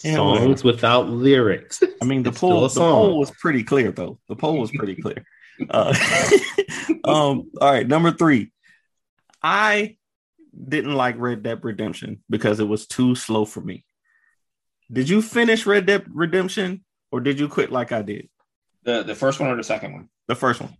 Yeah, 0.03 0.15
songs 0.15 0.63
well, 0.63 0.73
without 0.73 1.09
lyrics. 1.09 1.81
I 2.01 2.05
mean, 2.05 2.23
the 2.23 2.31
poll, 2.31 2.67
the 2.67 2.79
poll 2.79 3.19
was 3.19 3.31
pretty 3.31 3.63
clear, 3.63 3.91
though. 3.91 4.19
The 4.27 4.35
poll 4.35 4.59
was 4.59 4.71
pretty 4.71 4.95
clear. 4.95 5.25
Uh, 5.69 5.95
um, 7.03 7.51
all 7.59 7.71
right, 7.71 7.87
number 7.87 8.11
three. 8.11 8.51
I 9.43 9.97
didn't 10.67 10.93
like 10.93 11.15
Red 11.17 11.43
Dead 11.43 11.63
Redemption 11.63 12.23
because 12.29 12.59
it 12.59 12.67
was 12.67 12.87
too 12.87 13.15
slow 13.15 13.45
for 13.45 13.61
me. 13.61 13.85
Did 14.91 15.09
you 15.09 15.21
finish 15.21 15.65
Red 15.65 15.85
Dead 15.85 16.05
Redemption 16.09 16.83
or 17.11 17.19
did 17.19 17.39
you 17.39 17.47
quit 17.47 17.71
like 17.71 17.91
I 17.91 18.01
did? 18.01 18.29
The 18.83 19.03
the 19.03 19.15
first 19.15 19.39
one 19.39 19.49
or 19.49 19.55
the 19.55 19.63
second 19.63 19.93
one? 19.93 20.09
The 20.27 20.35
first 20.35 20.61
one. 20.61 20.75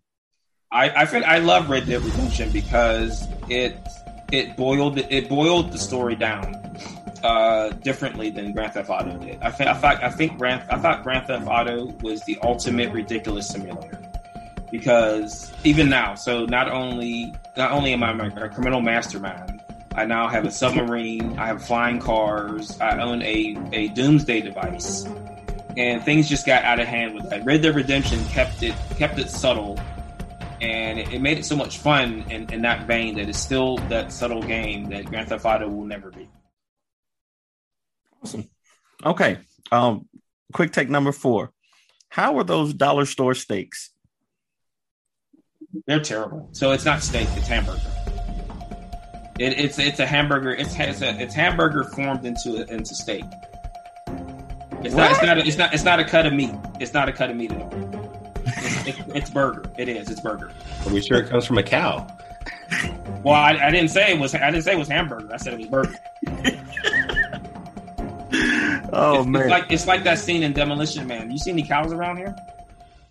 I 0.71 0.89
I, 0.89 1.05
fin- 1.05 1.23
I 1.25 1.39
love 1.39 1.69
Red 1.69 1.85
Dead 1.85 2.01
Redemption 2.01 2.51
because 2.51 3.25
it 3.49 3.77
it 4.31 4.57
boiled 4.57 4.97
it 4.97 5.29
boiled 5.29 5.71
the 5.71 5.77
story 5.77 6.15
down 6.15 6.60
uh, 7.23 7.69
differently 7.69 8.29
than 8.29 8.53
Grand 8.53 8.73
Theft 8.73 8.89
Auto 8.89 9.17
did. 9.17 9.41
I, 9.41 9.51
th- 9.51 9.69
I 9.69 9.73
thought 9.73 10.03
I 10.03 10.09
think 10.09 10.37
Grand 10.37 10.63
I 10.69 10.77
thought 10.77 11.03
Grand 11.03 11.27
Theft 11.27 11.47
Auto 11.47 11.87
was 12.01 12.23
the 12.25 12.37
ultimate 12.43 12.91
ridiculous 12.91 13.47
simulator 13.47 13.99
because 14.71 15.51
even 15.63 15.89
now, 15.89 16.15
so 16.15 16.45
not 16.45 16.71
only 16.71 17.33
not 17.57 17.71
only 17.71 17.93
am 17.93 18.03
I 18.03 18.11
a 18.11 18.49
criminal 18.49 18.81
mastermind, 18.81 19.61
I 19.93 20.05
now 20.05 20.27
have 20.29 20.45
a 20.45 20.51
submarine, 20.51 21.37
I 21.37 21.47
have 21.47 21.63
flying 21.63 21.99
cars, 21.99 22.79
I 22.79 22.97
own 22.99 23.21
a 23.21 23.57
a 23.73 23.89
doomsday 23.89 24.41
device, 24.41 25.05
and 25.77 26.01
things 26.03 26.29
just 26.29 26.45
got 26.45 26.63
out 26.63 26.79
of 26.79 26.87
hand 26.87 27.13
with 27.13 27.29
that. 27.29 27.43
Red 27.43 27.61
Dead 27.61 27.75
Redemption 27.75 28.23
kept 28.25 28.63
it 28.63 28.73
kept 28.97 29.19
it 29.19 29.29
subtle. 29.29 29.79
And 30.61 30.99
it, 30.99 31.19
made 31.21 31.39
it 31.39 31.45
so 31.45 31.55
much 31.55 31.79
fun 31.79 32.23
in, 32.29 32.47
in 32.53 32.61
that 32.61 32.85
vein 32.85 33.15
that 33.15 33.27
it's 33.27 33.39
still 33.39 33.77
that 33.89 34.13
subtle 34.13 34.43
game 34.43 34.91
that 34.91 35.07
Grand 35.07 35.27
Theft 35.27 35.43
Auto 35.43 35.67
will 35.67 35.85
never 35.85 36.11
be. 36.11 36.29
Awesome. 38.23 38.49
Okay. 39.05 39.39
Um, 39.71 40.07
quick 40.53 40.71
take 40.71 40.89
number 40.89 41.11
four. 41.11 41.51
How 42.09 42.37
are 42.37 42.43
those 42.43 42.73
dollar 42.73 43.05
store 43.05 43.33
steaks? 43.33 43.91
They're 45.87 46.01
terrible. 46.01 46.49
So 46.51 46.71
it's 46.71 46.85
not 46.85 47.01
steak; 47.01 47.27
it's 47.31 47.47
hamburger. 47.47 47.79
It, 49.39 49.57
it's 49.57 49.79
it's 49.79 49.99
a 49.99 50.05
hamburger. 50.05 50.53
It's 50.53 50.77
it's, 50.77 51.01
a, 51.01 51.19
it's 51.21 51.33
hamburger 51.33 51.85
formed 51.85 52.25
into 52.25 52.65
into 52.71 52.93
steak. 52.93 53.23
It's 54.83 54.93
not. 54.93 55.11
It's 55.11 55.23
not. 55.23 55.37
A, 55.37 55.47
it's 55.47 55.57
not. 55.57 55.73
It's 55.73 55.83
not 55.83 55.99
a 55.99 56.03
cut 56.03 56.25
of 56.25 56.33
meat. 56.33 56.51
It's 56.79 56.93
not 56.93 57.07
a 57.07 57.13
cut 57.13 57.29
of 57.29 57.37
meat 57.37 57.51
at 57.51 57.61
all. 57.61 57.71
It's, 58.45 58.87
it's, 58.87 58.99
it's 59.15 59.29
burger. 59.29 59.63
It 59.77 59.87
is. 59.87 60.09
It's 60.09 60.19
burger. 60.19 60.51
Are 60.85 60.93
we 60.93 61.01
sure 61.01 61.19
it 61.19 61.29
comes 61.29 61.45
from 61.45 61.57
a 61.57 61.63
cow? 61.63 62.07
Well, 63.23 63.35
I, 63.35 63.51
I 63.51 63.71
didn't 63.71 63.89
say 63.89 64.11
it 64.11 64.19
was. 64.19 64.35
I 64.35 64.51
didn't 64.51 64.63
say 64.63 64.73
it 64.73 64.79
was 64.79 64.87
hamburger. 64.87 65.31
I 65.31 65.37
said 65.37 65.53
it 65.53 65.59
was 65.59 65.67
burger. 65.67 65.95
Oh 68.93 69.19
it's, 69.19 69.27
man, 69.27 69.41
it's 69.43 69.49
like 69.51 69.71
it's 69.71 69.87
like 69.87 70.03
that 70.03 70.19
scene 70.19 70.43
in 70.43 70.51
Demolition 70.53 71.07
Man. 71.07 71.31
You 71.31 71.37
see 71.37 71.51
any 71.51 71.63
cows 71.63 71.93
around 71.93 72.17
here? 72.17 72.35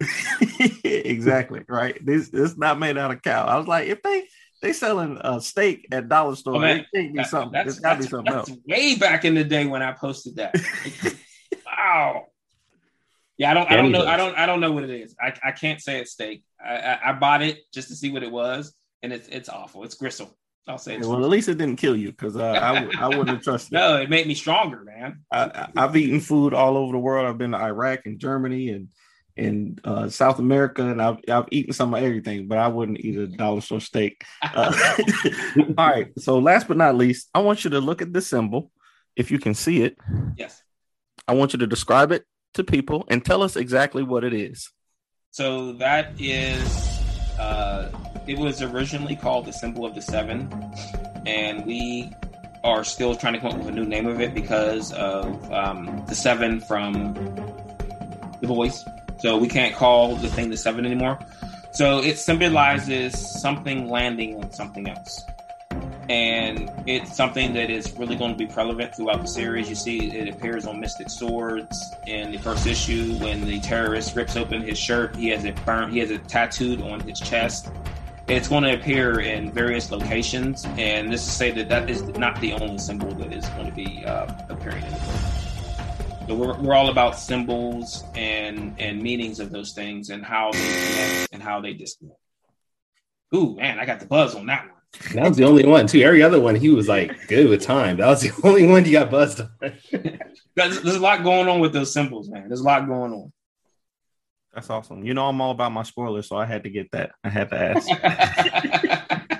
exactly 0.84 1.62
right. 1.68 2.04
This 2.04 2.30
it's 2.32 2.56
not 2.56 2.78
made 2.78 2.98
out 2.98 3.10
of 3.10 3.22
cow. 3.22 3.46
I 3.46 3.56
was 3.56 3.66
like, 3.66 3.88
if 3.88 4.02
they 4.02 4.24
they 4.62 4.72
selling 4.72 5.18
a 5.22 5.40
steak 5.40 5.88
at 5.90 6.08
dollar 6.08 6.36
store, 6.36 6.56
Oh, 6.56 6.60
man. 6.60 6.80
it 6.80 6.86
can't 6.94 7.12
be 7.12 7.16
That- 7.18 7.28
something. 7.28 7.52
that's, 7.52 7.68
It's 7.70 7.80
got 7.80 7.94
to 7.94 8.02
be 8.02 8.08
something 8.08 8.32
that's 8.34 8.50
else. 8.50 8.58
way 8.68 8.96
back 8.96 9.24
in 9.24 9.34
the 9.34 9.44
day 9.44 9.66
when 9.66 9.82
I 9.82 9.92
posted 9.92 10.36
that. 10.36 10.54
wow. 11.66 12.26
Yeah, 13.38 13.52
I 13.52 13.54
don't. 13.54 13.70
I 13.70 13.76
don't 13.76 13.90
know. 13.90 14.04
I 14.04 14.16
don't. 14.18 14.36
I 14.36 14.44
don't 14.44 14.60
know 14.60 14.72
what 14.72 14.84
it 14.84 14.90
is. 14.90 15.16
I, 15.18 15.32
I 15.42 15.52
can't 15.52 15.80
say 15.80 15.98
it's 15.98 16.10
steak. 16.12 16.42
I, 16.62 16.74
I, 16.76 17.08
I 17.08 17.12
bought 17.14 17.40
it 17.40 17.60
just 17.72 17.88
to 17.88 17.94
see 17.96 18.10
what 18.10 18.22
it 18.22 18.30
was, 18.30 18.74
and 19.02 19.14
it's 19.14 19.28
it's 19.28 19.48
awful. 19.48 19.82
It's 19.84 19.94
gristle. 19.94 20.36
I'll 20.66 20.78
say. 20.78 20.96
It's 20.96 21.06
Well, 21.06 21.24
at 21.24 21.30
least 21.30 21.48
it 21.48 21.58
didn't 21.58 21.76
kill 21.76 21.96
you 21.96 22.10
because 22.10 22.36
uh, 22.36 22.44
I 22.44 22.88
I 22.98 23.08
wouldn't 23.08 23.28
have 23.28 23.42
trusted. 23.42 23.72
it. 23.74 23.76
no, 23.76 23.96
it 23.96 24.10
made 24.10 24.26
me 24.26 24.34
stronger, 24.34 24.84
man. 24.84 25.20
I, 25.32 25.68
I've 25.76 25.96
eaten 25.96 26.20
food 26.20 26.54
all 26.54 26.76
over 26.76 26.92
the 26.92 26.98
world. 26.98 27.26
I've 27.26 27.38
been 27.38 27.52
to 27.52 27.58
Iraq 27.58 28.06
and 28.06 28.18
Germany 28.18 28.70
and 28.70 28.88
and 29.36 29.80
uh, 29.84 30.08
South 30.08 30.38
America, 30.38 30.86
and 30.86 31.00
I've 31.00 31.18
I've 31.28 31.48
eaten 31.50 31.72
some 31.72 31.94
of 31.94 32.02
everything, 32.02 32.46
but 32.46 32.58
I 32.58 32.68
wouldn't 32.68 33.00
eat 33.00 33.16
a 33.16 33.26
dollar 33.26 33.60
store 33.60 33.80
steak. 33.80 34.24
Uh, 34.42 34.98
all 35.78 35.88
right. 35.88 36.08
So 36.18 36.38
last 36.38 36.68
but 36.68 36.76
not 36.76 36.96
least, 36.96 37.28
I 37.34 37.40
want 37.40 37.64
you 37.64 37.70
to 37.70 37.80
look 37.80 38.02
at 38.02 38.12
this 38.12 38.26
symbol. 38.26 38.70
If 39.16 39.30
you 39.30 39.38
can 39.38 39.54
see 39.54 39.82
it, 39.82 39.96
yes. 40.36 40.62
I 41.26 41.34
want 41.34 41.52
you 41.52 41.58
to 41.58 41.66
describe 41.66 42.12
it 42.12 42.24
to 42.54 42.64
people 42.64 43.04
and 43.08 43.24
tell 43.24 43.42
us 43.42 43.56
exactly 43.56 44.02
what 44.02 44.24
it 44.24 44.32
is. 44.32 44.70
So 45.30 45.72
that 45.74 46.12
is. 46.18 47.00
Uh, 47.38 48.09
it 48.30 48.38
was 48.38 48.62
originally 48.62 49.16
called 49.16 49.44
the 49.44 49.52
symbol 49.52 49.84
of 49.84 49.96
the 49.96 50.00
seven, 50.00 50.48
and 51.26 51.66
we 51.66 52.12
are 52.62 52.84
still 52.84 53.16
trying 53.16 53.32
to 53.32 53.40
come 53.40 53.50
up 53.50 53.58
with 53.58 53.66
a 53.66 53.72
new 53.72 53.84
name 53.84 54.06
of 54.06 54.20
it 54.20 54.34
because 54.34 54.92
of 54.92 55.52
um, 55.52 56.04
the 56.06 56.14
seven 56.14 56.60
from 56.60 57.14
the 58.40 58.46
Boys. 58.46 58.84
So 59.18 59.36
we 59.36 59.48
can't 59.48 59.74
call 59.74 60.14
the 60.14 60.28
thing 60.28 60.48
the 60.48 60.56
seven 60.56 60.86
anymore. 60.86 61.18
So 61.72 61.98
it 61.98 62.18
symbolizes 62.18 63.18
something 63.40 63.88
landing 63.90 64.36
on 64.36 64.52
something 64.52 64.88
else. 64.88 65.24
And 66.08 66.70
it's 66.86 67.16
something 67.16 67.52
that 67.54 67.68
is 67.68 67.92
really 67.96 68.16
going 68.16 68.32
to 68.32 68.38
be 68.38 68.46
prevalent 68.46 68.94
throughout 68.94 69.22
the 69.22 69.28
series. 69.28 69.68
You 69.68 69.74
see, 69.74 70.10
it 70.10 70.28
appears 70.28 70.66
on 70.66 70.80
Mystic 70.80 71.10
Swords 71.10 71.94
in 72.06 72.30
the 72.30 72.38
first 72.38 72.66
issue 72.66 73.14
when 73.14 73.44
the 73.44 73.60
terrorist 73.60 74.14
rips 74.14 74.36
open 74.36 74.62
his 74.62 74.78
shirt. 74.78 75.16
He 75.16 75.28
has 75.28 75.44
it 75.44 75.56
burned. 75.64 75.92
He 75.92 75.98
has 75.98 76.10
it 76.10 76.26
tattooed 76.28 76.80
on 76.82 77.00
his 77.00 77.18
chest. 77.20 77.70
It's 78.30 78.46
going 78.46 78.62
to 78.62 78.74
appear 78.74 79.18
in 79.22 79.50
various 79.50 79.90
locations, 79.90 80.64
and 80.78 81.12
this 81.12 81.22
is 81.22 81.26
to 81.26 81.32
say 81.32 81.50
that 81.50 81.68
that 81.68 81.90
is 81.90 82.04
not 82.16 82.40
the 82.40 82.52
only 82.52 82.78
symbol 82.78 83.10
that 83.14 83.32
is 83.32 83.44
going 83.48 83.66
to 83.66 83.72
be 83.72 84.04
uh, 84.04 84.32
appearing 84.48 84.84
in 84.84 84.90
the 84.92 84.98
book. 84.98 86.28
So 86.28 86.34
we're, 86.36 86.56
we're 86.60 86.74
all 86.74 86.90
about 86.90 87.18
symbols 87.18 88.04
and 88.14 88.76
and 88.78 89.02
meanings 89.02 89.40
of 89.40 89.50
those 89.50 89.72
things 89.72 90.10
and 90.10 90.24
how 90.24 90.52
they 90.52 90.58
connect 90.60 91.32
and 91.32 91.42
how 91.42 91.60
they 91.60 91.74
disconnect. 91.74 92.20
Ooh, 93.34 93.56
man, 93.56 93.80
I 93.80 93.84
got 93.84 93.98
the 93.98 94.06
buzz 94.06 94.36
on 94.36 94.46
that 94.46 94.62
one. 94.62 95.14
That 95.14 95.28
was 95.30 95.36
the 95.36 95.44
only 95.44 95.66
one 95.66 95.88
too. 95.88 96.02
Every 96.02 96.22
other 96.22 96.40
one, 96.40 96.54
he 96.54 96.68
was 96.68 96.86
like 96.86 97.26
good 97.26 97.48
with 97.48 97.62
time. 97.62 97.96
That 97.96 98.06
was 98.06 98.20
the 98.20 98.30
only 98.44 98.64
one 98.64 98.84
you 98.84 98.92
got 98.92 99.10
buzzed 99.10 99.40
on. 99.40 99.50
There's, 100.54 100.82
there's 100.82 100.96
a 100.96 101.00
lot 101.00 101.24
going 101.24 101.48
on 101.48 101.58
with 101.58 101.72
those 101.72 101.92
symbols, 101.92 102.28
man. 102.28 102.46
There's 102.46 102.60
a 102.60 102.64
lot 102.64 102.86
going 102.86 103.12
on. 103.12 103.32
That's 104.54 104.68
awesome. 104.68 105.04
You 105.04 105.14
know, 105.14 105.28
I'm 105.28 105.40
all 105.40 105.52
about 105.52 105.72
my 105.72 105.84
spoilers, 105.84 106.28
so 106.28 106.36
I 106.36 106.44
had 106.44 106.64
to 106.64 106.70
get 106.70 106.90
that. 106.92 107.12
I 107.22 107.28
had 107.28 107.50
to 107.50 107.56
ask. 107.56 109.20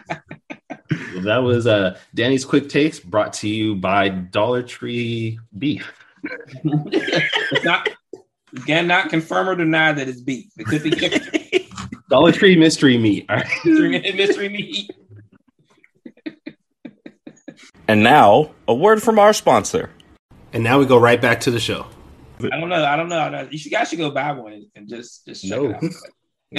Well, 1.14 1.22
that 1.22 1.38
was 1.38 1.66
uh, 1.66 1.98
Danny's 2.14 2.44
quick 2.44 2.68
takes 2.68 2.98
brought 2.98 3.32
to 3.34 3.48
you 3.48 3.74
by 3.74 4.08
Dollar 4.08 4.62
Tree 4.62 5.38
Beef. 5.58 5.92
it's 6.24 7.64
not 7.64 7.90
again 8.56 8.86
not 8.86 9.10
confirm 9.10 9.48
or 9.48 9.54
deny 9.54 9.92
that 9.92 10.08
it's 10.08 10.20
beef. 10.20 10.46
It 10.56 10.66
could 10.66 10.82
be. 10.82 11.68
Dollar 12.10 12.32
Tree 12.32 12.56
mystery 12.56 12.96
meat. 12.96 13.26
All 13.28 13.36
right. 13.36 13.46
mystery, 13.64 14.12
mystery 14.12 14.48
meat. 14.48 14.90
And 17.86 18.02
now, 18.02 18.52
a 18.66 18.74
word 18.74 19.02
from 19.02 19.18
our 19.18 19.32
sponsor. 19.32 19.90
And 20.52 20.64
now 20.64 20.78
we 20.78 20.86
go 20.86 20.98
right 20.98 21.20
back 21.20 21.40
to 21.40 21.50
the 21.50 21.60
show. 21.60 21.86
I 22.44 22.58
don't 22.60 22.68
know. 22.68 22.84
I 22.84 22.96
don't 22.96 23.08
know. 23.08 23.48
You 23.50 23.58
should 23.58 23.72
guys 23.72 23.88
should 23.88 23.98
go 23.98 24.10
buy 24.10 24.32
one 24.32 24.66
and 24.74 24.88
just 24.88 25.26
just 25.26 25.42
check 25.46 25.58
No. 25.60 25.70
it 25.70 25.74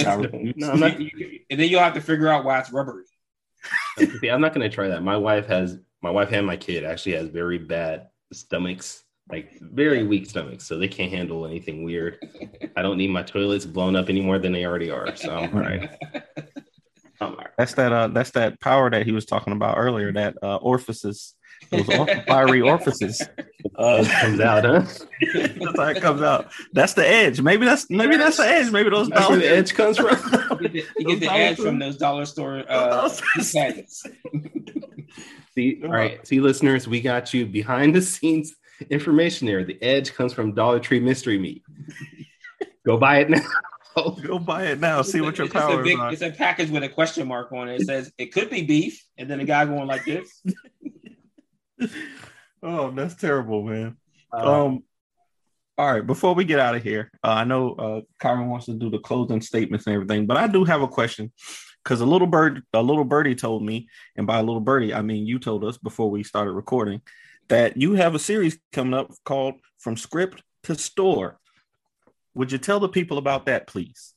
out. 0.06 0.26
No, 0.56 0.70
I'm 0.70 0.80
not. 0.80 0.96
and 0.96 1.60
then 1.60 1.68
you'll 1.68 1.80
have 1.80 1.92
to 1.94 2.00
figure 2.00 2.28
out 2.28 2.44
why 2.44 2.58
it's 2.58 2.72
rubbery. 2.72 3.04
See, 4.20 4.28
I'm 4.30 4.40
not 4.40 4.54
going 4.54 4.68
to 4.68 4.74
try 4.74 4.88
that. 4.88 5.02
My 5.02 5.18
wife 5.18 5.46
has, 5.48 5.78
my 6.02 6.08
wife 6.10 6.32
and 6.32 6.46
my 6.46 6.56
kid 6.56 6.82
actually 6.84 7.12
has 7.12 7.28
very 7.28 7.58
bad 7.58 8.08
stomachs, 8.32 9.04
like 9.30 9.52
very 9.60 10.04
weak 10.06 10.24
stomachs, 10.30 10.64
so 10.66 10.78
they 10.78 10.88
can't 10.88 11.12
handle 11.12 11.44
anything 11.46 11.84
weird. 11.84 12.18
I 12.74 12.80
don't 12.80 12.96
need 12.96 13.10
my 13.10 13.22
toilets 13.22 13.66
blown 13.66 13.94
up 13.94 14.08
any 14.08 14.22
more 14.22 14.38
than 14.38 14.52
they 14.52 14.64
already 14.64 14.90
are. 14.90 15.14
So 15.14 15.30
I'm 15.36 15.54
all 15.54 15.60
right. 15.60 15.90
I'm 17.20 17.32
all 17.32 17.36
right. 17.36 17.50
That's 17.58 17.74
that. 17.74 17.92
Uh, 17.92 18.08
that's 18.08 18.30
that 18.30 18.60
power 18.60 18.90
that 18.90 19.04
he 19.04 19.12
was 19.12 19.26
talking 19.26 19.52
about 19.52 19.76
earlier. 19.76 20.10
That 20.12 20.36
uh, 20.42 20.56
orifices, 20.56 21.34
those 21.72 21.88
or- 21.98 22.06
fiery 22.28 22.60
orifices. 22.60 23.22
Uh, 23.76 24.04
comes 24.20 24.38
out, 24.40 24.64
huh? 24.64 24.84
that's 25.34 25.76
how 25.78 25.86
it 25.86 26.00
comes 26.02 26.20
out. 26.22 26.52
That's 26.72 26.92
the 26.94 27.08
edge. 27.08 27.40
Maybe 27.40 27.64
that's 27.64 27.88
maybe 27.90 28.16
that's 28.16 28.36
the 28.36 28.46
edge. 28.46 28.70
Maybe 28.70 28.90
those 28.90 29.08
That's 29.08 29.28
where 29.28 29.38
the 29.38 29.48
edge 29.48 29.74
comes 29.74 29.96
from. 29.98 30.08
You 30.62 30.68
get 30.68 30.72
the, 30.72 30.84
you 30.98 31.06
get 31.06 31.20
the 31.20 31.32
edge 31.32 31.56
from 31.58 31.78
those 31.80 31.96
dollar 31.96 32.24
store 32.24 32.62
uh, 32.68 33.08
Those- 33.08 33.22
See, 35.54 35.80
all 35.84 35.90
right, 35.90 36.24
see, 36.26 36.40
listeners, 36.40 36.86
we 36.88 37.00
got 37.00 37.34
you 37.34 37.46
behind 37.46 37.94
the 37.94 38.00
scenes 38.00 38.54
information 38.90 39.46
there. 39.46 39.64
The 39.64 39.80
edge 39.82 40.14
comes 40.14 40.32
from 40.32 40.54
Dollar 40.54 40.80
Tree 40.80 41.00
Mystery 41.00 41.38
Meat. 41.38 41.62
Go 42.86 42.96
buy 42.96 43.18
it 43.20 43.30
now. 43.30 43.40
Go 44.22 44.38
buy 44.38 44.64
it 44.68 44.80
now. 44.80 45.02
See 45.02 45.20
what 45.20 45.36
your 45.36 45.46
It's 45.46 45.54
a 45.54 45.58
power 45.58 45.82
big- 45.82 45.98
is. 45.98 46.22
It's 46.22 46.22
a 46.22 46.30
package 46.36 46.70
with 46.70 46.82
a 46.84 46.88
question 46.88 47.28
mark 47.28 47.52
on 47.52 47.68
it. 47.68 47.82
It 47.82 47.86
says 47.86 48.12
it 48.18 48.32
could 48.32 48.48
be 48.50 48.62
beef, 48.62 49.04
and 49.18 49.28
then 49.30 49.40
a 49.40 49.44
guy 49.44 49.64
going 49.66 49.86
like 49.86 50.04
this. 50.06 50.42
Oh, 52.64 52.92
that's 52.92 53.16
terrible, 53.16 53.64
man. 53.64 53.96
Uh, 54.32 54.66
Um, 54.66 54.84
all 55.76 55.92
right. 55.92 56.06
Before 56.06 56.34
we 56.34 56.44
get 56.44 56.60
out 56.60 56.76
of 56.76 56.82
here, 56.82 57.10
uh, 57.24 57.30
I 57.30 57.44
know 57.44 57.72
uh, 57.72 58.00
Kyrun 58.20 58.46
wants 58.46 58.66
to 58.66 58.74
do 58.74 58.88
the 58.88 59.00
closing 59.00 59.40
statements 59.40 59.86
and 59.86 59.94
everything, 59.96 60.26
but 60.26 60.36
I 60.36 60.46
do 60.46 60.64
have 60.64 60.82
a 60.82 60.86
question 60.86 61.32
because 61.82 62.00
a 62.00 62.06
little 62.06 62.28
bird, 62.28 62.62
a 62.72 62.82
little 62.82 63.04
birdie 63.04 63.34
told 63.34 63.64
me, 63.64 63.88
and 64.16 64.26
by 64.26 64.38
a 64.38 64.42
little 64.42 64.60
birdie, 64.60 64.94
I 64.94 65.02
mean 65.02 65.26
you 65.26 65.38
told 65.38 65.64
us 65.64 65.76
before 65.76 66.08
we 66.08 66.22
started 66.22 66.52
recording 66.52 67.00
that 67.48 67.76
you 67.76 67.94
have 67.94 68.14
a 68.14 68.20
series 68.20 68.58
coming 68.72 68.94
up 68.94 69.10
called 69.24 69.54
"From 69.78 69.96
Script 69.96 70.42
to 70.64 70.76
Store." 70.76 71.40
Would 72.34 72.52
you 72.52 72.58
tell 72.58 72.80
the 72.80 72.88
people 72.88 73.18
about 73.18 73.46
that, 73.46 73.66
please? 73.66 74.14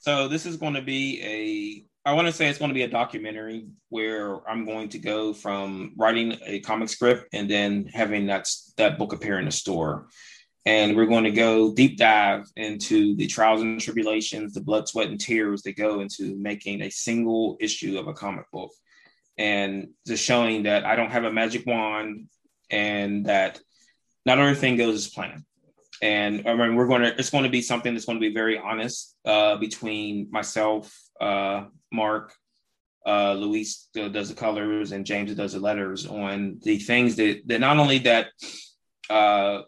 So 0.00 0.26
this 0.28 0.46
is 0.46 0.56
going 0.56 0.74
to 0.74 0.82
be 0.82 1.22
a. 1.22 1.86
I 2.06 2.12
want 2.12 2.26
to 2.26 2.32
say 2.32 2.48
it's 2.48 2.58
going 2.58 2.68
to 2.68 2.74
be 2.74 2.82
a 2.82 2.88
documentary 2.88 3.66
where 3.88 4.46
I'm 4.48 4.66
going 4.66 4.90
to 4.90 4.98
go 4.98 5.32
from 5.32 5.94
writing 5.96 6.36
a 6.44 6.60
comic 6.60 6.90
script 6.90 7.28
and 7.32 7.48
then 7.48 7.86
having 7.86 8.26
that 8.26 8.46
that 8.76 8.98
book 8.98 9.14
appear 9.14 9.38
in 9.38 9.46
the 9.46 9.50
store, 9.50 10.08
and 10.66 10.96
we're 10.96 11.06
going 11.06 11.24
to 11.24 11.30
go 11.30 11.72
deep 11.72 11.96
dive 11.96 12.44
into 12.56 13.16
the 13.16 13.26
trials 13.26 13.62
and 13.62 13.80
tribulations, 13.80 14.52
the 14.52 14.60
blood, 14.60 14.86
sweat, 14.86 15.08
and 15.08 15.18
tears 15.18 15.62
that 15.62 15.76
go 15.76 16.00
into 16.00 16.36
making 16.36 16.82
a 16.82 16.90
single 16.90 17.56
issue 17.58 17.98
of 17.98 18.06
a 18.06 18.12
comic 18.12 18.50
book, 18.52 18.72
and 19.38 19.88
just 20.06 20.22
showing 20.22 20.64
that 20.64 20.84
I 20.84 20.96
don't 20.96 21.10
have 21.10 21.24
a 21.24 21.32
magic 21.32 21.64
wand 21.66 22.28
and 22.68 23.24
that 23.26 23.60
not 24.26 24.38
everything 24.38 24.76
goes 24.76 24.94
as 24.94 25.08
planned. 25.08 25.44
And 26.02 26.46
I 26.46 26.54
mean, 26.54 26.74
we're 26.74 26.86
going 26.86 27.02
to 27.02 27.18
it's 27.18 27.30
going 27.30 27.44
to 27.44 27.50
be 27.50 27.62
something 27.62 27.94
that's 27.94 28.04
going 28.04 28.20
to 28.20 28.28
be 28.28 28.34
very 28.34 28.58
honest 28.58 29.16
uh, 29.24 29.56
between 29.56 30.28
myself, 30.30 30.94
uh, 31.18 31.64
Mark, 31.94 32.34
uh, 33.06 33.34
Luis 33.34 33.88
does 33.94 34.28
the 34.28 34.34
colors, 34.34 34.92
and 34.92 35.06
James 35.06 35.34
does 35.34 35.52
the 35.52 35.60
letters 35.60 36.06
on 36.06 36.58
the 36.62 36.78
things 36.78 37.16
that 37.16 37.42
that 37.46 37.60
not 37.60 37.78
only 37.78 37.98
that 37.98 38.28
uh, 39.10 39.62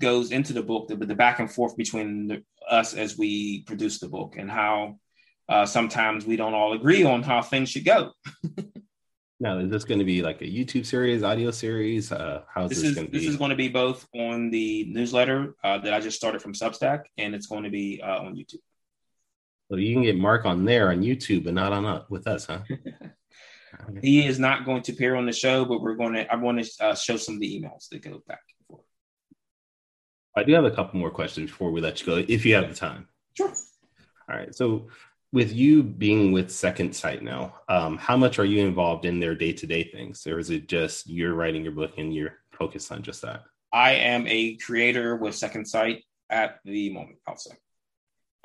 goes 0.00 0.32
into 0.32 0.52
the 0.52 0.62
book, 0.62 0.88
but 0.88 1.06
the 1.06 1.14
back 1.14 1.38
and 1.38 1.50
forth 1.50 1.76
between 1.76 2.26
the, 2.28 2.42
us 2.68 2.94
as 2.94 3.16
we 3.16 3.62
produce 3.62 4.00
the 4.00 4.08
book, 4.08 4.34
and 4.36 4.50
how 4.50 4.98
uh, 5.48 5.66
sometimes 5.66 6.26
we 6.26 6.36
don't 6.36 6.54
all 6.54 6.72
agree 6.72 7.04
on 7.04 7.22
how 7.22 7.42
things 7.42 7.70
should 7.70 7.84
go. 7.84 8.12
now, 9.40 9.58
is 9.58 9.70
this 9.70 9.84
going 9.84 10.00
to 10.00 10.04
be 10.04 10.22
like 10.22 10.40
a 10.42 10.44
YouTube 10.44 10.86
series, 10.86 11.22
audio 11.22 11.50
series? 11.50 12.10
Uh, 12.10 12.42
how's 12.52 12.70
This 12.70 12.80
this, 12.80 12.88
is 12.90 12.94
going 12.94 13.06
to 13.06 13.12
be? 13.12 13.18
this 13.18 13.28
is 13.28 13.36
going 13.36 13.50
to 13.50 13.56
be 13.56 13.68
both 13.68 14.06
on 14.14 14.50
the 14.50 14.86
newsletter 14.90 15.54
uh, 15.62 15.78
that 15.78 15.94
I 15.94 16.00
just 16.00 16.16
started 16.16 16.42
from 16.42 16.54
Substack, 16.54 17.02
and 17.18 17.34
it's 17.34 17.46
going 17.46 17.64
to 17.64 17.70
be 17.70 18.00
uh, 18.02 18.18
on 18.18 18.34
YouTube. 18.34 18.62
So 19.70 19.76
you 19.76 19.94
can 19.94 20.02
get 20.02 20.18
Mark 20.18 20.46
on 20.46 20.64
there 20.64 20.90
on 20.90 21.00
YouTube, 21.02 21.44
but 21.44 21.54
not 21.54 21.72
on 21.72 21.86
uh, 21.86 22.02
with 22.08 22.26
us, 22.26 22.46
huh? 22.46 22.60
He 24.02 24.26
is 24.26 24.38
not 24.38 24.64
going 24.64 24.82
to 24.82 24.92
appear 24.92 25.14
on 25.14 25.26
the 25.26 25.32
show, 25.32 25.64
but 25.64 25.80
we're 25.80 25.94
going 25.94 26.14
to. 26.14 26.30
I 26.30 26.36
want 26.36 26.62
to 26.62 26.84
uh, 26.84 26.94
show 26.94 27.16
some 27.16 27.34
of 27.34 27.40
the 27.40 27.60
emails 27.60 27.88
that 27.90 28.02
go 28.02 28.20
back 28.26 28.40
and 28.58 28.66
forth. 28.66 28.84
I 30.36 30.42
do 30.42 30.52
have 30.54 30.64
a 30.64 30.70
couple 30.72 30.98
more 30.98 31.10
questions 31.10 31.50
before 31.50 31.70
we 31.70 31.80
let 31.80 32.00
you 32.00 32.06
go, 32.06 32.24
if 32.28 32.44
you 32.44 32.56
have 32.56 32.68
the 32.68 32.74
time. 32.74 33.06
Sure. 33.34 33.52
All 34.28 34.36
right. 34.36 34.54
So, 34.54 34.88
with 35.32 35.52
you 35.52 35.84
being 35.84 36.32
with 36.32 36.50
Second 36.50 36.94
Sight 36.94 37.22
now, 37.22 37.54
um, 37.68 37.96
how 37.96 38.16
much 38.16 38.40
are 38.40 38.44
you 38.44 38.66
involved 38.66 39.04
in 39.04 39.20
their 39.20 39.36
day 39.36 39.52
to 39.52 39.66
day 39.66 39.84
things, 39.84 40.26
or 40.26 40.40
is 40.40 40.50
it 40.50 40.68
just 40.68 41.08
you're 41.08 41.34
writing 41.34 41.62
your 41.62 41.72
book 41.72 41.92
and 41.96 42.12
you're 42.12 42.38
focused 42.50 42.90
on 42.90 43.02
just 43.02 43.22
that? 43.22 43.44
I 43.72 43.92
am 43.92 44.26
a 44.26 44.56
creator 44.56 45.16
with 45.16 45.36
Second 45.36 45.66
Sight 45.66 46.02
at 46.28 46.58
the 46.64 46.92
moment. 46.92 47.18
I'll 47.26 47.36
say. 47.36 47.52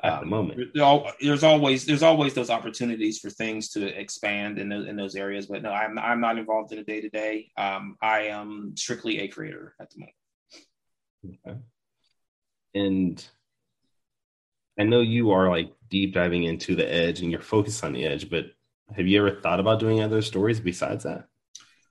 At 0.03 0.19
the 0.19 0.25
moment, 0.25 0.57
there- 0.57 0.67
there 0.73 0.83
al- 0.83 1.11
there's 1.21 1.43
always 1.43 1.85
there's 1.85 2.03
always 2.03 2.33
those 2.33 2.49
opportunities 2.49 3.17
for 3.19 3.29
things 3.29 3.69
to 3.69 3.87
expand 3.99 4.59
in 4.59 4.69
those 4.69 4.87
in 4.87 4.95
those 4.97 5.15
areas, 5.15 5.47
but 5.47 5.61
no, 5.63 5.71
I'm 5.71 5.97
I'm 5.97 6.19
not 6.19 6.37
involved 6.37 6.71
in 6.73 6.77
the 6.79 6.83
day 6.83 7.01
to 7.01 7.09
day. 7.09 7.51
Um, 7.57 7.97
I 8.01 8.23
am 8.27 8.73
strictly 8.75 9.19
a 9.21 9.27
creator 9.29 9.73
at 9.79 9.89
the 9.91 9.99
moment. 9.99 11.39
Okay. 11.47 11.59
And 12.75 13.25
I 14.77 14.83
know 14.83 14.99
you 14.99 15.31
are 15.31 15.49
like 15.49 15.71
deep 15.89 16.13
diving 16.13 16.43
into 16.43 16.75
the 16.75 16.91
edge 16.91 17.21
and 17.21 17.31
you're 17.31 17.41
focused 17.41 17.83
on 17.83 17.93
the 17.93 18.05
edge, 18.05 18.29
but 18.29 18.47
have 18.95 19.07
you 19.07 19.25
ever 19.25 19.39
thought 19.41 19.61
about 19.61 19.79
doing 19.79 20.01
other 20.01 20.21
stories 20.21 20.59
besides 20.59 21.05
that? 21.05 21.27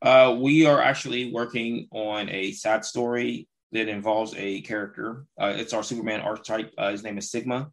Uh, 0.03 0.37
we 0.39 0.67
are 0.67 0.83
actually 0.83 1.33
working 1.33 1.89
on 1.91 2.29
a 2.29 2.53
sad 2.53 2.85
story 2.85 3.49
that 3.75 3.89
involves 3.89 4.35
a 4.37 4.61
character. 4.63 5.27
Uh, 5.39 5.53
it's 5.57 5.73
our 5.73 5.83
Superman 5.83 6.21
archetype. 6.21 6.73
Uh, 6.79 6.93
his 6.93 7.03
name 7.03 7.19
is 7.19 7.31
Sigma. 7.31 7.71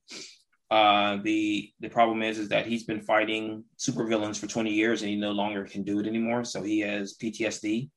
Uh, 0.71 1.17
the 1.23 1.71
the 1.79 1.89
problem 1.89 2.23
is 2.23 2.39
is 2.39 2.49
that 2.49 2.65
he's 2.65 2.85
been 2.85 3.01
fighting 3.01 3.63
supervillains 3.77 4.39
for 4.39 4.47
20 4.47 4.71
years 4.71 5.01
and 5.01 5.11
he 5.11 5.15
no 5.15 5.31
longer 5.31 5.63
can 5.63 5.83
do 5.83 5.99
it 5.99 6.07
anymore. 6.07 6.43
So 6.43 6.63
he 6.63 6.79
has 6.79 7.15
PTSD. 7.21 7.89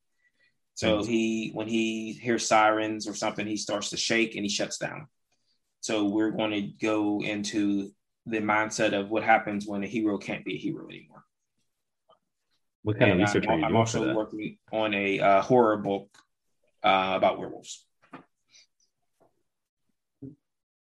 So 0.74 1.02
he 1.02 1.50
when 1.54 1.66
he 1.66 2.12
hears 2.12 2.46
sirens 2.46 3.08
or 3.08 3.14
something, 3.14 3.46
he 3.46 3.56
starts 3.56 3.90
to 3.90 3.96
shake 3.96 4.34
and 4.34 4.44
he 4.44 4.50
shuts 4.50 4.76
down. 4.76 5.06
So 5.80 6.04
we're 6.04 6.32
going 6.32 6.50
to 6.50 6.62
go 6.62 7.22
into 7.22 7.90
the 8.26 8.38
mindset 8.38 8.92
of 8.92 9.08
what 9.08 9.22
happens 9.22 9.66
when 9.66 9.82
a 9.82 9.86
hero 9.86 10.18
can't 10.18 10.44
be 10.44 10.54
a 10.56 10.58
hero 10.58 10.88
anymore. 10.88 11.24
What 12.82 12.98
kind 12.98 13.12
And 13.12 13.22
of 13.22 13.28
research 13.28 13.44
I'm, 13.46 13.54
are 13.54 13.58
you 13.58 13.64
I'm 13.64 13.72
doing 13.72 13.86
for 13.86 13.98
also 13.98 14.14
working 14.14 14.58
on 14.72 14.92
a 14.92 15.20
uh, 15.20 15.42
horror 15.42 15.76
book 15.76 16.08
uh, 16.82 17.14
about 17.16 17.38
werewolves. 17.38 17.86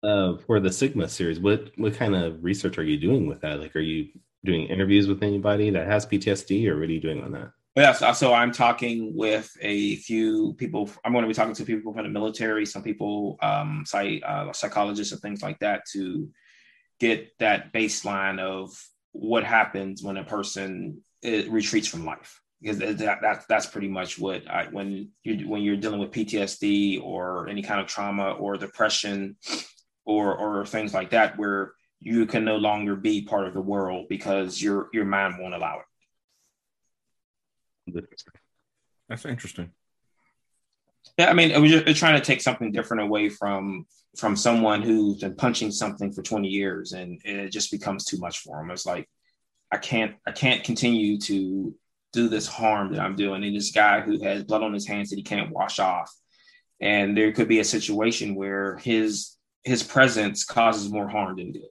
Uh, 0.02 0.38
for 0.38 0.62
the 0.62 0.72
Sigma 0.72 1.10
series, 1.10 1.42
what 1.42 1.72
what 1.76 1.94
kind 1.94 2.16
of 2.16 2.42
research 2.42 2.78
are 2.78 2.84
you 2.84 2.98
doing 2.98 3.28
with 3.28 3.42
that? 3.42 3.60
Like, 3.60 3.76
are 3.76 3.82
you 3.82 4.08
doing 4.46 4.68
interviews 4.68 5.08
with 5.08 5.24
anybody 5.24 5.70
that 5.72 5.88
has 5.88 6.06
PTSD, 6.06 6.68
or 6.68 6.80
what 6.80 6.88
are 6.88 6.94
you 6.94 7.02
doing 7.02 7.22
on 7.22 7.34
that? 7.34 7.52
Yeah, 7.76 7.92
so, 7.94 8.14
so 8.14 8.34
I'm 8.34 8.52
talking 8.52 9.16
with 9.16 9.52
a 9.62 9.98
few 9.98 10.54
people. 10.54 10.90
I'm 11.04 11.12
going 11.12 11.24
to 11.24 11.28
be 11.28 11.34
talking 11.34 11.54
to 11.54 11.66
people 11.66 11.94
from 11.94 12.04
the 12.04 12.10
military, 12.10 12.66
some 12.66 12.82
people, 12.82 13.38
um, 13.42 13.84
psych, 13.86 14.22
uh, 14.26 14.52
psychologists, 14.54 15.12
and 15.12 15.22
things 15.22 15.42
like 15.42 15.60
that, 15.60 15.84
to 15.94 16.30
get 17.00 17.38
that 17.40 17.74
baseline 17.74 18.40
of 18.40 18.72
what 19.12 19.44
happens 19.44 20.02
when 20.02 20.18
a 20.18 20.24
person 20.24 21.02
uh, 21.26 21.50
retreats 21.50 21.88
from 21.88 22.06
life. 22.06 22.42
Because 22.62 22.80
that, 22.80 23.22
that 23.22 23.44
that's 23.48 23.66
pretty 23.68 23.88
much 23.88 24.20
what 24.20 24.50
I, 24.50 24.68
when 24.72 25.12
you 25.24 25.48
when 25.48 25.62
you're 25.62 25.78
dealing 25.78 26.00
with 26.00 26.12
PTSD 26.12 27.02
or 27.02 27.48
any 27.48 27.62
kind 27.62 27.80
of 27.80 27.88
trauma 27.88 28.32
or 28.32 28.58
depression 28.58 29.38
or 30.10 30.36
or 30.36 30.66
things 30.66 30.94
like 30.94 31.12
that, 31.12 31.38
where 31.38 31.74
you 32.02 32.26
can 32.26 32.44
no 32.44 32.58
longer 32.58 32.96
be 32.96 33.22
part 33.22 33.48
of 33.48 33.54
the 33.54 33.62
world 33.62 34.08
because 34.10 34.62
your 34.62 34.90
your 34.92 35.06
mind 35.06 35.36
won't 35.40 35.54
allow 35.54 35.82
it. 37.94 38.06
That's 39.08 39.26
interesting. 39.26 39.72
Yeah, 41.18 41.30
I 41.30 41.34
mean, 41.34 41.50
we're 41.62 41.82
just 41.84 42.00
trying 42.00 42.20
to 42.20 42.26
take 42.26 42.42
something 42.42 42.72
different 42.72 43.04
away 43.04 43.30
from 43.30 43.86
from 44.18 44.36
someone 44.36 44.82
who's 44.82 45.22
been 45.22 45.36
punching 45.36 45.72
something 45.72 46.12
for 46.12 46.24
20 46.24 46.48
years, 46.48 46.94
and 46.94 47.22
it 47.24 47.52
just 47.52 47.72
becomes 47.72 48.06
too 48.06 48.18
much 48.18 48.40
for 48.40 48.58
them. 48.58 48.72
It's 48.72 48.86
like 48.86 49.08
I 49.72 49.78
can't, 49.78 50.16
I 50.26 50.32
can't 50.32 50.64
continue 50.64 51.20
to 51.20 51.76
do 52.12 52.28
this 52.28 52.48
harm 52.48 52.94
that 52.94 53.02
I'm 53.02 53.16
doing. 53.16 53.44
And 53.44 53.56
this 53.56 53.72
guy 53.72 54.02
who 54.02 54.22
has 54.24 54.44
blood 54.44 54.64
on 54.64 54.74
his 54.74 54.88
hands 54.88 55.10
that 55.10 55.18
he 55.18 55.24
can't 55.24 55.52
wash 55.52 55.80
off, 55.80 56.12
and 56.82 57.16
there 57.16 57.32
could 57.32 57.48
be 57.48 57.60
a 57.60 57.66
situation 57.66 58.36
where 58.36 58.78
his 58.78 59.36
his 59.64 59.84
presence 59.84 60.44
causes 60.44 60.92
more 60.92 61.08
harm 61.08 61.38
than 61.38 61.52
good. 61.52 61.64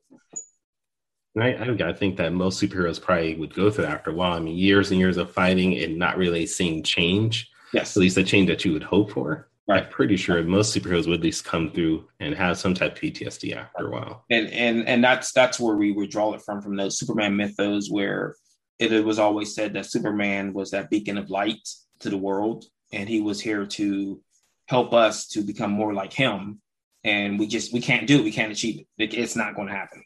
And 1.34 1.44
I, 1.44 1.88
I 1.88 1.92
think 1.92 2.16
that 2.16 2.32
most 2.32 2.60
superheroes 2.62 3.00
probably 3.00 3.36
would 3.36 3.54
go 3.54 3.70
through 3.70 3.84
that 3.84 3.92
after 3.94 4.10
a 4.10 4.14
while. 4.14 4.32
I 4.32 4.40
mean, 4.40 4.56
years 4.56 4.90
and 4.90 4.98
years 4.98 5.16
of 5.16 5.30
fighting 5.30 5.78
and 5.78 5.98
not 5.98 6.16
really 6.16 6.46
seeing 6.46 6.82
change, 6.82 7.50
Yes, 7.72 7.96
at 7.96 8.00
least 8.00 8.16
the 8.16 8.24
change 8.24 8.48
that 8.48 8.64
you 8.64 8.72
would 8.72 8.82
hope 8.82 9.12
for. 9.12 9.48
Right. 9.68 9.84
I'm 9.84 9.90
pretty 9.90 10.16
sure 10.16 10.42
most 10.42 10.74
superheroes 10.74 11.06
would 11.06 11.18
at 11.18 11.24
least 11.24 11.44
come 11.44 11.70
through 11.70 12.08
and 12.20 12.34
have 12.34 12.58
some 12.58 12.72
type 12.72 12.94
of 12.96 13.00
PTSD 13.02 13.54
after 13.54 13.88
a 13.88 13.90
while. 13.90 14.24
and 14.30 14.48
and 14.48 14.88
and 14.88 15.04
that's 15.04 15.30
that's 15.32 15.60
where 15.60 15.76
we 15.76 15.92
would 15.92 16.08
draw 16.10 16.32
it 16.32 16.40
from 16.40 16.62
from 16.62 16.74
those 16.74 16.98
Superman 16.98 17.36
mythos 17.36 17.90
where 17.90 18.34
it, 18.78 18.92
it 18.92 19.04
was 19.04 19.18
always 19.18 19.54
said 19.54 19.74
that 19.74 19.84
Superman 19.84 20.54
was 20.54 20.70
that 20.70 20.88
beacon 20.88 21.18
of 21.18 21.28
light 21.28 21.68
to 22.00 22.08
the 22.08 22.16
world, 22.16 22.64
and 22.92 23.08
he 23.08 23.20
was 23.20 23.40
here 23.40 23.66
to 23.66 24.22
help 24.68 24.94
us 24.94 25.26
to 25.28 25.42
become 25.42 25.70
more 25.70 25.92
like 25.92 26.14
him. 26.14 26.62
And 27.04 27.38
we 27.38 27.46
just 27.46 27.72
we 27.72 27.80
can't 27.80 28.06
do 28.06 28.18
it. 28.18 28.24
We 28.24 28.32
can't 28.32 28.52
achieve 28.52 28.80
it. 28.80 28.86
It- 29.02 29.14
It's 29.18 29.36
not 29.36 29.54
going 29.54 29.68
to 29.68 29.74
happen. 29.74 30.02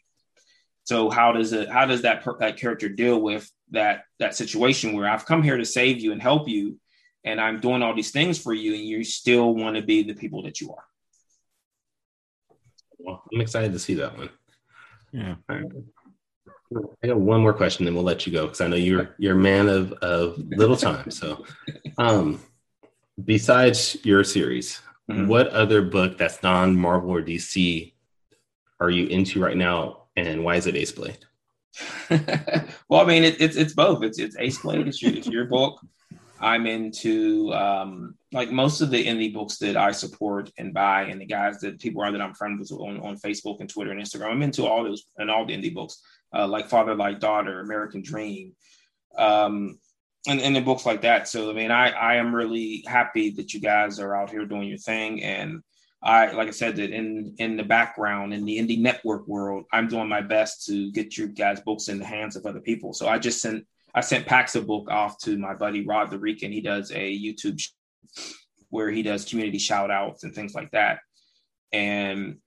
So 0.85 1.09
how 1.09 1.31
does 1.31 1.53
it? 1.53 1.69
How 1.69 1.85
does 1.85 2.01
that 2.01 2.23
per, 2.23 2.37
that 2.39 2.57
character 2.57 2.89
deal 2.89 3.19
with 3.21 3.49
that 3.71 4.03
that 4.19 4.35
situation 4.35 4.93
where 4.93 5.09
I've 5.09 5.25
come 5.25 5.41
here 5.41 5.57
to 5.57 5.65
save 5.65 6.01
you 6.01 6.11
and 6.11 6.21
help 6.21 6.47
you, 6.49 6.77
and 7.23 7.39
I'm 7.39 7.59
doing 7.61 7.81
all 7.81 7.95
these 7.95 8.11
things 8.11 8.37
for 8.37 8.53
you, 8.53 8.73
and 8.73 8.83
you 8.83 9.03
still 9.03 9.55
want 9.55 9.75
to 9.77 9.81
be 9.81 10.03
the 10.03 10.13
people 10.13 10.43
that 10.43 10.59
you 10.61 10.71
are? 10.71 10.83
Well, 12.99 13.23
I'm 13.33 13.41
excited 13.41 13.73
to 13.73 13.79
see 13.79 13.95
that 13.95 14.17
one. 14.17 14.29
Yeah. 15.11 15.35
All 15.49 15.55
right. 15.55 15.65
I 17.03 17.07
got 17.07 17.19
one 17.19 17.41
more 17.41 17.53
question, 17.53 17.85
then 17.85 17.93
we'll 17.93 18.03
let 18.03 18.25
you 18.25 18.33
go 18.33 18.45
because 18.45 18.61
I 18.61 18.67
know 18.67 18.75
you're 18.75 19.15
you're 19.19 19.35
a 19.35 19.39
man 19.39 19.69
of 19.69 19.93
of 19.93 20.37
little 20.37 20.75
time. 20.77 21.11
So, 21.11 21.45
um, 21.97 22.39
besides 23.23 23.97
your 24.03 24.23
series, 24.23 24.81
Mhm. 25.11 25.27
what 25.27 25.47
other 25.49 25.81
book 25.81 26.17
that's 26.17 26.41
non 26.43 26.75
Marvel 26.77 27.11
or 27.11 27.21
DC 27.21 27.93
are 28.79 28.89
you 28.89 29.07
into 29.07 29.41
right 29.41 29.57
now, 29.57 30.03
and 30.15 30.43
why 30.43 30.55
is 30.55 30.67
it 30.67 30.75
Ace 30.75 30.91
Blade? 30.91 31.17
well, 32.89 33.01
I 33.01 33.05
mean, 33.05 33.23
it, 33.23 33.41
it's 33.41 33.55
it's 33.55 33.73
both. 33.73 34.03
It's 34.03 34.19
it's 34.19 34.37
Ace 34.39 34.59
Blade. 34.59 34.87
It's 34.87 35.01
your, 35.01 35.13
it's 35.13 35.27
your 35.27 35.45
book. 35.45 35.79
I'm 36.39 36.67
into 36.67 37.53
um, 37.53 38.15
like 38.33 38.51
most 38.51 38.81
of 38.81 38.91
the 38.91 39.05
indie 39.05 39.33
books 39.33 39.57
that 39.59 39.77
I 39.77 39.91
support 39.91 40.51
and 40.57 40.73
buy, 40.73 41.03
and 41.03 41.19
the 41.19 41.25
guys 41.25 41.59
that 41.61 41.79
people 41.79 42.01
are 42.03 42.11
that 42.11 42.21
I'm 42.21 42.33
friends 42.33 42.71
with 42.71 42.79
on, 42.79 42.99
on 42.99 43.17
Facebook 43.17 43.59
and 43.59 43.69
Twitter 43.69 43.91
and 43.91 44.01
Instagram. 44.01 44.31
I'm 44.31 44.43
into 44.43 44.65
all 44.65 44.83
those 44.83 45.05
and 45.17 45.31
all 45.31 45.45
the 45.45 45.53
indie 45.53 45.73
books, 45.73 46.01
uh, 46.33 46.47
like 46.47 46.69
Father 46.69 46.95
Like 46.95 47.19
Daughter, 47.19 47.61
American 47.61 48.01
Dream, 48.01 48.53
um, 49.17 49.79
and 50.27 50.39
and 50.39 50.55
the 50.55 50.61
books 50.61 50.85
like 50.85 51.01
that. 51.01 51.27
So 51.27 51.49
I 51.49 51.53
mean, 51.53 51.71
I 51.71 51.89
I 51.89 52.15
am 52.15 52.33
really 52.33 52.83
happy 52.87 53.31
that 53.31 53.53
you 53.53 53.59
guys 53.59 53.99
are 53.99 54.15
out 54.15 54.29
here 54.29 54.45
doing 54.45 54.67
your 54.67 54.77
thing, 54.77 55.23
and 55.23 55.61
I 56.01 56.31
like 56.31 56.47
I 56.47 56.51
said 56.51 56.75
that 56.77 56.91
in 56.91 57.35
in 57.37 57.57
the 57.57 57.63
background 57.63 58.33
in 58.33 58.45
the 58.45 58.57
indie 58.57 58.79
network 58.79 59.27
world, 59.27 59.65
I'm 59.71 59.87
doing 59.87 60.09
my 60.09 60.21
best 60.21 60.65
to 60.67 60.91
get 60.91 61.17
your 61.17 61.27
guys' 61.27 61.61
books 61.61 61.87
in 61.87 61.99
the 61.99 62.05
hands 62.05 62.35
of 62.35 62.45
other 62.45 62.61
people. 62.61 62.93
So 62.93 63.07
I 63.07 63.17
just 63.19 63.41
sent 63.41 63.65
I 63.95 64.01
sent 64.01 64.25
Pax 64.25 64.55
a 64.55 64.61
book 64.61 64.89
off 64.89 65.19
to 65.19 65.37
my 65.37 65.53
buddy 65.53 65.85
Rod 65.85 66.09
the 66.09 66.19
Rican. 66.19 66.51
He 66.51 66.61
does 66.61 66.91
a 66.91 67.19
YouTube 67.19 67.59
sh- 67.59 67.69
where 68.69 68.89
he 68.89 69.03
does 69.03 69.25
community 69.25 69.59
shout 69.59 69.91
outs 69.91 70.23
and 70.23 70.33
things 70.33 70.55
like 70.55 70.71
that. 70.71 70.99
And 71.71 72.37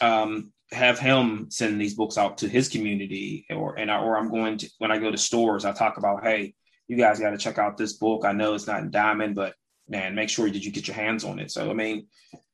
um, 0.00 0.52
have 0.72 0.98
him 0.98 1.46
send 1.50 1.80
these 1.80 1.94
books 1.94 2.18
out 2.18 2.38
to 2.38 2.48
his 2.48 2.68
community 2.68 3.46
or 3.50 3.78
and 3.78 3.90
I, 3.90 4.00
or 4.00 4.16
I'm 4.16 4.30
going 4.30 4.58
to 4.58 4.70
when 4.78 4.90
I 4.90 4.98
go 4.98 5.10
to 5.10 5.18
stores, 5.18 5.64
I 5.64 5.72
talk 5.72 5.98
about, 5.98 6.24
hey, 6.24 6.54
you 6.88 6.96
guys 6.96 7.18
got 7.20 7.30
to 7.30 7.38
check 7.38 7.58
out 7.58 7.76
this 7.76 7.94
book. 7.94 8.24
I 8.24 8.32
know 8.32 8.54
it's 8.54 8.66
not 8.66 8.80
in 8.82 8.90
diamond, 8.90 9.34
but 9.34 9.54
man, 9.88 10.14
make 10.14 10.28
sure 10.28 10.48
that 10.50 10.64
you 10.64 10.70
get 10.72 10.86
your 10.86 10.96
hands 10.96 11.24
on 11.24 11.38
it. 11.38 11.50
So 11.50 11.70
I 11.70 11.74
mean, 11.74 12.06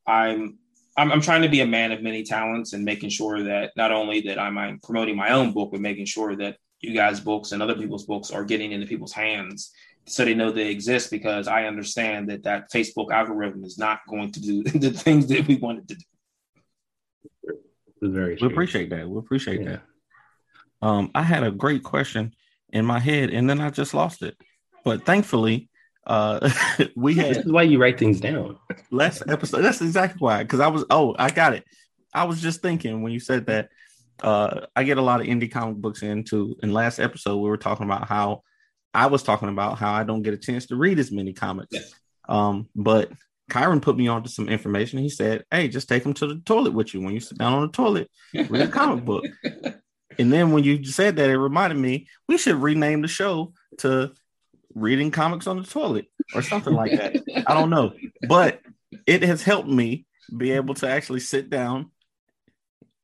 I'm 0.07 0.59
I'm, 0.97 1.11
I'm 1.11 1.21
trying 1.23 1.43
to 1.43 1.49
be 1.49 1.61
a 1.61 1.67
man 1.67 1.93
of 1.93 2.03
many 2.03 2.23
talents 2.23 2.73
and 2.75 2.85
making 2.85 3.11
sure 3.11 3.43
that 3.45 3.73
not 3.77 3.93
only 3.93 4.21
that 4.23 4.39
I'm, 4.39 4.59
I'm 4.59 4.79
promoting 4.81 5.17
my 5.17 5.31
own 5.31 5.53
book, 5.53 5.71
but 5.73 5.81
making 5.81 6.05
sure 6.07 6.37
that 6.37 6.57
you 6.81 6.93
guys' 6.95 7.21
books 7.21 7.53
and 7.53 7.63
other 7.63 7.75
people's 7.75 8.05
books 8.05 8.31
are 8.31 8.45
getting 8.45 8.73
into 8.73 8.87
people's 8.87 9.13
hands 9.13 9.73
so 10.07 10.25
they 10.25 10.35
know 10.35 10.51
they 10.51 10.69
exist 10.69 11.11
because 11.13 11.47
I 11.47 11.65
understand 11.67 12.29
that 12.29 12.43
that 12.43 12.71
Facebook 12.73 13.13
algorithm 13.13 13.65
is 13.65 13.79
not 13.79 14.01
going 14.09 14.33
to 14.33 14.41
do 14.41 14.63
the 14.79 14.91
things 14.91 15.29
that 15.29 15.47
we 15.47 15.57
wanted 15.57 15.89
to 15.89 15.95
do. 15.95 17.55
Very 18.03 18.37
We 18.41 18.49
appreciate 18.49 18.91
that. 18.91 19.09
We 19.09 19.19
appreciate 19.19 19.63
Yeah. 19.63 19.77
that. 19.77 19.83
Um, 20.87 21.11
I 21.15 21.23
had 21.23 21.45
a 21.45 21.53
great 21.53 21.85
question 21.85 22.35
in 22.73 22.85
my 22.85 22.99
head 22.99 23.31
and 23.31 23.49
then 23.49 23.61
I 23.61 23.71
just 23.71 23.95
lost 23.95 24.23
it. 24.23 24.37
But 24.85 25.05
thankfully, 25.05 25.69
uh, 26.07 26.51
we 26.97 27.15
This 27.15 27.39
is 27.39 27.53
why 27.53 27.63
you 27.63 27.81
write 27.81 27.99
things 27.99 28.21
down. 28.21 28.59
last 28.91 29.23
episode. 29.29 29.63
That's 29.63 29.81
exactly 29.81 30.19
why. 30.19 30.43
Because 30.43 30.61
I 30.61 30.69
was, 30.69 30.85
oh, 30.91 31.15
I 31.19 31.31
got 31.31 31.55
it. 31.55 31.65
I 32.13 32.25
was 32.25 32.41
just 32.41 32.63
thinking 32.63 33.03
when 33.03 33.13
you 33.13 33.21
said 33.21 33.47
that. 33.47 33.69
Uh, 34.23 34.67
I 34.77 34.85
get 34.85 34.99
a 34.99 35.03
lot 35.03 35.21
of 35.21 35.27
indie 35.27 35.51
comic 35.51 35.77
books 35.79 36.03
into. 36.03 36.55
In 36.63 36.73
last 36.73 37.01
episode, 37.01 37.39
we 37.39 37.49
were 37.49 37.57
talking 37.57 37.87
about 37.87 38.07
how 38.07 38.43
I 38.95 39.07
was 39.07 39.23
talking 39.23 39.49
about 39.49 39.79
how 39.79 39.93
I 39.93 40.05
don't 40.05 40.23
get 40.23 40.35
a 40.35 40.39
chance 40.39 40.67
to 40.67 40.77
read 40.77 40.99
as 41.01 41.11
many 41.11 41.33
comics. 41.33 41.71
Yes. 41.73 41.95
Um, 42.29 42.69
but 42.77 43.11
Kyrun 43.51 43.83
put 43.83 43.97
me 43.97 44.07
onto 44.07 44.29
some 44.29 44.49
information. 44.49 45.01
He 45.01 45.09
said, 45.09 45.45
"Hey, 45.51 45.67
just 45.67 45.89
take 45.89 46.05
them 46.05 46.15
to 46.15 46.27
the 46.29 46.37
toilet 46.45 46.73
with 46.73 46.95
you 46.95 47.01
when 47.01 47.15
you 47.15 47.21
sit 47.21 47.39
down 47.39 47.55
on 47.55 47.63
the 47.63 47.73
toilet, 47.73 48.11
read 48.33 48.61
a 48.63 48.69
comic 48.69 49.05
book." 49.05 49.25
And 50.19 50.33
then 50.33 50.53
when 50.53 50.65
you 50.65 50.85
said 50.85 51.17
that, 51.17 51.31
it 51.31 51.39
reminded 51.39 51.79
me 51.79 52.09
we 52.29 52.39
should 52.39 52.57
rename 52.57 53.03
the 53.03 53.09
show 53.09 53.53
to 53.79 54.13
"Reading 54.75 55.11
Comics 55.11 55.47
on 55.47 55.59
the 55.59 55.65
Toilet" 55.65 56.07
or 56.35 56.43
something 56.43 56.75
like 56.75 56.93
that. 56.93 57.17
I 57.47 57.55
don't 57.55 57.71
know, 57.71 57.93
but 58.29 58.61
it 59.07 59.23
has 59.23 59.43
helped 59.43 59.69
me 59.69 60.07
be 60.37 60.53
able 60.53 60.75
to 60.75 60.89
actually 60.89 61.21
sit 61.21 61.51
down 61.51 61.91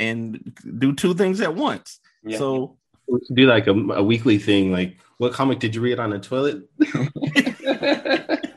and 0.01 0.53
do 0.79 0.95
two 0.95 1.15
things 1.15 1.41
at 1.41 1.55
once. 1.55 2.01
Yeah. 2.25 2.39
So 2.39 2.79
We 3.07 3.21
do 3.35 3.47
like 3.47 3.67
a, 3.67 3.73
a 3.73 4.03
weekly 4.03 4.39
thing. 4.39 4.71
Like, 4.73 4.97
what 5.19 5.33
comic 5.33 5.59
did 5.59 5.75
you 5.75 5.81
read 5.81 5.99
on 5.99 6.11
the 6.11 6.19
toilet? 6.21 6.63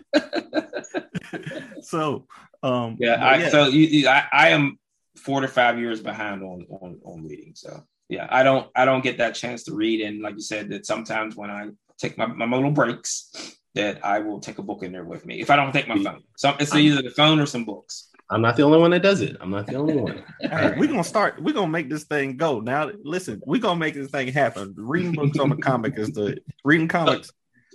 so 1.81 2.27
um 2.63 2.97
yeah, 2.99 3.15
but 3.17 3.23
I, 3.45 3.49
so 3.49 3.67
you, 3.67 3.87
you- 3.87 4.07
I, 4.07 4.25
I 4.31 4.49
am 4.49 4.77
four 5.17 5.41
to 5.41 5.47
five 5.47 5.77
years 5.79 6.01
behind 6.01 6.43
on, 6.43 6.65
on 6.69 6.99
on 7.03 7.27
reading. 7.27 7.53
So 7.55 7.83
yeah, 8.11 8.27
I 8.29 8.43
don't 8.43 8.69
I 8.75 8.83
don't 8.83 9.01
get 9.01 9.19
that 9.19 9.35
chance 9.35 9.63
to 9.63 9.73
read. 9.73 10.01
And 10.01 10.21
like 10.21 10.35
you 10.35 10.41
said, 10.41 10.69
that 10.69 10.85
sometimes 10.85 11.37
when 11.37 11.49
I 11.49 11.69
take 11.97 12.17
my, 12.17 12.25
my 12.25 12.45
little 12.57 12.71
breaks, 12.71 13.55
that 13.75 14.05
I 14.05 14.19
will 14.19 14.41
take 14.41 14.57
a 14.57 14.61
book 14.61 14.83
in 14.83 14.91
there 14.91 15.05
with 15.05 15.25
me. 15.25 15.39
If 15.39 15.49
I 15.49 15.55
don't 15.55 15.71
take 15.71 15.87
my 15.87 15.95
phone, 16.03 16.21
so 16.35 16.53
it's 16.59 16.75
either 16.75 17.01
the 17.01 17.11
phone 17.11 17.39
or 17.39 17.45
some 17.45 17.63
books. 17.63 18.09
I'm 18.29 18.41
not 18.41 18.57
the 18.57 18.63
only 18.63 18.79
one 18.79 18.91
that 18.91 19.01
does 19.01 19.21
it. 19.21 19.37
I'm 19.39 19.49
not 19.49 19.65
the 19.65 19.75
only 19.75 19.95
one. 19.95 20.23
Hey, 20.41 20.73
we're 20.77 20.87
gonna 20.87 21.05
start. 21.05 21.41
We're 21.41 21.53
gonna 21.53 21.71
make 21.71 21.89
this 21.89 22.03
thing 22.03 22.35
go. 22.35 22.59
Now, 22.59 22.91
listen, 23.01 23.41
we're 23.45 23.61
gonna 23.61 23.79
make 23.79 23.93
this 23.93 24.11
thing 24.11 24.27
happen. 24.27 24.75
Reading 24.77 25.13
books 25.13 25.39
on 25.39 25.49
a 25.53 25.57
comic 25.57 25.97
is 25.97 26.09
the 26.09 26.37
reading 26.65 26.89
comics. 26.89 27.31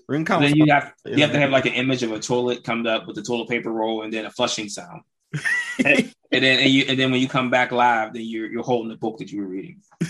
Reading 0.06 0.26
comics. 0.26 0.52
then 0.52 0.58
you 0.58 0.70
have 0.70 0.92
you 1.06 1.22
have 1.22 1.32
to 1.32 1.38
have 1.38 1.50
like 1.50 1.64
an 1.64 1.72
image 1.72 2.02
of 2.02 2.12
a 2.12 2.20
toilet 2.20 2.62
come 2.62 2.86
up 2.86 3.06
with 3.06 3.16
the 3.16 3.22
toilet 3.22 3.48
paper 3.48 3.70
roll 3.70 4.02
and 4.02 4.12
then 4.12 4.26
a 4.26 4.30
flushing 4.30 4.68
sound. 4.68 5.00
and 5.82 6.12
then 6.30 6.44
and, 6.60 6.70
you, 6.70 6.84
and 6.88 6.98
then 6.98 7.10
when 7.10 7.20
you 7.20 7.28
come 7.28 7.50
back 7.50 7.72
live, 7.72 8.12
then 8.12 8.22
you're 8.24 8.50
you're 8.50 8.62
holding 8.62 8.88
the 8.88 8.96
book 8.96 9.18
that 9.18 9.30
you 9.30 9.40
were 9.40 9.46
reading. 9.46 9.80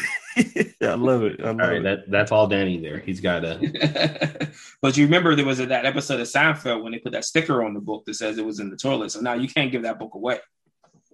I 0.82 0.94
love 0.94 1.22
it. 1.24 1.40
I 1.40 1.44
love 1.48 1.60
All 1.60 1.68
right, 1.68 1.76
it. 1.78 1.82
that 1.84 2.10
that's 2.10 2.32
all 2.32 2.46
Danny 2.46 2.78
there. 2.80 2.98
He's 2.98 3.20
got 3.20 3.44
a 3.44 4.50
but 4.82 4.96
you 4.96 5.04
remember 5.04 5.34
there 5.34 5.46
was 5.46 5.60
a, 5.60 5.66
that 5.66 5.84
episode 5.86 6.20
of 6.20 6.26
Seinfeld 6.26 6.82
when 6.82 6.92
they 6.92 6.98
put 6.98 7.12
that 7.12 7.24
sticker 7.24 7.64
on 7.64 7.74
the 7.74 7.80
book 7.80 8.04
that 8.06 8.14
says 8.14 8.38
it 8.38 8.44
was 8.44 8.60
in 8.60 8.70
the 8.70 8.76
toilet. 8.76 9.10
So 9.12 9.20
now 9.20 9.34
you 9.34 9.48
can't 9.48 9.72
give 9.72 9.82
that 9.82 9.98
book 9.98 10.14
away. 10.14 10.40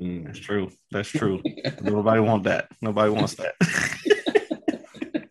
mm, 0.01 0.25
That's 0.27 0.39
true. 0.39 0.71
That's 0.91 1.09
true. 1.09 1.41
Nobody 1.83 2.21
want 2.21 2.45
that. 2.45 2.69
Nobody 2.81 3.11
wants 3.11 3.35
that. 3.37 3.55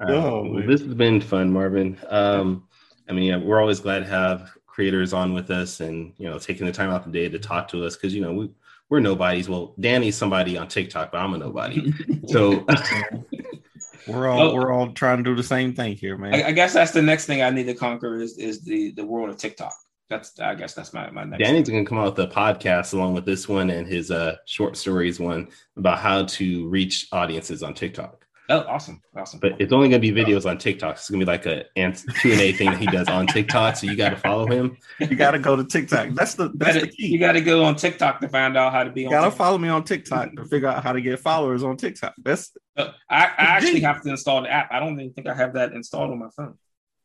Uh, 0.00 0.12
Oh, 0.12 0.50
well, 0.52 0.66
this 0.66 0.80
has 0.80 0.94
been 0.94 1.20
fun, 1.20 1.52
Marvin. 1.52 1.96
Um, 2.08 2.66
I 3.08 3.12
mean, 3.12 3.24
yeah, 3.24 3.36
we're 3.36 3.60
always 3.60 3.78
glad 3.78 4.00
to 4.00 4.06
have 4.06 4.50
creators 4.72 5.12
on 5.12 5.34
with 5.34 5.50
us, 5.50 5.80
and 5.80 6.14
you 6.16 6.28
know, 6.28 6.38
taking 6.38 6.66
the 6.66 6.72
time 6.72 6.90
out 6.90 7.04
the 7.04 7.10
day 7.12 7.28
to 7.28 7.38
talk 7.38 7.68
to 7.68 7.84
us 7.84 7.94
because 7.94 8.14
you 8.14 8.22
know 8.22 8.32
we 8.32 8.50
we're 8.88 9.00
nobodies. 9.00 9.48
Well, 9.48 9.74
Danny's 9.78 10.16
somebody 10.16 10.56
on 10.56 10.68
TikTok, 10.68 11.12
but 11.12 11.18
I'm 11.18 11.34
a 11.34 11.38
nobody. 11.38 11.92
So 12.28 12.64
we're 14.06 14.28
all 14.28 14.40
Oh. 14.50 14.54
we're 14.54 14.72
all 14.72 14.92
trying 14.92 15.18
to 15.18 15.22
do 15.22 15.34
the 15.36 15.42
same 15.42 15.74
thing 15.74 15.94
here, 15.96 16.16
man. 16.18 16.34
I, 16.34 16.48
I 16.48 16.52
guess 16.52 16.72
that's 16.72 16.92
the 16.92 17.02
next 17.02 17.26
thing 17.26 17.42
I 17.42 17.50
need 17.50 17.64
to 17.66 17.74
conquer 17.74 18.20
is 18.20 18.36
is 18.38 18.62
the 18.64 18.92
the 18.92 19.04
world 19.04 19.28
of 19.30 19.36
TikTok. 19.36 19.72
That's 20.10 20.38
I 20.40 20.54
guess 20.54 20.74
that's 20.74 20.92
my 20.92 21.10
my 21.10 21.24
next. 21.24 21.42
Danny's 21.42 21.68
gonna 21.68 21.84
come 21.84 21.98
out 21.98 22.16
with 22.16 22.30
a 22.30 22.34
podcast 22.34 22.92
along 22.94 23.14
with 23.14 23.24
this 23.24 23.48
one 23.48 23.70
and 23.70 23.86
his 23.86 24.10
uh 24.10 24.36
short 24.46 24.76
stories 24.76 25.20
one 25.20 25.48
about 25.76 25.98
how 25.98 26.24
to 26.24 26.68
reach 26.68 27.08
audiences 27.12 27.62
on 27.62 27.74
TikTok. 27.74 28.21
Oh, 28.54 28.60
awesome, 28.68 29.00
awesome. 29.16 29.40
But 29.40 29.58
it's 29.60 29.72
only 29.72 29.88
gonna 29.88 29.98
be 30.00 30.12
videos 30.12 30.44
on 30.48 30.58
TikTok. 30.58 30.96
It's 30.96 31.08
gonna 31.08 31.20
be 31.24 31.24
like 31.24 31.46
a 31.46 31.64
Q 31.74 32.32
and 32.32 32.40
A 32.40 32.52
thing 32.52 32.70
that 32.70 32.78
he 32.78 32.86
does 32.86 33.08
on 33.08 33.26
TikTok. 33.26 33.76
So 33.76 33.86
you 33.86 33.96
got 33.96 34.10
to 34.10 34.16
follow 34.16 34.46
him. 34.46 34.76
you 35.00 35.16
gotta 35.16 35.38
go 35.38 35.56
to 35.56 35.64
TikTok. 35.64 36.10
That's 36.14 36.34
the 36.34 36.44
you 36.44 36.52
that's 36.56 36.74
the 36.74 36.80
gotta, 36.80 36.92
key. 36.92 37.06
you 37.06 37.18
gotta 37.18 37.40
go 37.40 37.64
on 37.64 37.76
TikTok 37.76 38.20
to 38.20 38.28
find 38.28 38.56
out 38.58 38.72
how 38.72 38.84
to 38.84 38.90
be 38.90 39.02
You 39.02 39.06
on. 39.06 39.12
gotta 39.12 39.30
follow 39.30 39.56
me 39.56 39.68
on 39.70 39.84
TikTok 39.84 40.36
to 40.36 40.44
figure 40.44 40.68
out 40.68 40.82
how 40.84 40.92
to 40.92 41.00
get 41.00 41.18
followers 41.18 41.62
on 41.62 41.76
TikTok. 41.78 42.14
That's 42.22 42.52
Uh, 42.76 42.90
I, 43.08 43.24
I 43.24 43.32
actually 43.56 43.80
have 43.80 44.02
to 44.02 44.10
install 44.10 44.42
the 44.42 44.50
app. 44.50 44.70
I 44.70 44.80
don't 44.80 45.00
even 45.00 45.12
think 45.14 45.26
I 45.28 45.34
have 45.34 45.54
that 45.54 45.72
installed 45.72 46.10
on 46.10 46.18
my 46.18 46.28
phone. 46.36 46.58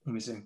Let 0.06 0.14
me 0.14 0.20
see. 0.20 0.42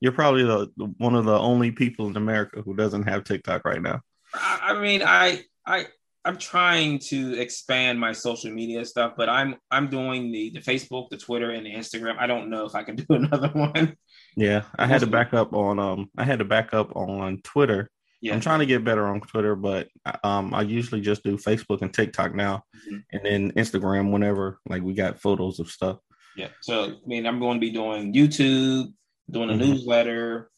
you're 0.00 0.12
probably 0.12 0.42
the, 0.44 0.68
the 0.76 0.86
one 0.98 1.14
of 1.14 1.26
the 1.26 1.38
only 1.38 1.70
people 1.70 2.08
in 2.08 2.16
America 2.16 2.60
who 2.62 2.74
doesn't 2.74 3.04
have 3.04 3.22
TikTok 3.24 3.64
right 3.64 3.80
now. 3.82 4.00
I, 4.34 4.58
I 4.74 4.80
mean, 4.80 5.02
I 5.04 5.42
I 5.64 5.86
I'm 6.24 6.36
trying 6.36 6.98
to 7.10 7.38
expand 7.38 7.98
my 7.98 8.12
social 8.12 8.50
media 8.50 8.84
stuff, 8.84 9.14
but 9.16 9.28
I'm 9.28 9.56
I'm 9.70 9.88
doing 9.88 10.30
the 10.32 10.50
the 10.50 10.60
Facebook, 10.60 11.08
the 11.10 11.16
Twitter, 11.16 11.50
and 11.50 11.64
the 11.64 11.72
Instagram. 11.74 12.16
I 12.18 12.26
don't 12.26 12.50
know 12.50 12.64
if 12.66 12.74
I 12.74 12.82
can 12.82 12.96
do 12.96 13.06
another 13.10 13.48
one. 13.48 13.96
Yeah, 14.36 14.62
I 14.78 14.86
had 14.86 15.00
to 15.00 15.06
back 15.06 15.32
up 15.34 15.52
on 15.54 15.78
um 15.78 16.10
I 16.18 16.24
had 16.24 16.40
to 16.40 16.44
back 16.44 16.74
up 16.74 16.94
on 16.96 17.40
Twitter. 17.42 17.90
Yeah, 18.20 18.34
I'm 18.34 18.40
trying 18.40 18.58
to 18.58 18.66
get 18.66 18.84
better 18.84 19.06
on 19.06 19.20
Twitter, 19.20 19.54
but 19.56 19.88
um 20.24 20.52
I 20.52 20.62
usually 20.62 21.00
just 21.00 21.22
do 21.22 21.36
Facebook 21.36 21.82
and 21.82 21.94
TikTok 21.94 22.34
now, 22.34 22.64
Mhm. 22.90 23.04
and 23.12 23.20
then 23.24 23.52
Instagram 23.52 24.10
whenever 24.12 24.58
like 24.68 24.82
we 24.82 24.94
got 24.94 25.20
photos 25.20 25.60
of 25.60 25.70
stuff. 25.70 25.98
yeah. 26.36 26.48
So 26.62 26.84
I 26.84 26.94
mean, 27.06 27.26
I'm 27.26 27.38
going 27.40 27.56
to 27.56 27.60
be 27.60 27.70
doing 27.70 28.12
YouTube, 28.12 28.92
doing 29.30 29.50
a 29.50 29.54
Mhm. 29.54 29.58
newsletter, 29.60 30.50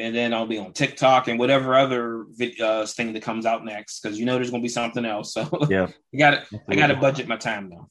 and 0.00 0.14
then 0.14 0.32
I'll 0.34 0.46
be 0.46 0.58
on 0.58 0.72
TikTok 0.72 1.28
and 1.28 1.38
whatever 1.38 1.74
other 1.74 2.26
uh, 2.60 2.86
thing 2.86 3.12
that 3.12 3.22
comes 3.22 3.46
out 3.46 3.64
next 3.64 4.00
because 4.00 4.18
you 4.18 4.24
know 4.24 4.34
there's 4.34 4.50
going 4.50 4.62
to 4.62 4.64
be 4.64 4.68
something 4.68 5.04
else. 5.04 5.34
So 5.40 5.66
Yeah, 5.68 5.88
I 6.14 6.16
got 6.16 6.30
to 6.50 6.60
I 6.68 6.74
got 6.74 6.88
to 6.88 6.96
budget 6.96 7.28
my 7.28 7.36
time 7.36 7.68
now. 7.68 7.88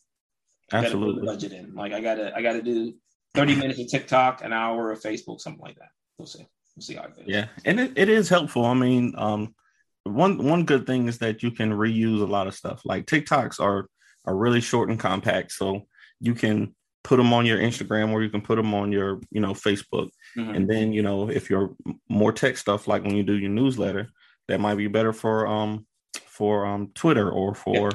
I 0.72 0.82
gotta 0.82 0.82
put 0.82 0.95
absolutely. 0.95 1.26
budget 1.26 1.53
in. 1.53 1.74
Like 1.74 1.93
I 1.93 2.01
gotta 2.01 2.36
I 2.36 2.41
gotta 2.41 2.62
do 2.62 2.93
30 3.36 3.55
minutes 3.55 3.80
of 3.80 3.88
TikTok, 3.88 4.43
an 4.43 4.53
hour 4.53 4.91
of 4.91 5.01
Facebook, 5.01 5.39
something 5.41 5.62
like 5.62 5.76
that. 5.76 5.89
We'll 6.18 6.28
see. 6.28 6.45
We'll 6.76 6.84
see 6.84 6.95
how 6.95 7.03
it 7.03 7.16
goes. 7.16 7.26
Yeah, 7.28 7.47
and 7.66 7.80
it, 7.80 7.93
it 7.95 8.10
is 8.10 8.30
helpful. 8.30 8.66
I 8.66 8.74
mean, 8.74 9.14
um, 9.18 9.55
one 10.03 10.38
one 10.43 10.66
good 10.66 10.86
thing 10.86 11.07
is 11.07 11.20
that 11.20 11.43
you 11.43 11.51
can 11.51 11.72
reuse 11.72 12.22
a 12.22 12.26
lot 12.26 12.47
of 12.47 12.55
stuff. 12.55 12.82
Like 12.86 13.05
TikToks 13.05 13.60
are 13.60 13.88
are 14.26 14.36
really 14.36 14.62
short 14.62 14.89
and 14.89 14.99
compact, 14.99 15.51
so 15.51 15.88
you 16.20 16.34
can 16.34 16.76
put 17.03 17.18
them 17.18 17.34
on 17.34 17.45
your 17.45 17.60
Instagram 17.60 18.12
or 18.12 18.22
you 18.22 18.30
can 18.30 18.41
put 18.41 18.55
them 18.55 18.74
on 18.74 18.91
your 18.91 19.22
you 19.32 19.41
know 19.41 19.53
Facebook. 19.53 20.10
Mhm. 20.38 20.56
And 20.56 20.70
then 20.70 20.94
you 20.94 21.02
know 21.02 21.30
if 21.30 21.50
you're 21.50 21.76
more 22.08 22.32
tech 22.32 22.58
stuff, 22.58 22.88
like 22.88 23.04
when 23.04 23.16
you 23.16 23.24
do 23.24 23.38
your 23.38 23.50
newsletter, 23.50 24.10
that 24.48 24.60
might 24.60 24.76
be 24.76 24.88
better 24.88 25.14
for 25.14 25.48
um 25.48 25.86
for 26.26 26.66
um 26.66 26.92
Twitter 26.94 27.30
or 27.30 27.56
for 27.56 27.92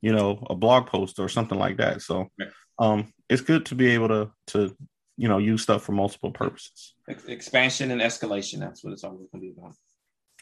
you 0.00 0.12
know 0.12 0.44
a 0.50 0.54
blog 0.54 0.86
post 0.86 1.18
or 1.18 1.28
something 1.28 1.58
like 1.58 1.76
that. 1.78 2.02
So 2.02 2.28
Yeah. 2.38 2.46
um 2.78 3.12
it's 3.28 3.42
good 3.42 3.66
to 3.66 3.74
be 3.74 3.88
able 3.88 4.08
to 4.08 4.30
to 4.48 4.76
you 5.16 5.28
know 5.28 5.38
use 5.38 5.62
stuff 5.62 5.82
for 5.82 5.92
multiple 5.92 6.30
purposes. 6.30 6.94
Expansion 7.26 7.90
and 7.90 8.00
escalation. 8.00 8.60
That's 8.60 8.84
what 8.84 8.92
it's 8.92 9.04
always 9.04 9.28
gonna 9.32 9.42
be 9.42 9.54
about. 9.56 9.74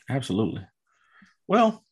Absolutely. 0.09 0.67
Well, 1.49 1.85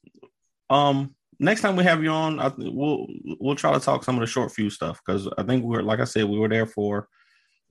um, 0.71 1.15
next 1.39 1.61
time 1.63 1.77
we 1.77 1.85
have 1.85 2.03
you 2.03 2.11
on, 2.11 2.41
I, 2.41 2.53
we'll 2.57 3.07
we'll 3.41 3.55
try 3.57 3.73
to 3.73 3.81
talk 3.81 4.05
some 4.05 4.17
of 4.17 4.21
the 4.21 4.27
short 4.27 4.53
fuse 4.53 4.75
stuff 4.75 5.01
because 5.05 5.29
I 5.39 5.43
think 5.45 5.65
we're 5.65 5.83
like 5.83 6.01
I 6.01 6.05
said, 6.05 6.25
we 6.25 6.39
were 6.39 6.49
there 6.49 6.67
for 6.67 7.09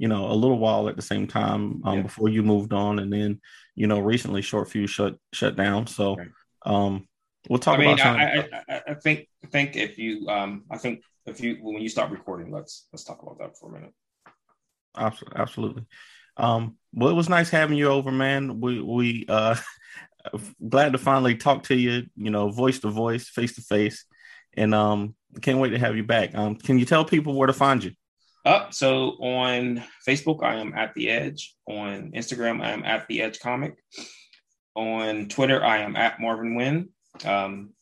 you 0.04 0.10
know 0.10 0.30
a 0.30 0.36
little 0.36 0.60
while 0.60 0.89
at 0.89 0.97
the 0.97 1.01
same 1.01 1.28
time 1.28 1.82
um, 1.86 1.95
Yeah. 1.95 2.01
before 2.01 2.28
you 2.28 2.43
moved 2.43 2.74
on, 2.74 2.99
and 2.99 3.12
then 3.12 3.39
you 3.74 3.88
know 3.88 3.99
recently 4.01 4.41
short 4.41 4.70
fuse 4.70 4.89
shut 4.89 5.16
shut 5.32 5.56
down. 5.56 5.88
So 5.88 6.18
Right. 6.18 6.28
um, 6.66 7.08
we'll 7.47 7.60
talk 7.60 7.76
I 7.76 7.78
mean, 7.78 7.93
about. 7.93 8.20
I, 8.20 8.49
I, 8.68 8.82
I, 8.89 8.93
think 8.95 9.30
I 9.45 9.47
think 9.47 9.78
if 9.78 9.97
you 9.97 10.28
um 10.28 10.66
I 10.70 10.78
think 10.78 11.04
if 11.26 11.39
you 11.39 11.56
when 11.62 11.82
you 11.82 11.88
start 11.88 12.12
recording, 12.12 12.51
let's 12.51 12.89
let's 12.91 13.06
talk 13.06 13.24
about 13.24 13.39
that 13.39 13.58
for 13.58 13.70
a 13.70 13.74
minute. 13.80 13.93
Abs- 14.97 15.24
Absolutely. 15.38 15.86
Um, 16.36 16.76
well, 16.91 17.10
it 17.10 17.16
was 17.16 17.30
nice 17.30 17.49
having 17.49 17.78
you 17.78 17.88
over, 17.88 18.12
man. 18.12 18.60
We 18.60 18.82
we 18.82 19.26
uh 19.30 19.56
glad 20.70 20.91
to 20.91 20.97
finally 20.97 21.36
talk 21.36 21.64
to 21.70 21.76
you, 21.76 22.08
you 22.18 22.30
know, 22.30 22.49
voice 22.49 22.80
to 22.80 22.89
voice, 22.89 23.30
face 23.30 23.56
to 23.56 23.62
face. 23.62 24.04
And 24.58 24.76
um 24.76 25.16
can't 25.41 25.60
wait 25.60 25.70
to 25.70 25.80
have 25.80 25.95
you 25.95 26.04
back. 26.04 26.36
Um, 26.36 26.56
can 26.56 26.78
you 26.78 26.86
tell 26.86 27.06
people 27.06 27.36
where 27.36 27.47
to 27.47 27.54
find 27.54 27.82
you? 27.82 27.91
Uh, 28.46 28.70
so 28.72 29.12
on 29.22 29.84
Facebook, 30.08 30.44
I 30.44 30.56
am 30.56 30.74
at 30.74 30.94
the 30.96 31.10
Edge. 31.10 31.56
On 31.68 32.12
Instagram, 32.12 32.62
I 32.62 32.72
am 32.72 32.84
at 32.84 33.08
the 33.08 33.22
Edge 33.22 33.39
Comic. 33.39 33.76
On 34.76 35.28
Twitter, 35.28 35.64
I 35.64 35.80
am 35.80 35.96
at 35.96 36.20
Marvin 36.20 36.56
Wynn. 36.56 36.89
Um, 37.26 37.74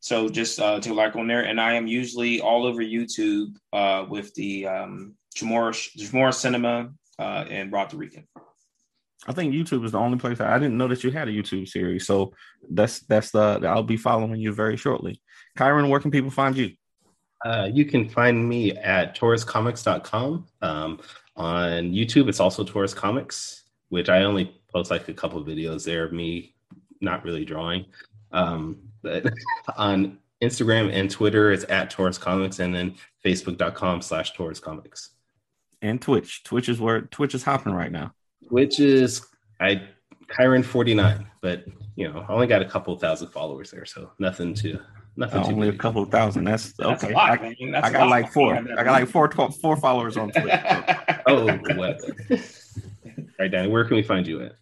so 0.00 0.28
just 0.28 0.58
uh, 0.60 0.80
take 0.80 0.92
a 0.92 0.94
like 0.94 1.16
on 1.16 1.26
there, 1.26 1.44
and 1.44 1.60
I 1.60 1.74
am 1.74 1.86
usually 1.86 2.40
all 2.40 2.66
over 2.66 2.80
YouTube 2.82 3.54
uh, 3.72 4.06
with 4.08 4.34
the 4.34 4.66
um, 4.66 5.14
Jamora, 5.36 5.72
Jamora 5.96 6.34
Cinema 6.34 6.90
uh, 7.18 7.44
and 7.48 7.70
Rob 7.70 7.90
the 7.90 7.96
Rican. 7.96 8.26
I 9.26 9.32
think 9.32 9.52
YouTube 9.52 9.84
is 9.84 9.92
the 9.92 9.98
only 9.98 10.18
place 10.18 10.40
I, 10.40 10.54
I 10.54 10.58
didn't 10.58 10.78
know 10.78 10.88
that 10.88 11.04
you 11.04 11.10
had 11.10 11.28
a 11.28 11.32
YouTube 11.32 11.68
series. 11.68 12.06
So 12.06 12.32
that's 12.70 13.00
that's 13.00 13.30
the 13.30 13.60
I'll 13.64 13.82
be 13.82 13.98
following 13.98 14.40
you 14.40 14.52
very 14.52 14.76
shortly. 14.76 15.20
Kyrun, 15.58 15.88
where 15.90 16.00
can 16.00 16.10
people 16.10 16.30
find 16.30 16.56
you? 16.56 16.72
Uh, 17.44 17.68
you 17.72 17.84
can 17.84 18.08
find 18.08 18.48
me 18.48 18.72
at 18.76 19.16
tauruscomics.com. 19.16 20.46
Um, 20.62 21.00
on 21.36 21.90
YouTube, 21.92 22.28
it's 22.28 22.40
also 22.40 22.64
Taurus 22.64 22.92
Comics, 22.92 23.62
which 23.88 24.08
I 24.08 24.22
only 24.24 24.60
post 24.72 24.90
like 24.90 25.08
a 25.08 25.14
couple 25.14 25.40
of 25.40 25.46
videos 25.46 25.84
there 25.84 26.04
of 26.04 26.12
me 26.12 26.54
not 27.00 27.24
really 27.24 27.44
drawing. 27.44 27.86
Um, 28.32 28.78
but 29.02 29.24
on 29.76 30.18
Instagram 30.42 30.92
and 30.92 31.10
Twitter, 31.10 31.50
it's 31.52 31.64
at 31.70 31.90
Taurus 31.90 32.18
Comics, 32.18 32.58
and 32.58 32.74
then 32.74 32.94
Facebook.com 33.24 34.02
slash 34.02 34.32
Taurus 34.34 34.60
Comics, 34.60 35.10
And 35.82 36.00
Twitch. 36.00 36.42
Twitch 36.44 36.68
is 36.68 36.78
where 36.80 37.02
Twitch 37.02 37.34
is 37.34 37.42
hopping 37.42 37.72
right 37.72 37.92
now. 37.92 38.12
which 38.48 38.80
is 38.80 39.26
I 39.60 39.82
Kyrun 40.28 40.64
forty 40.64 40.94
nine, 40.94 41.26
but 41.40 41.64
you 41.96 42.10
know, 42.10 42.24
I 42.28 42.32
only 42.32 42.46
got 42.46 42.62
a 42.62 42.66
couple 42.66 42.96
thousand 42.98 43.28
followers 43.28 43.70
there, 43.70 43.84
so 43.86 44.10
nothing 44.18 44.54
to 44.54 44.78
nothing. 45.16 45.42
only 45.44 45.68
a 45.68 45.72
big. 45.72 45.80
couple 45.80 46.04
thousand. 46.06 46.44
That's 46.44 46.72
That's 46.74 47.04
okay. 47.04 47.12
a 47.12 47.16
lot, 47.16 47.30
I, 47.30 47.42
man. 47.42 47.70
That's 47.72 47.86
I 47.86 47.88
a 47.88 47.92
got 47.92 48.00
lot. 48.02 48.10
like 48.10 48.32
four. 48.32 48.54
I 48.54 48.82
got 48.84 48.92
like 48.92 49.08
four, 49.08 49.28
tw- 49.28 49.54
four 49.60 49.76
followers 49.76 50.16
on 50.16 50.30
Twitter. 50.30 50.96
Oh, 51.26 51.46
what? 51.76 52.00
All 52.30 52.38
right, 53.38 53.50
Danny, 53.50 53.68
where 53.68 53.84
can 53.84 53.96
we 53.96 54.02
find 54.02 54.26
you 54.26 54.42
at? 54.42 54.52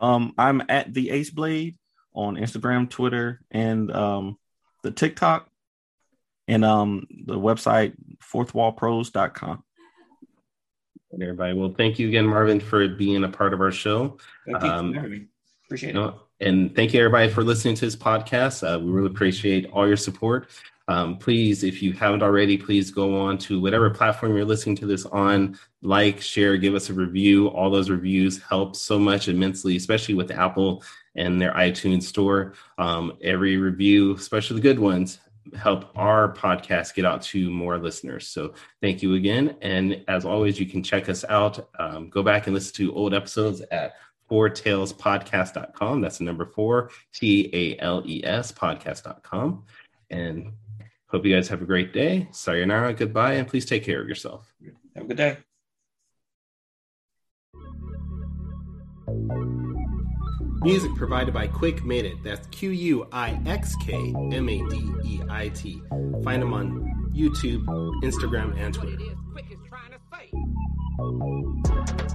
Um, 0.00 0.32
I'm 0.38 0.62
at 0.68 0.92
the 0.94 1.10
Ace 1.10 1.30
Blade 1.30 1.76
on 2.14 2.36
Instagram, 2.36 2.88
Twitter, 2.88 3.40
and 3.50 3.92
um, 3.92 4.38
the 4.82 4.90
TikTok, 4.90 5.48
and 6.48 6.64
um, 6.64 7.06
the 7.26 7.38
website 7.38 7.92
fourthwallpros.com. 8.32 9.62
And 11.12 11.22
everybody, 11.22 11.52
well, 11.54 11.74
thank 11.76 11.98
you 11.98 12.08
again, 12.08 12.26
Marvin, 12.26 12.60
for 12.60 12.88
being 12.88 13.22
a 13.24 13.28
part 13.28 13.52
of 13.52 13.60
our 13.60 13.70
show. 13.72 14.16
Thank 14.46 14.62
you 14.62 14.68
for 14.68 14.74
Um, 14.74 14.94
having 14.94 15.10
me. 15.10 15.26
Appreciate 15.66 15.94
You 15.94 16.00
it. 16.00 16.04
know, 16.06 16.20
and 16.40 16.74
thank 16.74 16.94
you 16.94 17.00
everybody 17.00 17.30
for 17.30 17.44
listening 17.44 17.74
to 17.76 17.84
this 17.84 17.96
podcast. 17.96 18.62
Uh, 18.62 18.78
we 18.78 18.90
really 18.90 19.08
appreciate 19.08 19.70
all 19.72 19.86
your 19.86 19.96
support. 19.96 20.48
Um, 20.88 21.18
please, 21.18 21.62
if 21.62 21.82
you 21.82 21.92
haven't 21.92 22.22
already, 22.22 22.56
please 22.56 22.90
go 22.90 23.20
on 23.20 23.38
to 23.38 23.60
whatever 23.60 23.90
platform 23.90 24.34
you're 24.34 24.44
listening 24.44 24.74
to 24.76 24.86
this 24.86 25.06
on, 25.06 25.58
like, 25.82 26.20
share, 26.20 26.56
give 26.56 26.74
us 26.74 26.90
a 26.90 26.92
review. 26.94 27.48
All 27.48 27.70
those 27.70 27.90
reviews 27.90 28.42
help 28.42 28.74
so 28.74 28.98
much 28.98 29.28
immensely, 29.28 29.76
especially 29.76 30.14
with 30.14 30.32
Apple 30.32 30.82
and 31.14 31.40
their 31.40 31.52
iTunes 31.52 32.04
store. 32.04 32.54
Um, 32.78 33.16
every 33.22 33.56
review, 33.56 34.14
especially 34.16 34.56
the 34.56 34.62
good 34.62 34.80
ones, 34.80 35.20
help 35.56 35.96
our 35.96 36.32
podcast 36.32 36.94
get 36.94 37.04
out 37.04 37.22
to 37.22 37.50
more 37.50 37.78
listeners. 37.78 38.26
So 38.26 38.54
thank 38.80 39.02
you 39.02 39.14
again. 39.14 39.56
And 39.62 40.04
as 40.08 40.24
always, 40.24 40.58
you 40.58 40.66
can 40.66 40.82
check 40.82 41.08
us 41.08 41.24
out. 41.28 41.68
Um, 41.78 42.08
go 42.08 42.22
back 42.22 42.46
and 42.46 42.54
listen 42.54 42.74
to 42.76 42.94
old 42.94 43.14
episodes 43.14 43.60
at 43.70 43.94
4talespodcast.com. 44.30 46.00
That's 46.00 46.18
the 46.18 46.24
number 46.24 46.46
four, 46.46 46.90
T 47.12 47.50
A 47.52 47.82
L 47.82 48.02
E 48.06 48.22
S 48.24 48.52
podcast.com. 48.52 49.64
And 50.10 50.52
hope 51.06 51.24
you 51.24 51.34
guys 51.34 51.48
have 51.48 51.62
a 51.62 51.66
great 51.66 51.92
day. 51.92 52.28
Sayonara, 52.30 52.94
goodbye, 52.94 53.34
and 53.34 53.48
please 53.48 53.64
take 53.64 53.84
care 53.84 54.00
of 54.00 54.08
yourself. 54.08 54.52
Have 54.94 55.04
a 55.04 55.08
good 55.08 55.16
day. 55.16 55.38
Music 60.62 60.94
provided 60.94 61.32
by 61.32 61.46
Quick 61.46 61.84
Made 61.84 62.04
It. 62.04 62.22
That's 62.22 62.46
Q 62.48 62.70
U 62.70 63.08
I 63.12 63.40
X 63.46 63.74
K 63.76 63.94
M 63.94 64.48
A 64.48 64.68
D 64.68 64.92
E 65.06 65.20
I 65.28 65.48
T. 65.48 65.80
Find 66.22 66.42
them 66.42 66.52
on 66.52 67.10
YouTube, 67.14 67.64
Instagram, 68.02 68.54
and 68.58 68.76
What 68.76 68.84
Twitter. 71.88 72.06